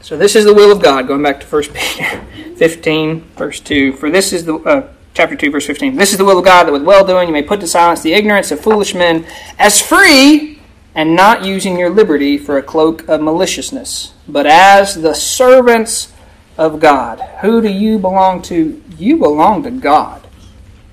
So 0.00 0.16
this 0.16 0.34
is 0.34 0.44
the 0.44 0.54
will 0.54 0.72
of 0.72 0.82
God, 0.82 1.06
going 1.06 1.22
back 1.22 1.38
to 1.40 1.46
1 1.46 1.62
Peter 1.72 2.24
15, 2.56 3.20
verse 3.36 3.60
2. 3.60 3.92
For 3.92 4.10
this 4.10 4.32
is 4.32 4.44
the, 4.44 4.56
uh, 4.56 4.88
chapter 5.14 5.36
2, 5.36 5.52
verse 5.52 5.66
15. 5.66 5.94
This 5.94 6.10
is 6.10 6.18
the 6.18 6.24
will 6.24 6.40
of 6.40 6.44
God, 6.44 6.64
that 6.64 6.72
with 6.72 6.82
well 6.82 7.06
doing 7.06 7.28
you 7.28 7.32
may 7.32 7.42
put 7.42 7.60
to 7.60 7.68
silence 7.68 8.02
the 8.02 8.14
ignorance 8.14 8.50
of 8.50 8.58
foolish 8.58 8.96
men, 8.96 9.24
as 9.60 9.80
free 9.80 10.51
and 10.94 11.16
not 11.16 11.44
using 11.44 11.78
your 11.78 11.90
liberty 11.90 12.36
for 12.36 12.58
a 12.58 12.62
cloak 12.62 13.08
of 13.08 13.20
maliciousness, 13.20 14.12
but 14.28 14.46
as 14.46 15.00
the 15.00 15.14
servants 15.14 16.12
of 16.58 16.80
God. 16.80 17.20
Who 17.40 17.62
do 17.62 17.68
you 17.68 17.98
belong 17.98 18.42
to? 18.42 18.82
You 18.98 19.16
belong 19.16 19.62
to 19.62 19.70
God. 19.70 20.26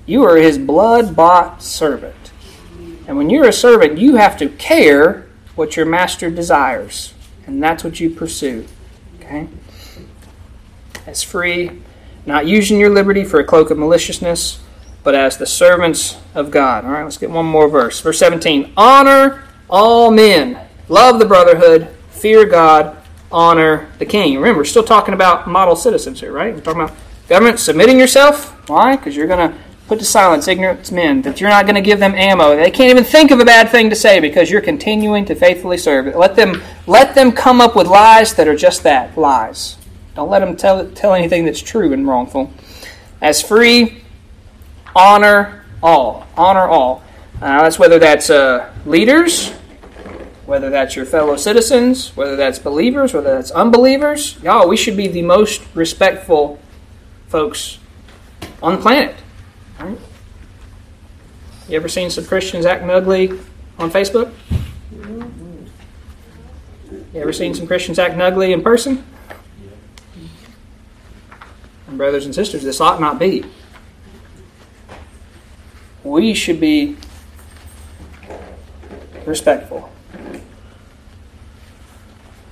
You 0.05 0.23
are 0.23 0.37
his 0.37 0.57
blood 0.57 1.15
bought 1.15 1.61
servant. 1.61 2.15
And 3.07 3.17
when 3.17 3.29
you're 3.29 3.47
a 3.47 3.53
servant, 3.53 3.97
you 3.97 4.15
have 4.15 4.37
to 4.37 4.49
care 4.49 5.27
what 5.55 5.75
your 5.75 5.85
master 5.85 6.29
desires. 6.29 7.13
And 7.45 7.61
that's 7.61 7.83
what 7.83 7.99
you 7.99 8.09
pursue. 8.09 8.65
Okay? 9.19 9.47
As 11.05 11.23
free, 11.23 11.81
not 12.25 12.47
using 12.47 12.79
your 12.79 12.89
liberty 12.89 13.25
for 13.25 13.39
a 13.39 13.43
cloak 13.43 13.71
of 13.71 13.77
maliciousness, 13.77 14.61
but 15.03 15.15
as 15.15 15.37
the 15.37 15.45
servants 15.45 16.17
of 16.35 16.51
God. 16.51 16.85
All 16.85 16.91
right, 16.91 17.03
let's 17.03 17.17
get 17.17 17.29
one 17.29 17.45
more 17.45 17.67
verse. 17.67 17.99
Verse 17.99 18.19
17 18.19 18.73
Honor 18.77 19.43
all 19.69 20.11
men 20.11 20.59
love 20.87 21.19
the 21.19 21.25
brotherhood, 21.25 21.87
fear 22.11 22.45
God, 22.45 22.97
honor 23.31 23.89
the 23.99 24.05
king. 24.05 24.35
Remember, 24.35 24.59
we're 24.59 24.65
still 24.65 24.83
talking 24.83 25.13
about 25.13 25.47
model 25.47 25.75
citizens 25.75 26.19
here, 26.19 26.31
right? 26.31 26.53
We're 26.53 26.61
talking 26.61 26.81
about 26.81 26.97
government 27.27 27.59
submitting 27.59 27.99
yourself. 27.99 28.67
Why? 28.67 28.95
Because 28.95 29.15
you're 29.15 29.27
going 29.27 29.51
to 29.51 29.57
put 29.87 29.99
to 29.99 30.05
silence 30.05 30.47
ignorant 30.47 30.91
men, 30.91 31.21
that 31.23 31.41
you're 31.41 31.49
not 31.49 31.65
going 31.65 31.75
to 31.75 31.81
give 31.81 31.99
them 31.99 32.13
ammo. 32.13 32.55
They 32.55 32.69
can't 32.69 32.91
even 32.91 33.03
think 33.03 33.31
of 33.31 33.39
a 33.39 33.45
bad 33.45 33.69
thing 33.69 33.89
to 33.89 33.95
say 33.95 34.19
because 34.19 34.49
you're 34.49 34.61
continuing 34.61 35.25
to 35.25 35.35
faithfully 35.35 35.77
serve. 35.77 36.15
Let 36.15 36.35
them, 36.35 36.61
let 36.85 37.15
them 37.15 37.31
come 37.31 37.59
up 37.59 37.75
with 37.75 37.87
lies 37.87 38.35
that 38.35 38.47
are 38.47 38.55
just 38.55 38.83
that 38.83 39.17
lies. 39.17 39.77
Don't 40.15 40.29
let 40.29 40.39
them 40.39 40.55
tell, 40.55 40.87
tell 40.91 41.13
anything 41.13 41.43
that's 41.43 41.61
true 41.61 41.91
and 41.91 42.07
wrongful. 42.07 42.51
As 43.19 43.41
free, 43.41 44.03
honor 44.95 45.65
all. 45.81 46.27
Honor 46.37 46.67
all. 46.67 47.03
Uh, 47.41 47.63
that's 47.63 47.79
whether 47.79 47.97
that's 47.97 48.29
uh, 48.29 48.71
leaders, 48.85 49.53
whether 50.49 50.71
that's 50.71 50.95
your 50.95 51.05
fellow 51.05 51.35
citizens, 51.35 52.09
whether 52.17 52.35
that's 52.35 52.57
believers, 52.57 53.13
whether 53.13 53.35
that's 53.35 53.51
unbelievers. 53.51 54.35
Y'all, 54.41 54.67
we 54.67 54.75
should 54.75 54.97
be 54.97 55.07
the 55.07 55.21
most 55.21 55.61
respectful 55.75 56.59
folks 57.27 57.77
on 58.63 58.77
the 58.77 58.81
planet. 58.81 59.15
Right? 59.79 59.99
You 61.67 61.75
ever 61.75 61.87
seen 61.87 62.09
some 62.09 62.25
Christians 62.25 62.65
acting 62.65 62.89
ugly 62.89 63.29
on 63.77 63.91
Facebook? 63.91 64.33
You 67.13 67.21
ever 67.21 67.31
seen 67.31 67.53
some 67.53 67.67
Christians 67.67 67.99
acting 67.99 68.19
ugly 68.19 68.51
in 68.51 68.63
person? 68.63 69.05
And 71.87 71.95
brothers 71.95 72.25
and 72.25 72.33
sisters, 72.33 72.63
this 72.63 72.81
ought 72.81 72.99
not 72.99 73.19
be. 73.19 73.45
We 76.03 76.33
should 76.33 76.59
be 76.59 76.97
respectful. 79.27 79.91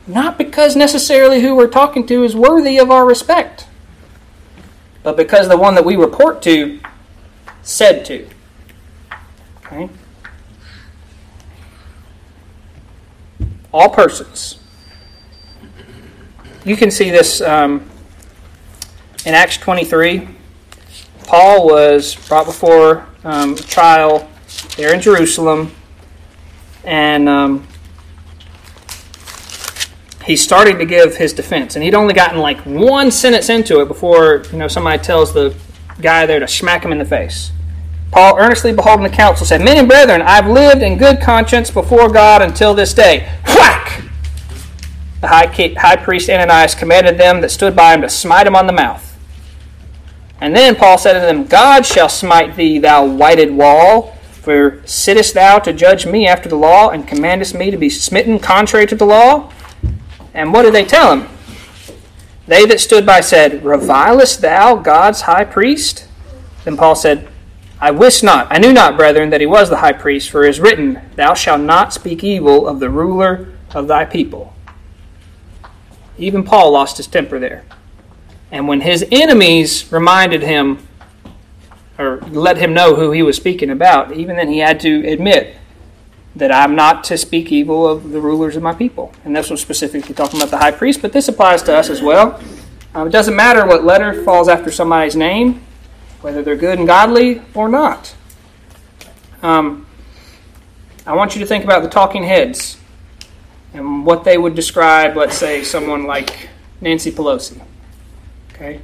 Not 0.08 0.38
because 0.38 0.76
necessarily 0.76 1.42
who 1.42 1.56
we're 1.56 1.68
talking 1.68 2.08
to 2.08 2.24
is 2.24 2.36
worthy 2.36 2.78
of 2.78 2.90
our 2.90 3.06
respect, 3.06 3.68
but 5.04 5.18
because 5.18 5.50
the 5.50 5.58
one 5.58 5.76
that 5.76 5.84
we 5.84 5.98
report 5.98 6.42
to 6.44 6.80
said 7.62 8.06
to. 8.06 8.28
Okay? 9.66 9.90
All 13.74 13.90
persons. 13.90 14.60
You 16.64 16.78
can 16.78 16.90
see 16.90 17.12
this 17.12 17.42
um, 17.42 17.90
in 19.26 19.34
Acts 19.34 19.58
23. 19.58 20.28
Paul 21.26 21.68
was 21.68 22.16
brought 22.28 22.46
before 22.46 23.06
um, 23.26 23.56
trial 23.56 24.30
there 24.78 24.94
in 24.94 25.02
Jerusalem, 25.02 25.74
and 26.86 27.28
um, 27.28 27.68
he's 30.28 30.44
starting 30.44 30.78
to 30.78 30.86
give 30.86 31.16
his 31.16 31.34
defense. 31.34 31.76
And 31.76 31.84
he'd 31.84 31.96
only 31.96 32.14
gotten 32.14 32.40
like 32.40 32.60
one 32.66 33.10
sentence 33.10 33.50
into 33.50 33.80
it 33.80 33.88
before 33.88 34.44
you 34.52 34.58
know 34.58 34.68
somebody 34.68 35.02
tells 35.02 35.34
the 35.34 35.56
guy 36.02 36.26
there 36.26 36.40
to 36.40 36.48
smack 36.48 36.84
him 36.84 36.92
in 36.92 37.00
the 37.00 37.06
face. 37.06 37.52
Paul, 38.12 38.38
earnestly 38.38 38.74
beholding 38.74 39.04
the 39.04 39.10
council, 39.10 39.46
said, 39.46 39.62
Men 39.62 39.78
and 39.78 39.88
brethren, 39.88 40.22
I've 40.22 40.48
lived 40.48 40.82
in 40.82 40.98
good 40.98 41.22
conscience 41.22 41.72
before 41.72 42.10
God 42.10 42.42
until 42.42 42.74
this 42.74 42.94
day. 42.94 43.30
Whack! 43.48 44.04
The 45.22 45.28
high, 45.28 45.48
high 45.78 45.96
priest 45.96 46.30
Ananias 46.30 46.76
commanded 46.76 47.18
them 47.18 47.42
that 47.42 47.50
stood 47.50 47.76
by 47.76 47.94
him 47.94 48.02
to 48.02 48.10
smite 48.10 48.48
him 48.48 48.56
on 48.56 48.68
the 48.68 48.74
mouth. 48.74 49.18
And 50.40 50.56
then 50.56 50.76
Paul 50.76 50.98
said 50.98 51.14
to 51.14 51.20
them, 51.20 51.46
God 51.46 51.86
shall 51.86 52.10
smite 52.10 52.56
thee, 52.56 52.80
thou 52.80 53.06
whited 53.06 53.52
wall. 53.52 54.14
For 54.32 54.82
sittest 54.86 55.34
thou 55.34 55.60
to 55.60 55.74
judge 55.74 56.06
me 56.06 56.28
after 56.28 56.48
the 56.48 56.56
law, 56.56 56.90
and 56.90 57.08
commandest 57.08 57.56
me 57.56 57.72
to 57.72 57.78
be 57.78 57.90
smitten 57.90 58.40
contrary 58.40 58.86
to 58.88 58.96
the 58.96 59.06
law? 59.06 59.52
And 60.38 60.54
what 60.54 60.62
did 60.62 60.76
they 60.76 60.86
tell 60.86 61.18
him? 61.18 61.28
They 62.46 62.68
that 62.68 62.80
stood 62.80 63.08
by 63.08 63.22
said, 63.22 63.64
Revilest 63.64 64.40
thou 64.40 64.76
God's 64.76 65.22
high 65.22 65.44
priest? 65.44 66.08
Then 66.64 66.78
Paul 66.78 66.94
said, 66.94 67.28
I 67.82 67.90
wist 67.90 68.24
not, 68.24 68.48
I 68.52 68.60
knew 68.60 68.72
not, 68.72 68.96
brethren, 68.96 69.32
that 69.32 69.42
he 69.42 69.48
was 69.48 69.70
the 69.70 69.78
high 69.78 69.94
priest, 69.94 70.30
for 70.30 70.46
it 70.46 70.50
is 70.50 70.60
written, 70.60 71.02
Thou 71.16 71.34
shalt 71.34 71.62
not 71.62 71.92
speak 71.92 72.24
evil 72.24 72.68
of 72.68 72.80
the 72.80 72.90
ruler 72.92 73.52
of 73.74 73.88
thy 73.88 74.06
people. 74.06 74.54
Even 76.20 76.44
Paul 76.44 76.72
lost 76.72 76.98
his 76.98 77.08
temper 77.08 77.40
there. 77.40 77.66
And 78.52 78.68
when 78.68 78.82
his 78.82 79.06
enemies 79.12 79.92
reminded 79.92 80.44
him 80.44 80.88
or 81.98 82.20
let 82.30 82.58
him 82.58 82.76
know 82.76 82.94
who 82.96 83.12
he 83.12 83.24
was 83.24 83.36
speaking 83.36 83.72
about, 83.72 84.14
even 84.16 84.36
then 84.36 84.50
he 84.50 84.60
had 84.60 84.80
to 84.82 85.08
admit 85.08 85.57
that 86.38 86.52
I'm 86.52 86.76
not 86.76 87.04
to 87.06 87.18
speak 87.18 87.52
evil 87.52 87.88
of 87.88 88.12
the 88.12 88.22
rulers 88.22 88.56
of 88.56 88.64
my 88.64 88.74
people. 88.74 89.14
And 89.26 89.36
this 89.36 89.50
was 89.50 89.62
specifically 89.62 90.14
talking 90.14 90.40
about 90.40 90.52
the 90.52 90.58
high 90.58 90.72
priest, 90.72 91.02
but 91.02 91.12
this 91.12 91.28
applies 91.28 91.64
to 91.64 91.76
us 91.76 91.90
as 91.90 92.02
well. 92.02 92.40
Um, 92.94 93.08
it 93.08 93.12
doesn't 93.12 93.36
matter 93.36 93.66
what 93.66 93.84
letter 93.84 94.24
falls 94.24 94.48
after 94.48 94.72
somebody's 94.72 95.16
name, 95.16 95.62
whether 96.22 96.44
they're 96.44 96.56
good 96.56 96.78
and 96.80 96.88
godly 96.88 97.42
or 97.54 97.68
not. 97.70 98.16
Um, 99.42 99.86
I 101.06 101.16
want 101.16 101.36
you 101.36 101.42
to 101.42 101.48
think 101.48 101.64
about 101.64 101.84
the 101.84 101.90
talking 101.90 102.24
heads 102.24 102.78
and 103.74 104.06
what 104.06 104.24
they 104.24 104.38
would 104.38 104.56
describe, 104.56 105.16
let's 105.16 105.38
say, 105.38 105.64
someone 105.64 106.06
like 106.06 106.50
Nancy 106.82 107.12
Pelosi. 107.12 107.62
Okay? 108.54 108.80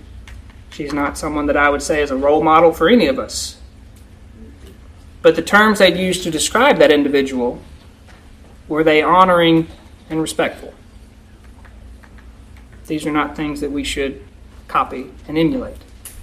She's 0.72 0.94
not 0.94 1.18
someone 1.18 1.46
that 1.48 1.58
I 1.58 1.70
would 1.70 1.82
say 1.82 2.02
is 2.02 2.12
a 2.12 2.16
role 2.16 2.44
model 2.44 2.74
for 2.74 2.90
any 2.90 3.08
of 3.08 3.20
us. 3.20 3.58
But 5.24 5.38
the 5.38 5.42
terms 5.42 5.80
they'd 5.80 5.98
use 5.98 6.22
to 6.24 6.30
describe 6.30 6.78
that 6.78 6.92
individual 6.92 7.60
were 8.68 8.84
they 8.84 9.02
honoring 9.02 9.68
and 10.10 10.22
respectful? 10.22 10.74
These 12.88 13.06
are 13.06 13.12
not 13.12 13.36
things 13.36 13.62
that 13.62 13.72
we 13.72 13.84
should 13.86 14.22
copy 14.68 15.12
and 15.28 15.38
emulate. 15.38 15.78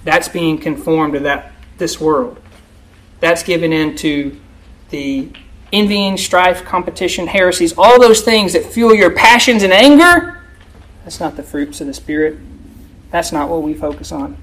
That's 0.04 0.28
being 0.28 0.58
conformed 0.58 1.14
to 1.14 1.20
that 1.20 1.52
this 1.78 1.98
world. 1.98 2.40
That's 3.20 3.42
given 3.42 3.72
into 3.72 4.38
the 4.90 5.30
envying, 5.72 6.18
strife, 6.18 6.64
competition, 6.64 7.26
heresies, 7.26 7.74
all 7.78 7.98
those 7.98 8.20
things 8.20 8.52
that 8.52 8.66
fuel 8.66 8.94
your 8.94 9.10
passions 9.10 9.62
and 9.62 9.72
anger. 9.72 10.42
That's 11.04 11.20
not 11.20 11.36
the 11.36 11.42
fruits 11.42 11.80
of 11.80 11.86
the 11.86 11.94
Spirit. 11.94 12.38
That's 13.10 13.32
not 13.32 13.48
what 13.48 13.62
we 13.62 13.72
focus 13.72 14.12
on. 14.12 14.36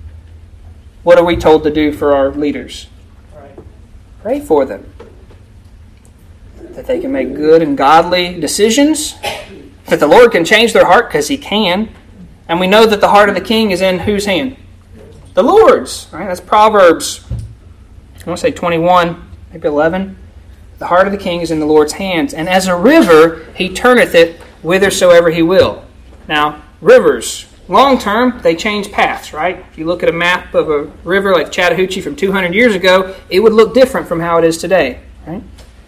What 1.04 1.20
are 1.20 1.24
we 1.24 1.36
told 1.36 1.64
to 1.64 1.72
do 1.72 1.92
for 1.92 2.16
our 2.16 2.32
leaders? 2.32 2.88
Pray 4.28 4.42
for 4.42 4.66
them. 4.66 4.84
That 6.58 6.86
they 6.86 7.00
can 7.00 7.14
make 7.14 7.34
good 7.34 7.62
and 7.62 7.78
godly 7.78 8.38
decisions. 8.38 9.16
That 9.86 10.02
the 10.02 10.08
Lord 10.08 10.34
can 10.34 10.44
change 10.44 10.74
their 10.74 10.86
heart 10.86 11.08
because 11.08 11.30
He 11.30 11.38
can. 11.38 11.88
And 12.50 12.60
we 12.60 12.68
know 12.68 12.86
that 12.86 13.00
the 13.00 13.08
heart 13.08 13.30
of 13.30 13.36
the 13.36 13.42
king 13.42 13.72
is 13.72 13.80
in 13.80 14.00
whose 14.00 14.26
hand? 14.26 14.58
The 15.34 15.44
Lord's. 15.44 16.10
Right? 16.12 16.28
That's 16.28 16.42
Proverbs. 16.42 17.24
I 17.30 18.26
want 18.26 18.38
to 18.38 18.42
say 18.42 18.52
21, 18.52 19.30
maybe 19.54 19.66
11. 19.66 20.18
The 20.80 20.88
heart 20.88 21.08
of 21.08 21.14
the 21.14 21.18
king 21.18 21.40
is 21.40 21.50
in 21.50 21.62
the 21.62 21.66
Lord's 21.66 21.94
hands, 21.94 22.34
and 22.34 22.50
as 22.50 22.68
a 22.68 22.76
river 22.76 23.46
he 23.56 23.74
turneth 23.74 24.14
it 24.14 24.42
whithersoever 24.62 25.30
he 25.30 25.42
will. 25.42 25.86
Now, 26.28 26.64
rivers, 26.82 27.47
long 27.68 27.98
term, 27.98 28.40
they 28.42 28.56
change 28.56 28.92
paths, 28.92 29.34
right? 29.34 29.66
If 29.72 29.78
you 29.78 29.86
look 29.86 30.04
at 30.04 30.10
a 30.10 30.14
map 30.14 30.54
of 30.54 30.70
a 30.70 30.84
river 31.04 31.34
like 31.34 31.52
Chattahoochee 31.52 32.02
from 32.02 32.16
200 32.16 32.54
years 32.54 32.76
ago, 32.76 33.16
it 33.30 33.40
would 33.40 33.54
look 33.54 33.74
different 33.74 34.08
from 34.08 34.20
how 34.20 34.38
it 34.38 34.44
is 34.44 34.58
today, 34.58 35.02
right? 35.26 35.44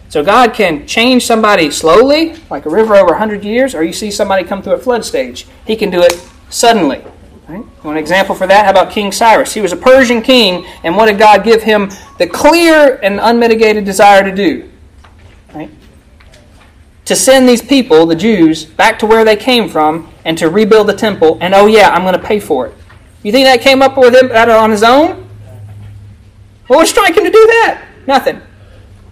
So 0.10 0.24
God 0.24 0.54
can 0.54 0.88
change 0.88 1.26
somebody 1.26 1.70
slowly, 1.70 2.36
like 2.50 2.66
a 2.66 2.70
river 2.70 2.96
over 2.96 3.12
100 3.12 3.44
years, 3.44 3.76
or 3.76 3.84
you 3.84 3.94
see 3.94 4.10
somebody 4.10 4.44
come 4.44 4.64
through 4.64 4.74
a 4.74 4.80
flood 4.80 5.06
stage. 5.06 5.46
He 5.68 5.76
can 5.76 5.92
do 5.92 6.02
it 6.02 6.14
suddenly. 6.50 7.04
Right? 7.48 7.64
One 7.84 7.98
example 7.98 8.36
for 8.36 8.48
that, 8.48 8.66
how 8.66 8.72
about 8.72 8.92
King 8.92 9.12
Cyrus? 9.12 9.54
He 9.54 9.62
was 9.62 9.72
a 9.72 9.78
Persian 9.78 10.22
king, 10.22 10.66
and 10.84 10.96
what 10.96 11.06
did 11.06 11.18
God 11.18 11.44
give 11.44 11.64
him 11.64 11.90
the 12.18 12.28
clear 12.28 13.00
and 13.02 13.20
unmitigated 13.20 13.86
desire 13.86 14.24
to 14.24 14.36
do? 14.36 14.70
Right? 15.54 15.70
To 17.10 17.16
send 17.16 17.50
these 17.50 17.64
people, 17.64 18.06
the 18.06 18.16
Jews, 18.16 18.66
back 18.66 19.00
to 19.00 19.08
where 19.08 19.26
they 19.26 19.36
came 19.36 19.68
from 19.68 20.14
and 20.26 20.38
to 20.38 20.48
rebuild 20.48 20.86
the 20.86 20.94
temple, 20.94 21.40
and 21.42 21.56
oh 21.56 21.66
yeah, 21.66 21.90
I'm 21.90 22.04
going 22.04 22.14
to 22.14 22.20
pay 22.20 22.40
for 22.40 22.68
it. 22.68 22.76
You 23.24 23.32
think 23.32 23.48
that 23.48 23.62
came 23.62 23.82
up 23.82 23.98
with 23.98 24.14
him 24.14 24.32
on 24.32 24.70
his 24.70 24.84
own? 24.84 25.28
What 26.68 26.78
was 26.78 26.92
striking 26.92 27.24
to 27.24 27.32
do 27.32 27.46
that? 27.48 27.84
Nothing. 28.06 28.40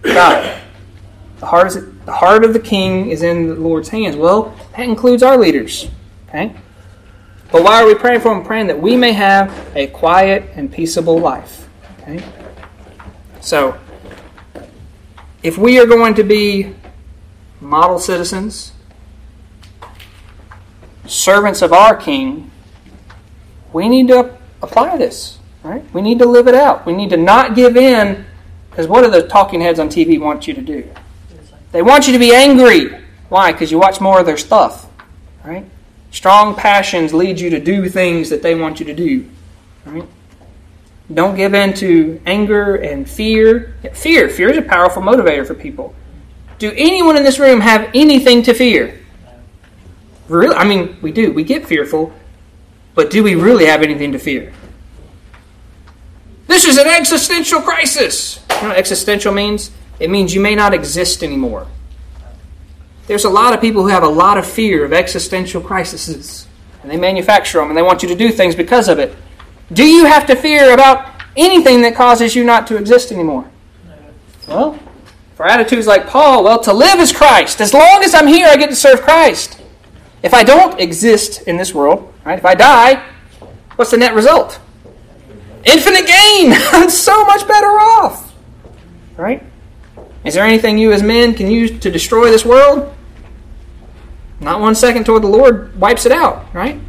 God. 0.02 0.60
The 1.40 1.46
heart, 1.46 1.66
is, 1.66 1.92
the 2.04 2.12
heart 2.12 2.44
of 2.44 2.52
the 2.52 2.60
king 2.60 3.10
is 3.10 3.24
in 3.24 3.48
the 3.48 3.54
Lord's 3.56 3.88
hands. 3.88 4.14
Well, 4.14 4.56
that 4.76 4.84
includes 4.84 5.24
our 5.24 5.36
leaders. 5.36 5.88
Okay? 6.28 6.54
But 7.50 7.64
why 7.64 7.82
are 7.82 7.86
we 7.88 7.96
praying 7.96 8.20
for 8.20 8.32
them? 8.32 8.44
Praying 8.44 8.68
that 8.68 8.80
we 8.80 8.94
may 8.94 9.10
have 9.10 9.52
a 9.74 9.88
quiet 9.88 10.48
and 10.54 10.70
peaceable 10.70 11.18
life. 11.18 11.68
Okay? 12.02 12.24
So, 13.40 13.76
if 15.42 15.58
we 15.58 15.80
are 15.80 15.86
going 15.86 16.14
to 16.14 16.22
be 16.22 16.76
model 17.60 17.98
citizens, 17.98 18.72
servants 21.06 21.62
of 21.62 21.72
our 21.72 21.96
King, 21.96 22.50
we 23.72 23.88
need 23.88 24.08
to 24.08 24.36
apply 24.62 24.96
this. 24.96 25.38
Right? 25.62 25.84
We 25.92 26.02
need 26.02 26.18
to 26.20 26.26
live 26.26 26.48
it 26.48 26.54
out. 26.54 26.86
We 26.86 26.92
need 26.94 27.10
to 27.10 27.16
not 27.16 27.54
give 27.54 27.76
in, 27.76 28.24
because 28.70 28.86
what 28.86 29.02
do 29.02 29.10
the 29.10 29.26
talking 29.26 29.60
heads 29.60 29.78
on 29.78 29.88
TV 29.88 30.20
want 30.20 30.46
you 30.46 30.54
to 30.54 30.62
do? 30.62 30.88
They 31.72 31.82
want 31.82 32.06
you 32.06 32.12
to 32.12 32.18
be 32.18 32.32
angry. 32.34 33.04
Why? 33.28 33.52
Because 33.52 33.70
you 33.70 33.78
watch 33.78 34.00
more 34.00 34.20
of 34.20 34.26
their 34.26 34.38
stuff. 34.38 34.86
Right? 35.44 35.66
Strong 36.10 36.54
passions 36.54 37.12
lead 37.12 37.38
you 37.38 37.50
to 37.50 37.60
do 37.60 37.88
things 37.88 38.30
that 38.30 38.42
they 38.42 38.54
want 38.54 38.80
you 38.80 38.86
to 38.86 38.94
do. 38.94 39.28
Right? 39.84 40.04
Don't 41.12 41.36
give 41.36 41.54
in 41.54 41.74
to 41.74 42.20
anger 42.24 42.76
and 42.76 43.08
fear. 43.08 43.74
Fear. 43.92 44.28
Fear 44.28 44.50
is 44.50 44.58
a 44.58 44.62
powerful 44.62 45.02
motivator 45.02 45.46
for 45.46 45.54
people. 45.54 45.94
Do 46.58 46.72
anyone 46.76 47.16
in 47.16 47.22
this 47.22 47.38
room 47.38 47.60
have 47.60 47.90
anything 47.94 48.42
to 48.44 48.54
fear? 48.54 49.00
Really? 50.28 50.54
I 50.54 50.64
mean, 50.64 50.96
we 51.00 51.12
do. 51.12 51.32
We 51.32 51.44
get 51.44 51.66
fearful. 51.66 52.12
But 52.94 53.10
do 53.10 53.22
we 53.22 53.36
really 53.36 53.66
have 53.66 53.82
anything 53.82 54.12
to 54.12 54.18
fear? 54.18 54.52
This 56.48 56.66
is 56.66 56.78
an 56.78 56.88
existential 56.88 57.60
crisis. 57.60 58.44
You 58.60 58.68
know 58.68 58.74
existential 58.74 59.32
means? 59.32 59.70
It 60.00 60.10
means 60.10 60.34
you 60.34 60.40
may 60.40 60.54
not 60.54 60.74
exist 60.74 61.22
anymore. 61.22 61.66
there's 63.06 63.24
a 63.24 63.30
lot 63.30 63.54
of 63.54 63.60
people 63.60 63.82
who 63.82 63.88
have 63.88 64.02
a 64.02 64.08
lot 64.08 64.36
of 64.36 64.46
fear 64.46 64.84
of 64.84 64.92
existential 64.92 65.60
crises, 65.62 66.46
and 66.82 66.90
they 66.90 66.96
manufacture 66.96 67.58
them 67.58 67.68
and 67.68 67.76
they 67.76 67.82
want 67.82 68.02
you 68.02 68.08
to 68.08 68.14
do 68.14 68.30
things 68.30 68.54
because 68.54 68.88
of 68.88 68.98
it. 68.98 69.14
Do 69.72 69.84
you 69.84 70.04
have 70.06 70.26
to 70.26 70.36
fear 70.36 70.74
about 70.74 71.22
anything 71.36 71.82
that 71.82 71.94
causes 71.94 72.34
you 72.34 72.44
not 72.44 72.66
to 72.66 72.76
exist 72.76 73.12
anymore? 73.12 73.48
Well, 74.46 74.78
for 75.38 75.46
attitudes 75.46 75.86
like 75.86 76.08
Paul, 76.08 76.42
well, 76.42 76.58
to 76.62 76.72
live 76.72 76.98
is 76.98 77.12
Christ. 77.12 77.60
As 77.60 77.72
long 77.72 78.02
as 78.02 78.12
I'm 78.12 78.26
here, 78.26 78.48
I 78.48 78.56
get 78.56 78.70
to 78.70 78.74
serve 78.74 79.02
Christ. 79.02 79.62
If 80.20 80.34
I 80.34 80.42
don't 80.42 80.80
exist 80.80 81.42
in 81.42 81.56
this 81.56 81.72
world, 81.72 82.12
right? 82.24 82.36
If 82.36 82.44
I 82.44 82.56
die, 82.56 83.00
what's 83.76 83.92
the 83.92 83.98
net 83.98 84.14
result? 84.14 84.58
Infinite 85.62 86.08
gain. 86.08 86.54
I'm 86.72 86.90
so 86.90 87.24
much 87.24 87.46
better 87.46 87.68
off. 87.68 88.34
Right? 89.16 89.44
Is 90.24 90.34
there 90.34 90.44
anything 90.44 90.76
you 90.76 90.90
as 90.90 91.04
men 91.04 91.34
can 91.34 91.48
use 91.48 91.78
to 91.82 91.88
destroy 91.88 92.32
this 92.32 92.44
world? 92.44 92.92
Not 94.40 94.60
one 94.60 94.74
second 94.74 95.06
toward 95.06 95.22
the 95.22 95.28
Lord 95.28 95.78
wipes 95.78 96.04
it 96.04 96.10
out, 96.10 96.52
right? 96.52 96.80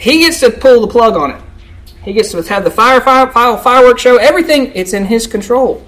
He 0.00 0.20
gets 0.20 0.40
to 0.40 0.50
pull 0.50 0.80
the 0.80 0.88
plug 0.88 1.14
on 1.14 1.32
it. 1.32 1.42
He 2.04 2.14
gets 2.14 2.30
to 2.30 2.40
have 2.42 2.64
the 2.64 2.70
fire, 2.70 3.02
fire, 3.02 3.30
fire 3.30 3.58
fireworks 3.58 4.00
show. 4.00 4.16
Everything, 4.16 4.72
it's 4.74 4.94
in 4.94 5.04
his 5.04 5.26
control. 5.26 5.86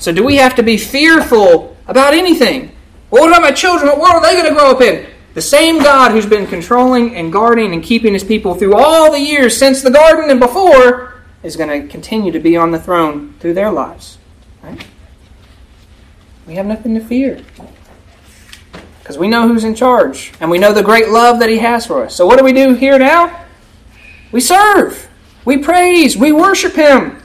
So 0.00 0.12
do 0.12 0.24
we 0.24 0.36
have 0.36 0.54
to 0.56 0.62
be 0.62 0.78
fearful 0.78 1.76
about 1.86 2.14
anything? 2.14 2.72
Well, 3.10 3.22
what 3.22 3.28
about 3.28 3.42
my 3.42 3.52
children? 3.52 3.90
What 3.90 4.00
world 4.00 4.14
are 4.14 4.22
they 4.22 4.32
going 4.32 4.48
to 4.48 4.54
grow 4.54 4.70
up 4.70 4.80
in? 4.80 5.06
The 5.34 5.42
same 5.42 5.78
God 5.78 6.12
who's 6.12 6.26
been 6.26 6.46
controlling 6.46 7.14
and 7.14 7.30
guarding 7.30 7.74
and 7.74 7.82
keeping 7.82 8.14
his 8.14 8.24
people 8.24 8.54
through 8.54 8.74
all 8.74 9.12
the 9.12 9.20
years 9.20 9.56
since 9.56 9.82
the 9.82 9.90
garden 9.90 10.30
and 10.30 10.40
before 10.40 11.22
is 11.42 11.54
going 11.54 11.82
to 11.82 11.86
continue 11.86 12.32
to 12.32 12.40
be 12.40 12.56
on 12.56 12.70
the 12.70 12.78
throne 12.78 13.34
through 13.40 13.54
their 13.54 13.70
lives. 13.70 14.16
Right? 14.62 14.84
We 16.46 16.54
have 16.54 16.66
nothing 16.66 16.94
to 16.94 17.00
fear. 17.00 17.42
Because 19.00 19.18
we 19.18 19.28
know 19.28 19.46
who's 19.46 19.64
in 19.64 19.74
charge 19.74 20.32
and 20.40 20.50
we 20.50 20.58
know 20.58 20.72
the 20.72 20.82
great 20.82 21.10
love 21.10 21.40
that 21.40 21.50
he 21.50 21.58
has 21.58 21.86
for 21.86 22.04
us. 22.04 22.14
So 22.14 22.26
what 22.26 22.38
do 22.38 22.44
we 22.44 22.54
do 22.54 22.72
here 22.72 22.98
now? 22.98 23.44
We 24.32 24.40
serve. 24.40 25.08
We 25.44 25.58
praise. 25.58 26.16
We 26.16 26.32
worship 26.32 26.72
him. 26.72 27.19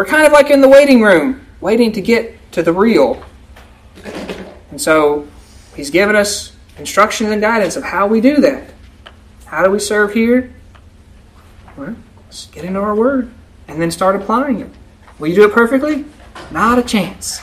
We're 0.00 0.06
kind 0.06 0.24
of 0.24 0.32
like 0.32 0.48
in 0.48 0.62
the 0.62 0.68
waiting 0.68 1.02
room, 1.02 1.46
waiting 1.60 1.92
to 1.92 2.00
get 2.00 2.52
to 2.52 2.62
the 2.62 2.72
real. 2.72 3.22
And 4.70 4.80
so 4.80 5.28
he's 5.76 5.90
given 5.90 6.16
us 6.16 6.56
instructions 6.78 7.28
and 7.28 7.42
guidance 7.42 7.76
of 7.76 7.84
how 7.84 8.06
we 8.06 8.22
do 8.22 8.36
that. 8.36 8.72
How 9.44 9.62
do 9.62 9.70
we 9.70 9.78
serve 9.78 10.14
here? 10.14 10.54
Well, 11.76 11.96
let's 12.24 12.46
get 12.46 12.64
into 12.64 12.80
our 12.80 12.94
word 12.94 13.30
and 13.68 13.78
then 13.78 13.90
start 13.90 14.16
applying 14.16 14.60
it. 14.60 14.70
Will 15.18 15.28
you 15.28 15.34
do 15.34 15.44
it 15.44 15.52
perfectly? 15.52 16.06
Not 16.50 16.78
a 16.78 16.82
chance. 16.82 17.42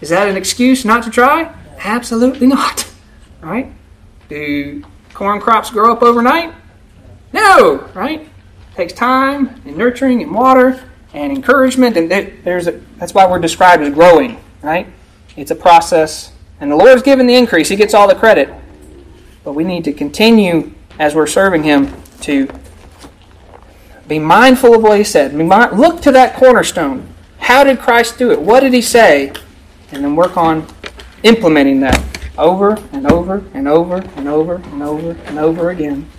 Is 0.00 0.10
that 0.10 0.28
an 0.28 0.36
excuse 0.36 0.84
not 0.84 1.02
to 1.02 1.10
try? 1.10 1.52
Absolutely 1.80 2.46
not. 2.46 2.88
Right? 3.40 3.72
Do 4.28 4.84
corn 5.12 5.40
crops 5.40 5.70
grow 5.70 5.92
up 5.92 6.02
overnight? 6.02 6.54
No, 7.32 7.78
right? 7.94 8.20
It 8.20 8.28
takes 8.76 8.92
time 8.92 9.60
and 9.64 9.76
nurturing 9.76 10.22
and 10.22 10.32
water 10.32 10.88
and 11.16 11.32
encouragement, 11.32 11.96
and 11.96 12.10
there's 12.10 12.66
a, 12.66 12.72
that's 12.98 13.14
why 13.14 13.26
we're 13.26 13.38
described 13.38 13.82
as 13.82 13.92
growing, 13.94 14.38
right? 14.60 14.86
It's 15.34 15.50
a 15.50 15.54
process, 15.54 16.30
and 16.60 16.70
the 16.70 16.76
Lord's 16.76 17.02
given 17.02 17.26
the 17.26 17.34
increase; 17.34 17.70
He 17.70 17.76
gets 17.76 17.94
all 17.94 18.06
the 18.06 18.14
credit. 18.14 18.52
But 19.42 19.54
we 19.54 19.64
need 19.64 19.84
to 19.84 19.92
continue 19.92 20.72
as 20.98 21.14
we're 21.14 21.26
serving 21.26 21.62
Him 21.62 21.90
to 22.20 22.48
be 24.06 24.18
mindful 24.18 24.74
of 24.74 24.82
what 24.82 24.98
He 24.98 25.04
said. 25.04 25.32
Look 25.34 26.02
to 26.02 26.12
that 26.12 26.36
cornerstone. 26.36 27.08
How 27.38 27.64
did 27.64 27.78
Christ 27.78 28.18
do 28.18 28.30
it? 28.30 28.40
What 28.40 28.60
did 28.60 28.74
He 28.74 28.82
say? 28.82 29.32
And 29.92 30.04
then 30.04 30.16
work 30.16 30.36
on 30.36 30.66
implementing 31.22 31.80
that 31.80 31.98
over 32.36 32.76
and 32.92 33.10
over 33.10 33.42
and 33.54 33.66
over 33.66 33.96
and 34.16 34.28
over 34.28 34.56
and 34.56 34.82
over 34.82 35.10
and 35.12 35.38
over 35.38 35.70
again 35.70 36.10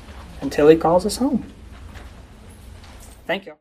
until 0.42 0.68
He 0.70 0.76
calls 0.76 1.06
us 1.06 1.18
home. 1.18 1.46
Thank 3.28 3.46
you. 3.46 3.58